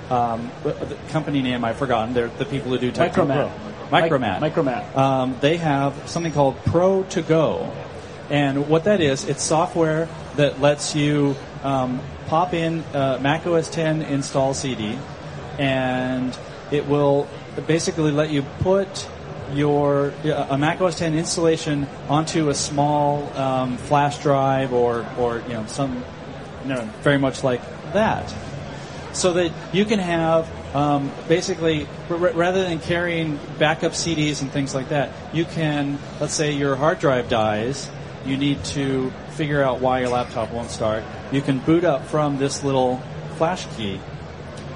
um, 0.10 0.52
the 0.63 0.97
company 1.10 1.41
name 1.41 1.63
I've 1.63 1.78
forgotten, 1.78 2.13
they're 2.13 2.30
the 2.30 2.45
people 2.45 2.71
who 2.71 2.80
do 2.80 2.91
Tech 2.91 3.13
Tool 3.13 3.26
Micromat. 3.26 3.52
Pro. 3.89 3.99
Micromat. 4.02 4.39
Micromat. 4.39 4.95
Um, 4.97 5.38
they 5.39 5.58
have 5.58 6.10
something 6.10 6.32
called 6.32 6.58
Pro 6.65 7.04
to 7.04 7.21
Go. 7.21 7.71
And 8.30 8.67
what 8.67 8.86
that 8.86 9.02
is, 9.02 9.26
it's 9.26 9.43
software 9.43 10.10
that 10.38 10.60
lets 10.60 10.95
you 10.95 11.36
um, 11.63 12.02
pop 12.28 12.54
in 12.54 12.82
uh, 12.93 13.19
Mac 13.21 13.47
OS 13.47 13.69
10 13.69 14.02
install 14.04 14.54
CD, 14.54 14.97
and 15.58 16.38
it 16.71 16.88
will 16.88 17.28
basically 17.67 18.12
let 18.12 18.30
you 18.30 18.43
put 18.60 19.08
your 19.54 20.13
a 20.23 20.58
Mac 20.58 20.82
OS 20.82 20.97
10 20.97 21.15
installation 21.15 21.88
onto 22.10 22.49
a 22.49 22.56
small 22.56 23.32
um, 23.38 23.78
flash 23.78 24.19
drive 24.19 24.73
or 24.73 25.06
or 25.17 25.39
you 25.47 25.54
know 25.54 25.65
some 25.67 26.04
you 26.63 26.69
know, 26.69 26.82
very 27.02 27.17
much 27.17 27.43
like 27.43 27.62
that. 27.93 28.34
So 29.13 29.34
that 29.34 29.52
you 29.71 29.86
can 29.86 29.99
have 29.99 30.49
um, 30.76 31.12
basically 31.28 31.88
r- 32.10 32.17
rather 32.17 32.63
than 32.63 32.80
carrying 32.80 33.39
backup 33.60 33.91
CDs 33.91 34.41
and 34.41 34.52
things 34.52 34.73
like 34.73 34.89
that, 34.89 35.12
you 35.34 35.45
can 35.45 35.99
let's 36.19 36.34
say 36.34 36.52
your 36.54 36.76
hard 36.76 36.99
drive 36.99 37.30
dies, 37.30 37.89
you 38.26 38.38
need 38.38 38.63
to 38.65 39.13
figure 39.34 39.62
out 39.62 39.80
why 39.82 40.00
your 40.00 40.10
laptop 40.10 40.52
won't 40.52 40.69
start. 40.72 41.04
You 41.32 41.41
can 41.41 41.60
boot 41.60 41.84
up 41.84 42.06
from 42.08 42.38
this 42.38 42.63
little 42.63 43.02
flash 43.38 43.65
key, 43.76 44.00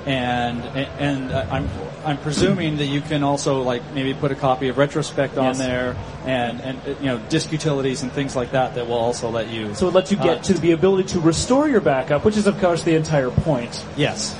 and 0.05 0.61
and 0.99 1.31
I'm 1.31 1.69
I'm 2.05 2.17
presuming 2.17 2.77
that 2.77 2.85
you 2.85 3.01
can 3.01 3.23
also 3.23 3.61
like 3.61 3.81
maybe 3.93 4.13
put 4.13 4.31
a 4.31 4.35
copy 4.35 4.69
of 4.69 4.77
Retrospect 4.77 5.37
on 5.37 5.45
Yes. 5.45 5.57
there 5.59 5.95
and 6.25 6.61
and 6.61 6.79
you 7.01 7.07
know 7.07 7.19
disk 7.29 7.51
utilities 7.51 8.03
and 8.03 8.11
things 8.11 8.35
like 8.35 8.51
that 8.51 8.75
that 8.75 8.87
will 8.87 8.95
also 8.95 9.29
let 9.29 9.49
you. 9.49 9.75
So 9.75 9.87
it 9.87 9.93
lets 9.93 10.11
you 10.11 10.17
get 10.17 10.39
uh, 10.39 10.41
to 10.43 10.53
the 10.53 10.71
ability 10.71 11.09
to 11.09 11.19
restore 11.19 11.67
your 11.67 11.81
backup, 11.81 12.23
which 12.25 12.37
is 12.37 12.47
of 12.47 12.59
course 12.59 12.83
the 12.83 12.95
entire 12.95 13.29
point. 13.29 13.85
Yes. 13.95 14.35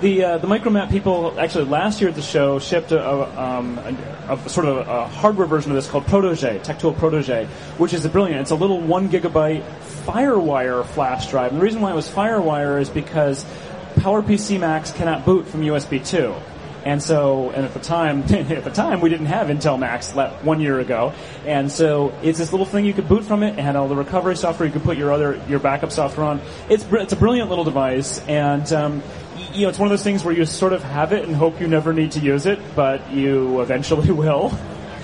The 0.00 0.24
uh, 0.24 0.38
the 0.38 0.46
Micromat 0.46 0.90
people 0.90 1.38
actually 1.38 1.64
last 1.64 2.00
year 2.00 2.10
at 2.10 2.16
the 2.16 2.22
show 2.22 2.58
shipped 2.58 2.92
a, 2.92 3.02
a, 3.02 3.40
um, 3.40 3.78
a, 3.78 4.34
a 4.34 4.48
sort 4.48 4.66
of 4.66 4.86
a 4.88 5.08
hardware 5.08 5.46
version 5.46 5.70
of 5.70 5.76
this 5.76 5.88
called 5.88 6.06
Protege, 6.06 6.60
Tech-Tool 6.60 6.94
Protege, 6.94 7.46
which 7.78 7.92
is 7.92 8.06
brilliant. 8.06 8.40
It's 8.40 8.50
a 8.50 8.56
little 8.56 8.80
one 8.80 9.08
gigabyte 9.08 9.64
FireWire 10.04 10.84
flash 10.84 11.30
drive. 11.30 11.52
And 11.52 11.60
the 11.60 11.64
reason 11.64 11.80
why 11.80 11.92
it 11.92 11.94
was 11.94 12.08
FireWire 12.08 12.80
is 12.80 12.90
because 12.90 13.44
PowerPC 13.96 14.60
Macs 14.60 14.92
cannot 14.92 15.24
boot 15.24 15.46
from 15.46 15.62
USB 15.62 16.06
2. 16.06 16.34
And 16.84 17.02
so, 17.02 17.50
and 17.50 17.64
at 17.64 17.72
the 17.72 17.80
time, 17.80 18.22
at 18.30 18.64
the 18.64 18.70
time, 18.70 19.00
we 19.00 19.08
didn't 19.08 19.26
have 19.26 19.46
Intel 19.48 19.78
le- 20.14 20.28
one 20.42 20.60
year 20.60 20.80
ago. 20.80 21.14
And 21.46 21.72
so, 21.72 22.12
it's 22.22 22.38
this 22.38 22.52
little 22.52 22.66
thing 22.66 22.84
you 22.84 22.92
could 22.92 23.08
boot 23.08 23.24
from 23.24 23.42
it. 23.42 23.58
It 23.58 23.62
had 23.62 23.74
all 23.74 23.88
the 23.88 23.96
recovery 23.96 24.36
software. 24.36 24.66
You 24.66 24.72
could 24.72 24.82
put 24.82 24.98
your 24.98 25.10
other, 25.10 25.40
your 25.48 25.60
backup 25.60 25.92
software 25.92 26.26
on. 26.26 26.42
It's, 26.68 26.84
it's 26.92 27.14
a 27.14 27.16
brilliant 27.16 27.48
little 27.48 27.64
device. 27.64 28.18
And, 28.28 28.70
um, 28.72 29.02
you 29.54 29.62
know, 29.62 29.68
it's 29.68 29.78
one 29.78 29.86
of 29.86 29.90
those 29.90 30.02
things 30.02 30.24
where 30.24 30.34
you 30.34 30.44
sort 30.44 30.72
of 30.72 30.82
have 30.82 31.12
it 31.12 31.24
and 31.24 31.34
hope 31.34 31.60
you 31.60 31.68
never 31.68 31.92
need 31.92 32.12
to 32.12 32.20
use 32.20 32.46
it, 32.46 32.58
but 32.74 33.12
you 33.12 33.60
eventually 33.62 34.10
will. 34.10 34.56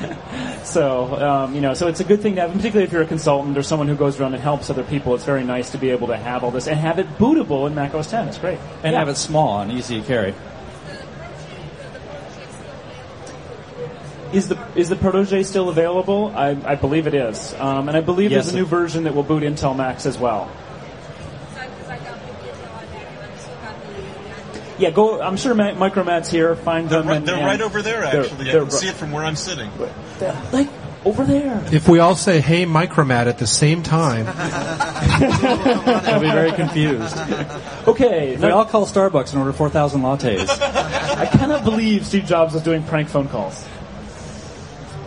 so, 0.65 1.15
um, 1.17 1.55
you 1.55 1.61
know, 1.61 1.75
so 1.75 1.87
it's 1.87 2.01
a 2.01 2.05
good 2.05 2.21
thing 2.21 2.35
to 2.35 2.41
have, 2.43 2.53
particularly 2.53 2.85
if 2.85 2.93
you're 2.93 3.03
a 3.03 3.07
consultant 3.07 3.57
or 3.57 3.63
someone 3.63 3.87
who 3.87 3.95
goes 3.95 4.19
around 4.19 4.35
and 4.35 4.43
helps 4.43 4.71
other 4.71 4.83
people. 4.85 5.15
It's 5.15 5.25
very 5.25 5.45
nice 5.45 5.71
to 5.73 5.79
be 5.79 5.91
able 5.91 6.09
to 6.09 6.17
have 6.17 6.43
all 6.43 6.51
this 6.51 6.67
and 6.67 6.79
have 6.79 6.99
it 6.99 7.07
bootable 7.19 7.67
in 7.67 7.75
Mac 7.75 7.95
OS 7.95 8.11
10. 8.11 8.29
It's 8.29 8.39
great. 8.39 8.59
And 8.83 8.93
Yeah. 8.93 8.99
have 8.99 9.09
it 9.09 9.17
small 9.17 9.61
and 9.61 9.71
easy 9.71 10.01
to 10.01 10.07
carry. 10.07 10.35
Is 14.33 14.47
the 14.47 14.57
is 14.77 14.89
the 14.89 14.95
Protege 14.95 15.43
still 15.43 15.69
available? 15.69 16.33
I, 16.37 16.51
I 16.65 16.77
believe 16.77 17.09
it 17.09 17.15
is, 17.15 17.53
um, 17.55 17.89
and 17.89 17.97
I 17.97 18.01
believe 18.01 18.31
Yes, 18.31 18.45
there's 18.45 18.55
a 18.55 18.59
new 18.59 18.65
version 18.65 19.03
that 19.05 19.15
will 19.15 19.25
boot 19.25 19.43
Intel 19.43 19.77
Macs 19.77 20.07
as 20.07 20.19
well. 20.19 20.49
Yeah, 24.81 24.91
go. 24.91 25.21
I'm 25.21 25.37
sure 25.37 25.55
Ma- 25.55 25.73
Micromat's 25.73 26.31
here. 26.31 26.57
Find 26.57 26.89
They're, 26.89 27.01
them. 27.01 27.09
right, 27.09 27.25
they're 27.25 27.37
and 27.37 27.47
right 27.47 27.61
over 27.61 27.83
there, 27.83 28.01
they're- 28.11 28.23
actually. 28.23 28.49
I 28.49 28.53
they're 28.53 28.63
can 28.63 28.71
see 28.71 28.89
it 28.89 28.95
from 28.97 29.13
where 29.13 29.25
I'm 29.25 29.37
sitting. 29.37 29.71
like 30.53 30.69
over 31.05 31.25
there. 31.25 31.63
If 31.73 31.89
we 31.89 31.99
all 31.99 32.15
say 32.17 32.41
"Hey, 32.41 32.67
Micromat" 32.67 33.27
at 33.27 33.39
the 33.39 33.47
same 33.47 33.83
time, 33.83 34.27
I'll 34.29 36.21
be 36.21 36.31
very 36.31 36.53
confused. 36.53 37.17
Okay, 37.87 38.35
If 38.35 38.41
we 38.43 38.51
all 38.51 38.65
call 38.65 38.87
Starbucks 38.87 39.31
and 39.33 39.39
order 39.39 39.53
4,000 39.53 40.03
lattes. 40.03 40.49
I 40.61 41.27
cannot 41.27 41.65
believe 41.65 42.07
Steve 42.07 42.25
Jobs 42.25 42.55
was 42.55 42.63
doing 42.63 42.83
prank 42.83 43.09
phone 43.09 43.29
calls. 43.29 43.65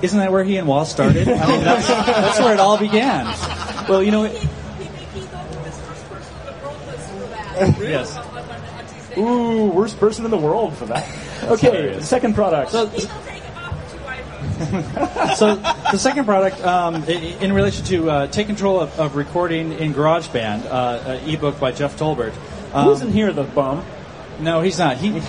Isn't 0.01 0.19
that 0.19 0.31
where 0.31 0.43
he 0.43 0.57
and 0.57 0.67
Woz 0.67 0.91
started? 0.91 1.27
I 1.29 1.47
mean, 1.47 1.63
that's, 1.63 1.87
that's 1.87 2.39
where 2.39 2.53
it 2.53 2.59
all 2.59 2.77
began. 2.77 3.25
Well, 3.87 4.03
you 4.03 4.11
know, 4.11 4.25
it, 4.25 4.33
yes. 7.79 8.17
Ooh, 9.17 9.67
worst 9.67 9.99
person 9.99 10.25
in 10.25 10.31
the 10.31 10.37
world 10.37 10.75
for 10.75 10.85
that. 10.85 11.07
Okay, 11.43 11.99
second 11.99 12.35
product. 12.35 12.71
So, 12.71 12.89
so 15.35 15.55
the 15.91 15.97
second 15.97 16.23
product, 16.23 16.63
um, 16.63 17.03
in 17.03 17.51
relation 17.51 17.83
to 17.87 18.09
uh, 18.09 18.27
take 18.27 18.47
control 18.47 18.79
of, 18.79 18.97
of 18.97 19.17
recording 19.17 19.73
in 19.73 19.93
GarageBand, 19.93 20.65
uh, 20.65 21.03
an 21.05 21.29
ebook 21.29 21.59
by 21.59 21.73
Jeff 21.73 21.97
Tolbert. 21.97 22.33
Um, 22.73 22.85
Who 22.85 22.91
isn't 22.93 23.11
here, 23.11 23.33
the 23.33 23.43
bum? 23.43 23.83
No, 24.39 24.61
he's 24.61 24.79
not. 24.79 24.95
He 24.97 25.19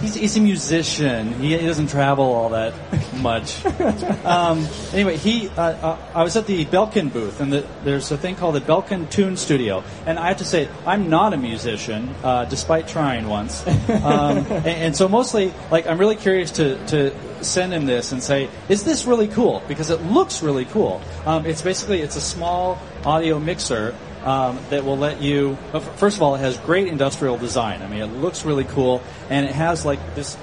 he's, 0.00 0.14
he's 0.14 0.36
a 0.36 0.40
musician. 0.40 1.32
He, 1.34 1.56
he 1.56 1.66
doesn't 1.66 1.88
travel 1.88 2.24
all 2.24 2.50
that 2.50 2.74
much. 3.16 3.64
um, 4.24 4.66
anyway, 4.92 5.16
he 5.16 5.48
uh, 5.48 5.62
uh, 5.62 5.98
I 6.14 6.22
was 6.22 6.36
at 6.36 6.46
the 6.46 6.64
Belkin 6.64 7.12
booth, 7.12 7.40
and 7.40 7.52
the, 7.52 7.66
there's 7.84 8.10
a 8.10 8.18
thing 8.18 8.36
called 8.36 8.54
the 8.54 8.60
Belkin 8.60 9.10
Tune 9.10 9.36
Studio. 9.36 9.84
And 10.06 10.18
I 10.18 10.28
have 10.28 10.38
to 10.38 10.44
say, 10.44 10.68
I'm 10.86 11.08
not 11.10 11.34
a 11.34 11.36
musician, 11.36 12.14
uh, 12.22 12.44
despite 12.46 12.88
trying 12.88 13.28
once. 13.28 13.66
Um, 13.66 13.72
and, 13.88 14.66
and 14.66 14.96
so 14.96 15.08
mostly, 15.08 15.52
like, 15.70 15.86
I'm 15.86 15.98
really 15.98 16.16
curious 16.16 16.50
to 16.52 16.84
to 16.86 17.14
send 17.44 17.72
him 17.72 17.86
this 17.86 18.12
and 18.12 18.22
say, 18.22 18.48
is 18.68 18.84
this 18.84 19.06
really 19.06 19.28
cool? 19.28 19.62
Because 19.66 19.90
it 19.90 20.02
looks 20.02 20.42
really 20.42 20.66
cool. 20.66 21.00
Um, 21.24 21.46
it's 21.46 21.62
basically 21.62 22.00
it's 22.00 22.16
a 22.16 22.20
small 22.20 22.78
audio 23.04 23.38
mixer 23.38 23.94
um, 24.24 24.58
that 24.70 24.84
will 24.84 24.98
let 24.98 25.22
you. 25.22 25.56
First 25.96 26.16
of 26.16 26.22
all, 26.22 26.34
it 26.34 26.40
has 26.40 26.56
great 26.58 26.88
industrial 26.88 27.38
design. 27.38 27.82
I 27.82 27.88
mean, 27.88 28.02
it 28.02 28.12
looks 28.12 28.44
really 28.44 28.64
cool, 28.64 29.02
and 29.28 29.46
it 29.46 29.52
has 29.52 29.84
like 29.84 30.14
this 30.14 30.36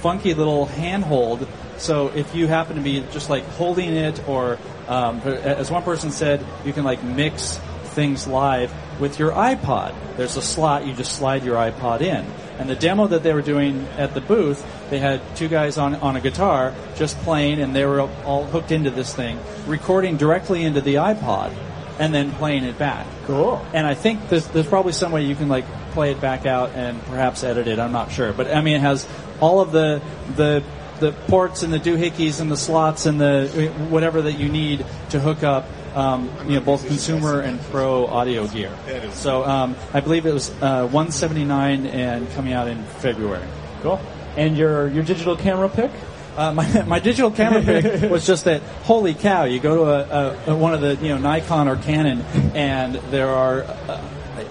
funky 0.00 0.34
little 0.34 0.66
handhold. 0.66 1.46
So 1.78 2.08
if 2.08 2.34
you 2.34 2.46
happen 2.46 2.76
to 2.76 2.82
be 2.82 3.00
just 3.12 3.30
like 3.30 3.44
holding 3.44 3.94
it, 3.94 4.28
or 4.28 4.58
um, 4.88 5.20
as 5.20 5.70
one 5.70 5.82
person 5.82 6.10
said, 6.10 6.44
you 6.64 6.72
can 6.72 6.84
like 6.84 7.02
mix 7.02 7.58
things 7.84 8.26
live 8.26 8.72
with 9.00 9.18
your 9.18 9.32
iPod. 9.32 9.94
There's 10.16 10.36
a 10.36 10.42
slot 10.42 10.86
you 10.86 10.94
just 10.94 11.16
slide 11.16 11.44
your 11.44 11.56
iPod 11.56 12.00
in. 12.00 12.24
And 12.58 12.68
the 12.68 12.74
demo 12.74 13.06
that 13.06 13.22
they 13.22 13.32
were 13.32 13.42
doing 13.42 13.86
at 13.96 14.14
the 14.14 14.20
booth, 14.20 14.64
they 14.90 14.98
had 14.98 15.20
two 15.36 15.48
guys 15.48 15.78
on, 15.78 15.94
on 15.96 16.16
a 16.16 16.20
guitar 16.20 16.74
just 16.96 17.16
playing, 17.18 17.60
and 17.60 17.74
they 17.74 17.84
were 17.84 18.00
all 18.00 18.44
hooked 18.44 18.72
into 18.72 18.90
this 18.90 19.14
thing, 19.14 19.38
recording 19.66 20.16
directly 20.16 20.64
into 20.64 20.80
the 20.80 20.96
iPod, 20.96 21.52
and 21.98 22.14
then 22.14 22.32
playing 22.32 22.64
it 22.64 22.78
back. 22.78 23.06
Cool. 23.24 23.64
And 23.72 23.86
I 23.86 23.94
think 23.94 24.28
there's, 24.28 24.46
there's 24.48 24.66
probably 24.66 24.92
some 24.92 25.12
way 25.12 25.24
you 25.24 25.34
can 25.34 25.48
like 25.48 25.64
play 25.92 26.12
it 26.12 26.20
back 26.20 26.46
out 26.46 26.70
and 26.70 27.02
perhaps 27.06 27.42
edit 27.44 27.68
it. 27.68 27.78
I'm 27.78 27.92
not 27.92 28.12
sure, 28.12 28.32
but 28.32 28.48
I 28.48 28.60
mean, 28.60 28.76
it 28.76 28.80
has 28.80 29.06
all 29.40 29.60
of 29.60 29.72
the 29.72 30.02
the 30.36 30.62
the 31.00 31.12
ports 31.12 31.62
and 31.62 31.72
the 31.72 31.78
doohickeys 31.78 32.40
and 32.40 32.50
the 32.50 32.56
slots 32.56 33.06
and 33.06 33.20
the 33.20 33.72
whatever 33.88 34.22
that 34.22 34.38
you 34.38 34.48
need 34.48 34.84
to 35.10 35.20
hook 35.20 35.42
up. 35.42 35.66
Um, 35.94 36.30
you 36.46 36.54
know, 36.54 36.60
both 36.60 36.86
consumer 36.86 37.40
and 37.40 37.60
pro 37.60 38.06
audio 38.06 38.46
gear. 38.46 38.70
So 39.14 39.44
um, 39.44 39.74
I 39.92 40.00
believe 40.00 40.26
it 40.26 40.34
was 40.34 40.50
uh, 40.62 40.86
179 40.86 41.86
and 41.86 42.30
coming 42.32 42.52
out 42.52 42.68
in 42.68 42.84
February. 42.84 43.46
Cool. 43.82 44.00
And 44.36 44.56
your 44.56 44.88
your 44.88 45.02
digital 45.02 45.34
camera 45.34 45.68
pick? 45.68 45.90
Uh, 46.38 46.52
my, 46.52 46.82
my 46.86 46.98
digital 47.00 47.32
camera 47.32 47.60
pick 47.62 48.08
was 48.10 48.24
just 48.26 48.44
that. 48.44 48.62
Holy 48.84 49.12
cow! 49.14 49.44
You 49.44 49.58
go 49.58 49.74
to 49.76 49.82
a, 49.90 50.50
a, 50.50 50.52
a 50.52 50.56
one 50.56 50.72
of 50.72 50.80
the 50.80 50.94
you 50.96 51.08
know 51.08 51.18
Nikon 51.18 51.66
or 51.66 51.76
Canon, 51.76 52.20
and 52.54 52.94
there 53.10 53.28
are 53.28 53.62
a, 53.62 54.00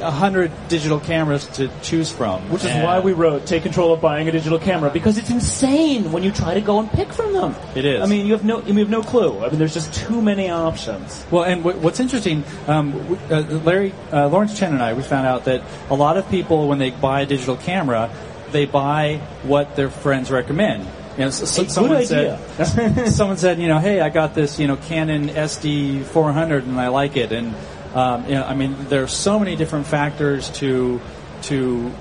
a 0.02 0.12
hundred 0.12 0.52
digital 0.68 1.00
cameras 1.00 1.48
to 1.54 1.70
choose 1.82 2.12
from. 2.12 2.42
Which 2.50 2.66
is 2.66 2.72
And 2.72 2.84
why 2.84 3.00
we 3.00 3.14
wrote 3.14 3.46
"Take 3.46 3.64
control 3.64 3.94
of 3.94 4.02
buying 4.02 4.28
a 4.28 4.34
digital 4.34 4.60
camera" 4.60 4.90
because 4.90 5.18
it's 5.18 5.30
insane 5.30 6.12
when 6.12 6.24
you 6.24 6.32
try 6.34 6.56
to 6.56 6.62
go 6.62 6.80
and 6.80 6.92
pick 6.92 7.14
from 7.14 7.32
them. 7.32 7.56
It 7.74 7.86
is. 7.86 8.02
I 8.02 8.06
mean, 8.06 8.26
you 8.26 8.34
have 8.34 8.44
no, 8.44 8.62
you 8.64 8.74
have 8.80 8.90
no 8.90 9.02
clue. 9.02 9.40
I 9.46 9.50
mean, 9.50 9.58
there's 9.58 9.74
just 9.74 9.94
too 9.94 10.22
many 10.22 10.50
options. 10.50 11.26
Well, 11.32 11.46
and 11.46 11.64
what- 11.64 11.78
what's 11.78 12.02
interesting, 12.02 12.44
um, 12.68 13.08
we- 13.08 13.18
uh, 13.32 13.42
Larry, 13.64 13.94
uh, 14.12 14.28
Laurence 14.28 14.60
Chen 14.60 14.74
and 14.74 14.84
I, 14.84 14.92
we 14.92 15.04
found 15.04 15.26
out 15.26 15.46
that 15.46 15.64
a 15.90 15.96
lot 15.96 16.18
of 16.18 16.30
people, 16.30 16.68
when 16.68 16.80
they 16.80 16.90
buy 16.90 17.22
a 17.22 17.26
digital 17.26 17.56
camera, 17.56 18.10
they 18.52 18.66
buy 18.66 19.22
what 19.44 19.76
their 19.78 19.90
friends 19.90 20.30
recommend. 20.32 20.86
You 21.18 21.24
know, 21.24 21.28
s- 21.28 21.58
A 21.58 21.62
good 21.62 21.72
someone 21.72 21.98
idea. 21.98 22.40
said, 22.64 23.08
someone 23.12 23.38
said, 23.38 23.60
you 23.60 23.68
know, 23.68 23.80
hey, 23.80 24.02
I 24.02 24.10
got 24.10 24.36
this, 24.36 24.60
you 24.60 24.68
know, 24.68 24.76
Canon 24.78 25.30
SD 25.30 26.04
400 26.06 26.66
and 26.66 26.80
I 26.80 26.90
like 26.90 27.18
it. 27.18 27.32
And, 27.32 27.56
um, 27.96 28.26
you 28.26 28.36
know, 28.36 28.44
I 28.44 28.54
mean, 28.54 28.76
there 28.90 29.04
are 29.04 29.08
so 29.08 29.40
many 29.40 29.56
different 29.56 29.88
factors 29.88 30.50
to, 30.60 31.02
to 31.44 31.92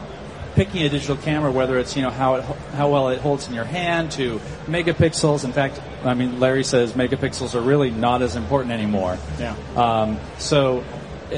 picking 0.54 0.82
a 0.82 0.88
digital 0.88 1.16
camera, 1.16 1.50
whether 1.52 1.78
it's 1.78 1.96
you 1.96 2.02
know 2.02 2.08
how 2.10 2.36
it, 2.36 2.44
how 2.72 2.90
well 2.90 3.10
it 3.10 3.20
holds 3.20 3.46
in 3.46 3.52
your 3.54 3.64
hand, 3.64 4.10
to 4.12 4.40
megapixels. 4.66 5.44
In 5.44 5.52
fact, 5.52 5.80
I 6.02 6.14
mean 6.14 6.40
Larry 6.40 6.64
says 6.64 6.94
megapixels 6.94 7.54
are 7.54 7.60
really 7.60 7.90
not 7.90 8.22
as 8.22 8.36
important 8.36 8.72
anymore. 8.72 9.18
Yeah. 9.38 9.54
Um, 9.76 10.18
so, 10.38 10.82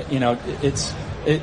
you 0.08 0.20
know, 0.20 0.38
it's 0.62 0.94
it 1.26 1.42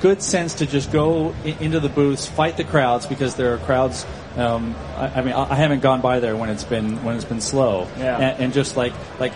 good 0.00 0.22
sense 0.22 0.54
to 0.54 0.66
just 0.66 0.92
go 0.92 1.34
into 1.44 1.80
the 1.80 1.88
booths, 1.88 2.28
fight 2.28 2.56
the 2.56 2.62
crowds 2.64 3.04
because 3.06 3.34
there 3.34 3.52
are 3.54 3.58
crowds. 3.58 4.06
Um, 4.38 4.74
I, 4.96 5.08
I 5.08 5.22
mean, 5.22 5.34
I 5.34 5.50
I 5.50 5.54
haven't 5.56 5.80
gone 5.80 6.00
by 6.00 6.20
there 6.20 6.36
when 6.36 6.48
it's 6.48 6.64
been 6.64 7.02
when 7.04 7.16
it's 7.16 7.24
been 7.24 7.40
slow. 7.40 7.88
Yeah. 7.98 8.16
And, 8.18 8.44
and 8.44 8.52
just 8.52 8.76
like 8.76 8.92
like 9.18 9.32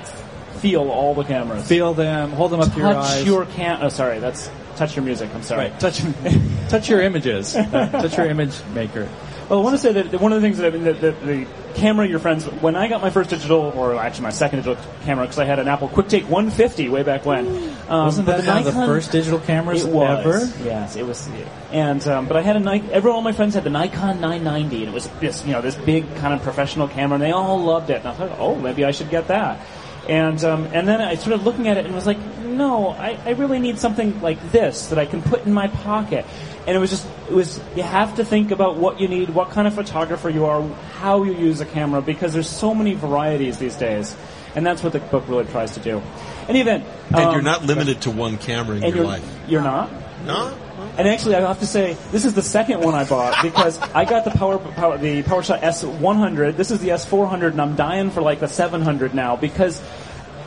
Feel 0.60 0.90
all 0.90 1.12
the 1.14 1.24
cameras. 1.24 1.66
feel 1.66 1.92
them, 1.92 2.30
hold 2.30 2.52
them 2.52 2.60
up 2.60 2.72
to 2.72 2.78
your 2.78 2.92
touch 2.92 3.04
eyes. 3.04 3.26
your 3.26 3.46
cam. 3.46 3.80
Oh, 3.82 3.88
sorry, 3.88 4.20
that's 4.20 4.48
touch 4.76 4.94
your 4.94 5.04
music. 5.04 5.28
I'm 5.34 5.42
sorry. 5.42 5.70
Right, 5.70 5.80
touch 5.80 6.00
touch 6.68 6.88
your 6.88 7.00
images, 7.02 7.56
Uh, 7.56 7.88
touch 7.90 8.16
your 8.16 8.26
image 8.26 8.54
maker. 8.72 9.08
Well, 9.52 9.60
I 9.60 9.64
want 9.64 9.74
to 9.74 9.82
say 9.82 9.92
that 9.92 10.18
one 10.18 10.32
of 10.32 10.40
the 10.40 10.46
things 10.46 10.56
that 10.56 10.66
I 10.66 10.70
mean, 10.70 10.84
the, 10.84 10.94
the, 10.94 11.10
the 11.26 11.46
camera 11.74 12.08
your 12.08 12.20
friends. 12.20 12.46
When 12.46 12.74
I 12.74 12.88
got 12.88 13.02
my 13.02 13.10
first 13.10 13.28
digital, 13.28 13.60
or 13.76 13.94
actually 13.96 14.22
my 14.22 14.30
second 14.30 14.60
digital 14.60 14.82
camera, 15.04 15.26
because 15.26 15.38
I 15.38 15.44
had 15.44 15.58
an 15.58 15.68
Apple 15.68 15.90
QuickTake 15.90 16.22
150 16.22 16.88
way 16.88 17.02
back 17.02 17.26
when. 17.26 17.46
Um, 17.86 18.06
Wasn't 18.06 18.26
that 18.28 18.46
one 18.46 18.56
of 18.56 18.64
the 18.64 18.72
first 18.72 19.12
digital 19.12 19.38
cameras 19.38 19.84
ever? 19.84 20.50
Yes, 20.64 20.96
it 20.96 21.04
was. 21.04 21.28
And 21.70 22.02
um, 22.08 22.28
but 22.28 22.38
I 22.38 22.40
had 22.40 22.56
a 22.56 22.60
Nikon. 22.60 22.92
Everyone, 22.92 23.16
all 23.16 23.22
my 23.22 23.32
friends 23.32 23.52
had 23.52 23.64
the 23.64 23.68
Nikon 23.68 24.22
990, 24.22 24.76
and 24.84 24.88
it 24.88 24.94
was 24.94 25.06
this, 25.20 25.44
you 25.44 25.52
know, 25.52 25.60
this 25.60 25.74
big 25.74 26.06
kind 26.16 26.32
of 26.32 26.40
professional 26.40 26.88
camera, 26.88 27.16
and 27.16 27.22
they 27.22 27.32
all 27.32 27.62
loved 27.62 27.90
it. 27.90 27.98
And 27.98 28.08
I 28.08 28.14
thought, 28.14 28.38
oh, 28.38 28.54
maybe 28.54 28.86
I 28.86 28.92
should 28.92 29.10
get 29.10 29.28
that. 29.28 29.60
And 30.08 30.42
um, 30.44 30.64
and 30.72 30.88
then 30.88 31.02
I 31.02 31.16
started 31.16 31.44
looking 31.44 31.68
at 31.68 31.76
it 31.76 31.84
and 31.84 31.94
was 31.94 32.06
like, 32.06 32.18
no, 32.42 32.88
I, 32.88 33.18
I 33.24 33.30
really 33.30 33.58
need 33.58 33.78
something 33.78 34.22
like 34.22 34.50
this 34.50 34.88
that 34.88 34.98
I 34.98 35.04
can 35.04 35.20
put 35.20 35.44
in 35.44 35.52
my 35.52 35.68
pocket. 35.68 36.24
And 36.66 36.76
it 36.76 36.78
was 36.78 36.90
just, 36.90 37.06
it 37.28 37.34
was, 37.34 37.60
you 37.74 37.82
have 37.82 38.16
to 38.16 38.24
think 38.24 38.52
about 38.52 38.76
what 38.76 39.00
you 39.00 39.08
need, 39.08 39.30
what 39.30 39.50
kind 39.50 39.66
of 39.66 39.74
photographer 39.74 40.30
you 40.30 40.44
are, 40.44 40.62
how 40.94 41.24
you 41.24 41.34
use 41.34 41.60
a 41.60 41.66
camera, 41.66 42.00
because 42.00 42.32
there's 42.32 42.48
so 42.48 42.74
many 42.74 42.94
varieties 42.94 43.58
these 43.58 43.76
days. 43.76 44.16
And 44.54 44.64
that's 44.64 44.82
what 44.82 44.92
the 44.92 45.00
book 45.00 45.24
really 45.28 45.44
tries 45.46 45.74
to 45.74 45.80
do. 45.80 46.02
Any 46.48 46.60
event. 46.60 46.84
And 47.08 47.16
um, 47.16 47.32
you're 47.32 47.42
not 47.42 47.64
limited 47.64 48.02
to 48.02 48.10
one 48.10 48.38
camera 48.38 48.76
in 48.76 48.82
your 48.82 48.94
you're, 48.94 49.04
life. 49.04 49.38
You're 49.48 49.62
not? 49.62 49.90
No? 50.24 50.56
And 50.96 51.08
actually, 51.08 51.36
I 51.36 51.40
have 51.40 51.60
to 51.60 51.66
say, 51.66 51.96
this 52.10 52.24
is 52.24 52.34
the 52.34 52.42
second 52.42 52.80
one 52.80 52.94
I 52.94 53.04
bought 53.04 53.42
because 53.42 53.78
I 53.94 54.04
got 54.04 54.24
the 54.24 54.30
power, 54.30 54.58
power 54.58 54.98
the 54.98 55.22
PowerShot 55.22 55.60
S100. 55.60 56.56
This 56.56 56.70
is 56.70 56.80
the 56.80 56.90
S400, 56.90 57.52
and 57.52 57.60
I'm 57.60 57.76
dying 57.76 58.10
for 58.10 58.20
like 58.20 58.40
the 58.40 58.48
700 58.48 59.14
now 59.14 59.36
because 59.36 59.82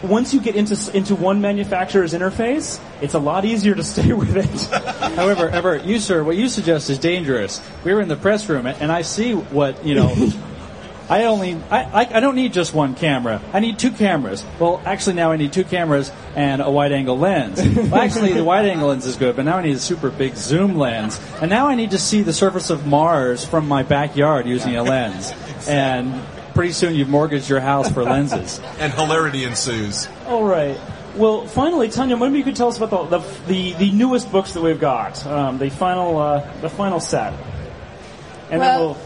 once 0.09 0.33
you 0.33 0.39
get 0.39 0.55
into 0.55 0.75
into 0.95 1.15
one 1.15 1.41
manufacturer's 1.41 2.13
interface, 2.13 2.79
it's 3.01 3.13
a 3.13 3.19
lot 3.19 3.45
easier 3.45 3.75
to 3.75 3.83
stay 3.95 4.13
with 4.13 4.35
it. 4.35 5.15
However, 5.15 5.49
ever 5.49 5.77
you 5.77 5.99
sir, 5.99 6.23
what 6.23 6.37
you 6.37 6.49
suggest 6.49 6.89
is 6.89 6.99
dangerous. 6.99 7.61
We 7.83 7.93
were 7.93 8.01
in 8.01 8.07
the 8.07 8.15
press 8.15 8.47
room, 8.49 8.65
and 8.65 8.91
I 8.91 9.01
see 9.01 9.33
what 9.33 9.85
you 9.85 9.95
know. 9.95 10.31
I 11.07 11.25
only 11.25 11.55
I, 11.69 11.83
I 11.83 12.17
I 12.17 12.19
don't 12.19 12.35
need 12.35 12.51
just 12.51 12.73
one 12.73 12.95
camera. 12.95 13.39
I 13.53 13.59
need 13.59 13.77
two 13.77 13.91
cameras. 13.91 14.43
Well, 14.59 14.81
actually 14.85 15.17
now 15.17 15.31
I 15.31 15.37
need 15.37 15.53
two 15.53 15.63
cameras 15.63 16.11
and 16.35 16.63
a 16.63 16.71
wide 16.71 16.91
angle 16.91 17.17
lens. 17.17 17.61
well, 17.61 17.95
actually 17.95 18.33
the 18.33 18.43
wide 18.43 18.65
angle 18.65 18.87
lens 18.89 19.05
is 19.05 19.15
good, 19.15 19.35
but 19.35 19.45
now 19.45 19.57
I 19.57 19.61
need 19.61 19.75
a 19.75 19.79
super 19.79 20.09
big 20.09 20.35
zoom 20.35 20.77
lens. 20.77 21.19
And 21.41 21.51
now 21.51 21.67
I 21.67 21.75
need 21.75 21.91
to 21.91 21.99
see 21.99 22.23
the 22.23 22.33
surface 22.33 22.71
of 22.71 22.87
Mars 22.87 23.45
from 23.45 23.67
my 23.67 23.83
backyard 23.83 24.47
using 24.47 24.75
a 24.77 24.83
lens. 24.83 25.31
And 25.67 26.23
pretty 26.55 26.71
soon 26.71 26.95
you've 26.95 27.09
mortgaged 27.09 27.47
your 27.49 27.59
house 27.59 27.91
for 27.91 28.03
lenses. 28.03 28.59
and 28.79 28.91
hilarity 28.91 29.43
ensues. 29.43 30.07
All 30.25 30.43
right. 30.43 30.79
Well, 31.15 31.45
finally, 31.45 31.87
Tonya, 31.89 32.19
maybe 32.19 32.39
you 32.39 32.43
could 32.43 32.55
tell 32.55 32.69
us 32.69 32.77
about 32.77 33.09
the 33.09 33.19
the, 33.19 33.27
the, 33.47 33.73
the 33.73 33.91
newest 33.91 34.31
books 34.31 34.53
that 34.53 34.61
we've 34.61 34.79
got, 34.79 35.25
um, 35.27 35.59
the 35.59 35.69
final 35.69 36.17
uh, 36.17 36.59
the 36.61 36.69
final 36.69 36.99
set, 36.99 37.33
and 38.49 38.59
then 38.61 38.79
Well- 38.79 38.79
we'll. 38.79 38.97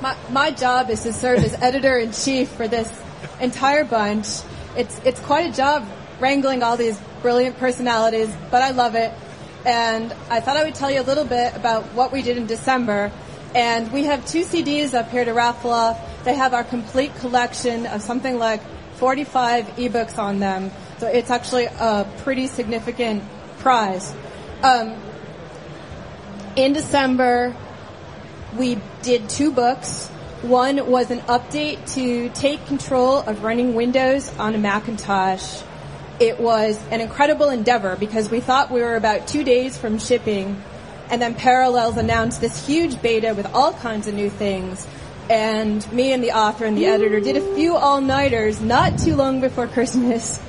My, 0.00 0.16
my 0.30 0.50
job 0.50 0.88
is 0.88 1.02
to 1.02 1.12
serve 1.12 1.40
as 1.44 1.52
editor 1.60 1.98
in 1.98 2.12
chief 2.12 2.48
for 2.48 2.66
this 2.66 2.90
entire 3.38 3.84
bunch. 3.84 4.28
It's 4.74 4.98
it's 5.04 5.20
quite 5.20 5.52
a 5.52 5.54
job 5.54 5.86
wrangling 6.20 6.62
all 6.62 6.78
these 6.78 6.98
brilliant 7.20 7.58
personalities, 7.58 8.34
but 8.50 8.62
I 8.62 8.70
love 8.70 8.94
it. 8.94 9.12
And 9.66 10.10
I 10.30 10.40
thought 10.40 10.56
I 10.56 10.64
would 10.64 10.74
tell 10.74 10.90
you 10.90 11.02
a 11.02 11.04
little 11.04 11.26
bit 11.26 11.54
about 11.54 11.84
what 11.92 12.12
we 12.12 12.22
did 12.22 12.38
in 12.38 12.46
December. 12.46 13.12
And 13.54 13.92
we 13.92 14.04
have 14.04 14.24
two 14.26 14.44
CDs 14.44 14.94
up 14.94 15.10
here 15.10 15.24
to 15.24 15.34
raffle 15.34 15.70
off. 15.70 15.98
They 16.24 16.34
have 16.34 16.54
our 16.54 16.64
complete 16.64 17.14
collection 17.16 17.86
of 17.86 18.02
something 18.02 18.38
like 18.38 18.62
45 18.96 19.66
ebooks 19.76 20.18
on 20.18 20.38
them. 20.38 20.70
So 20.98 21.06
it's 21.06 21.30
actually 21.30 21.64
a 21.64 22.06
pretty 22.18 22.46
significant 22.46 23.22
prize. 23.58 24.14
Um, 24.62 24.94
in 26.56 26.74
December, 26.74 27.56
we 28.56 28.78
did 29.02 29.28
two 29.30 29.52
books. 29.52 30.08
One 30.42 30.90
was 30.90 31.10
an 31.10 31.20
update 31.20 31.94
to 31.94 32.28
take 32.30 32.66
control 32.66 33.18
of 33.18 33.42
running 33.42 33.74
Windows 33.74 34.30
on 34.38 34.54
a 34.54 34.58
Macintosh. 34.58 35.62
It 36.18 36.38
was 36.38 36.78
an 36.90 37.00
incredible 37.00 37.48
endeavor 37.48 37.96
because 37.96 38.30
we 38.30 38.40
thought 38.40 38.70
we 38.70 38.82
were 38.82 38.96
about 38.96 39.26
two 39.26 39.44
days 39.44 39.78
from 39.78 39.98
shipping, 39.98 40.62
and 41.08 41.22
then 41.22 41.34
Parallels 41.34 41.96
announced 41.96 42.40
this 42.42 42.66
huge 42.66 43.00
beta 43.00 43.32
with 43.34 43.46
all 43.54 43.72
kinds 43.72 44.06
of 44.06 44.14
new 44.14 44.28
things. 44.28 44.86
And 45.30 45.90
me 45.92 46.12
and 46.12 46.24
the 46.24 46.32
author 46.32 46.64
and 46.64 46.76
the 46.76 46.86
editor 46.86 47.20
did 47.20 47.36
a 47.36 47.54
few 47.54 47.76
all-nighters 47.76 48.60
not 48.60 48.98
too 48.98 49.14
long 49.14 49.40
before 49.40 49.68
Christmas 49.68 50.40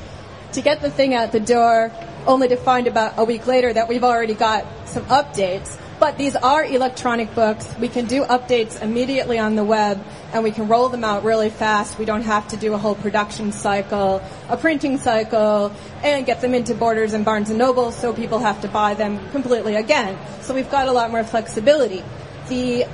to 0.54 0.62
get 0.62 0.82
the 0.82 0.90
thing 0.90 1.14
out 1.14 1.32
the 1.32 1.40
door, 1.40 1.92
only 2.26 2.48
to 2.48 2.56
find 2.56 2.88
about 2.88 3.14
a 3.18 3.24
week 3.24 3.46
later 3.46 3.72
that 3.72 3.88
we've 3.88 4.04
already 4.04 4.34
got 4.34 4.66
some 4.90 5.06
updates. 5.06 5.78
But 6.00 6.18
these 6.18 6.36
are 6.36 6.66
electronic 6.66 7.36
books. 7.36 7.72
We 7.80 7.90
can 7.90 8.06
do 8.06 8.24
updates 8.24 8.82
immediately 8.82 9.38
on 9.38 9.56
the 9.56 9.64
web 9.64 10.04
and 10.34 10.44
we 10.44 10.50
can 10.50 10.68
roll 10.68 10.90
them 10.90 11.04
out 11.04 11.24
really 11.24 11.52
fast. 11.52 12.00
We 12.00 12.06
don't 12.06 12.24
have 12.24 12.48
to 12.48 12.58
do 12.58 12.74
a 12.74 12.78
whole 12.80 12.96
production 12.96 13.52
cycle, 13.52 14.20
a 14.50 14.58
printing 14.58 14.98
cycle, 14.98 15.72
and 16.02 16.26
get 16.26 16.42
them 16.42 16.56
into 16.56 16.74
Borders 16.74 17.14
and 17.14 17.24
Barnes 17.24 17.52
and 17.52 17.60
Noble 17.60 17.92
so 17.92 18.14
people 18.14 18.40
have 18.40 18.62
to 18.62 18.68
buy 18.68 18.96
them 18.96 19.30
completely 19.30 19.76
again. 19.76 20.18
So 20.42 20.56
we've 20.56 20.72
got 20.72 20.88
a 20.88 20.92
lot 20.92 21.12
more 21.12 21.24
flexibility. 21.24 22.04
The 22.50 22.88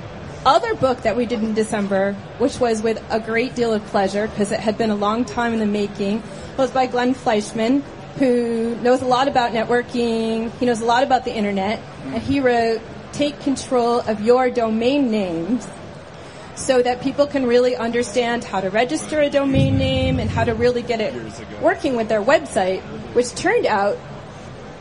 other 0.46 0.74
book 0.74 1.02
that 1.02 1.16
we 1.16 1.26
did 1.26 1.42
in 1.42 1.54
December, 1.54 2.14
which 2.38 2.58
was 2.58 2.82
with 2.82 3.02
a 3.10 3.20
great 3.20 3.54
deal 3.54 3.72
of 3.72 3.84
pleasure 3.86 4.28
because 4.28 4.52
it 4.52 4.60
had 4.60 4.78
been 4.78 4.90
a 4.90 4.96
long 4.96 5.24
time 5.24 5.52
in 5.52 5.58
the 5.58 5.66
making, 5.66 6.22
was 6.56 6.70
by 6.70 6.86
Glenn 6.86 7.14
Fleischman, 7.14 7.82
who 8.18 8.76
knows 8.82 9.00
a 9.02 9.06
lot 9.06 9.28
about 9.28 9.52
networking. 9.52 10.50
He 10.58 10.66
knows 10.66 10.80
a 10.80 10.84
lot 10.84 11.02
about 11.02 11.24
the 11.24 11.34
internet, 11.34 11.80
and 12.06 12.22
he 12.22 12.40
wrote 12.40 12.80
"Take 13.12 13.40
Control 13.40 14.00
of 14.00 14.20
Your 14.20 14.50
Domain 14.50 15.10
Names." 15.10 15.66
So 16.56 16.82
that 16.82 17.00
people 17.02 17.28
can 17.28 17.46
really 17.46 17.76
understand 17.76 18.42
how 18.42 18.60
to 18.60 18.68
register 18.68 19.20
a 19.20 19.30
domain 19.30 19.78
name 19.78 20.18
and 20.18 20.28
how 20.28 20.42
to 20.42 20.54
really 20.54 20.82
get 20.82 21.00
it 21.00 21.14
working 21.62 21.94
with 21.94 22.08
their 22.08 22.20
website, 22.20 22.80
which 23.14 23.32
turned 23.36 23.64
out 23.64 23.96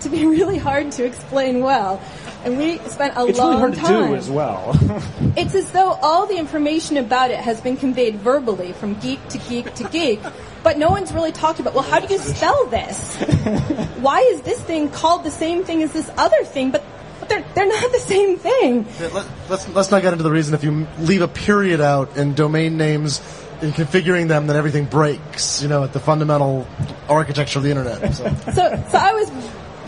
to 0.10 0.16
be 0.16 0.26
really 0.38 0.58
hard 0.58 0.92
to 0.94 1.06
explain 1.06 1.60
well. 1.62 2.02
And 2.44 2.58
we 2.58 2.78
spent 2.80 3.18
a 3.18 3.26
It's 3.26 3.38
long 3.38 3.50
really 3.50 3.60
hard 3.60 3.74
to 3.76 3.80
time. 3.80 4.10
do 4.10 4.16
as 4.16 4.30
well. 4.30 4.78
It's 5.38 5.54
as 5.54 5.72
though 5.72 5.92
all 6.02 6.26
the 6.26 6.38
information 6.38 6.98
about 6.98 7.30
it 7.30 7.38
has 7.38 7.62
been 7.62 7.78
conveyed 7.78 8.16
verbally 8.16 8.74
from 8.74 8.96
geek 8.96 9.26
to 9.30 9.38
geek 9.38 9.72
to 9.76 9.84
geek, 9.84 10.20
but 10.64 10.80
no 10.80 10.90
one's 10.90 11.12
really 11.14 11.32
talked 11.32 11.60
about, 11.60 11.76
well, 11.76 11.84
how 11.84 12.00
do 12.00 12.12
you 12.12 12.20
spell 12.20 12.66
this? 12.68 13.16
Why 14.02 14.22
is 14.22 14.42
this 14.42 14.60
thing 14.62 14.90
called 14.90 15.24
the 15.24 15.30
same 15.32 15.64
thing 15.64 15.84
as 15.84 15.94
this 15.94 16.10
other 16.18 16.44
thing, 16.44 16.72
but, 16.72 16.84
but 17.20 17.30
they're, 17.30 17.46
they're 17.54 17.68
not 17.68 17.92
the 17.92 18.00
same 18.00 18.38
thing? 18.38 18.88
Yeah, 19.00 19.08
let, 19.14 19.28
let's 19.50 19.70
let's 19.70 19.92
not 19.92 20.02
get 20.02 20.14
into 20.14 20.24
the 20.24 20.32
reason 20.32 20.56
if 20.56 20.64
you 20.64 20.88
leave 21.00 21.22
a 21.22 21.28
period 21.28 21.82
out 21.82 22.18
in 22.18 22.34
domain 22.34 22.78
names 22.78 23.22
in 23.62 23.72
configuring 23.72 24.28
them, 24.28 24.48
then 24.48 24.56
everything 24.56 24.86
breaks. 24.86 25.62
You 25.62 25.68
know, 25.68 25.84
at 25.84 25.94
the 25.94 26.00
fundamental 26.00 26.68
architecture 27.10 27.60
of 27.60 27.64
the 27.64 27.70
internet. 27.70 28.14
So. 28.16 28.34
so, 28.54 28.84
so 28.90 28.98
I 28.98 29.14
was 29.14 29.30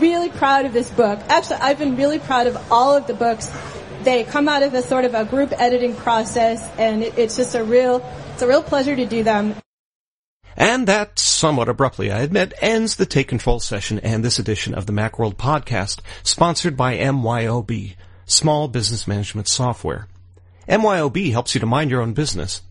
really 0.00 0.30
proud 0.30 0.64
of 0.64 0.72
this 0.72 0.90
book. 0.90 1.20
Actually, 1.28 1.56
I've 1.56 1.78
been 1.78 1.96
really 1.96 2.18
proud 2.18 2.46
of 2.46 2.72
all 2.72 2.96
of 2.96 3.06
the 3.06 3.14
books. 3.14 3.50
They 4.02 4.24
come 4.24 4.48
out 4.48 4.62
of 4.62 4.74
a 4.74 4.82
sort 4.82 5.04
of 5.04 5.14
a 5.14 5.24
group 5.24 5.52
editing 5.60 5.94
process, 5.94 6.68
and 6.78 7.02
it, 7.02 7.18
it's 7.18 7.36
just 7.36 7.54
a 7.54 7.62
real, 7.62 8.04
it's 8.32 8.42
a 8.42 8.48
real 8.48 8.62
pleasure 8.62 8.96
to 8.96 9.06
do 9.06 9.22
them. 9.22 9.54
And 10.56 10.86
that, 10.88 11.18
somewhat 11.18 11.68
abruptly, 11.68 12.10
I 12.10 12.20
admit, 12.20 12.52
ends 12.60 12.96
the 12.96 13.06
Take 13.06 13.28
Control 13.28 13.60
session 13.60 13.98
and 14.00 14.24
this 14.24 14.38
edition 14.38 14.74
of 14.74 14.86
the 14.86 14.92
Macworld 14.92 15.36
podcast, 15.36 16.00
sponsored 16.22 16.76
by 16.76 16.96
MYOB, 16.96 17.94
Small 18.26 18.68
Business 18.68 19.06
Management 19.06 19.48
Software. 19.48 20.08
MYOB 20.68 21.30
helps 21.32 21.54
you 21.54 21.60
to 21.60 21.66
mind 21.66 21.90
your 21.90 22.02
own 22.02 22.12
business 22.12 22.62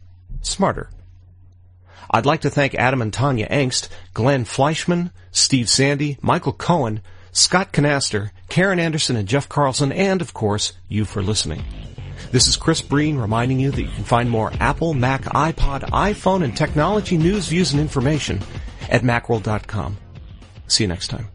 smarter. 0.42 0.90
I'd 2.12 2.26
like 2.26 2.42
to 2.42 2.50
thank 2.50 2.76
Adam 2.76 3.02
and 3.02 3.12
Tonya 3.12 3.50
Engst, 3.50 3.88
Glenn 4.14 4.46
Fleischman, 4.46 5.12
Steve 5.32 5.70
Sande, 5.70 6.18
Michael 6.22 6.54
Cohen, 6.54 7.02
Scott 7.32 7.72
Knaster, 7.72 8.32
Karen 8.50 8.80
Anderson, 8.80 9.16
and 9.16 9.28
Jeff 9.28 9.48
Carlson, 9.48 9.92
and 9.92 10.22
of 10.22 10.34
course, 10.34 10.74
you 10.88 11.06
for 11.06 11.22
listening. 11.22 11.64
This 12.32 12.48
is 12.48 12.58
Chris 12.58 12.82
Breen 12.82 13.18
reminding 13.18 13.60
you 13.60 13.72
that 13.72 13.82
you 13.82 13.90
can 13.90 14.04
find 14.04 14.30
more 14.30 14.52
Apple, 14.60 14.94
Mac, 14.94 15.24
iPod, 15.24 15.82
iPhone, 15.90 16.44
and 16.44 16.56
technology 16.56 17.18
news, 17.18 17.48
views, 17.48 17.72
and 17.72 17.82
information 17.82 18.42
at 18.90 19.02
macworld.com. 19.02 19.98
See 20.68 20.84
you 20.84 20.88
next 20.88 21.08
time. 21.08 21.28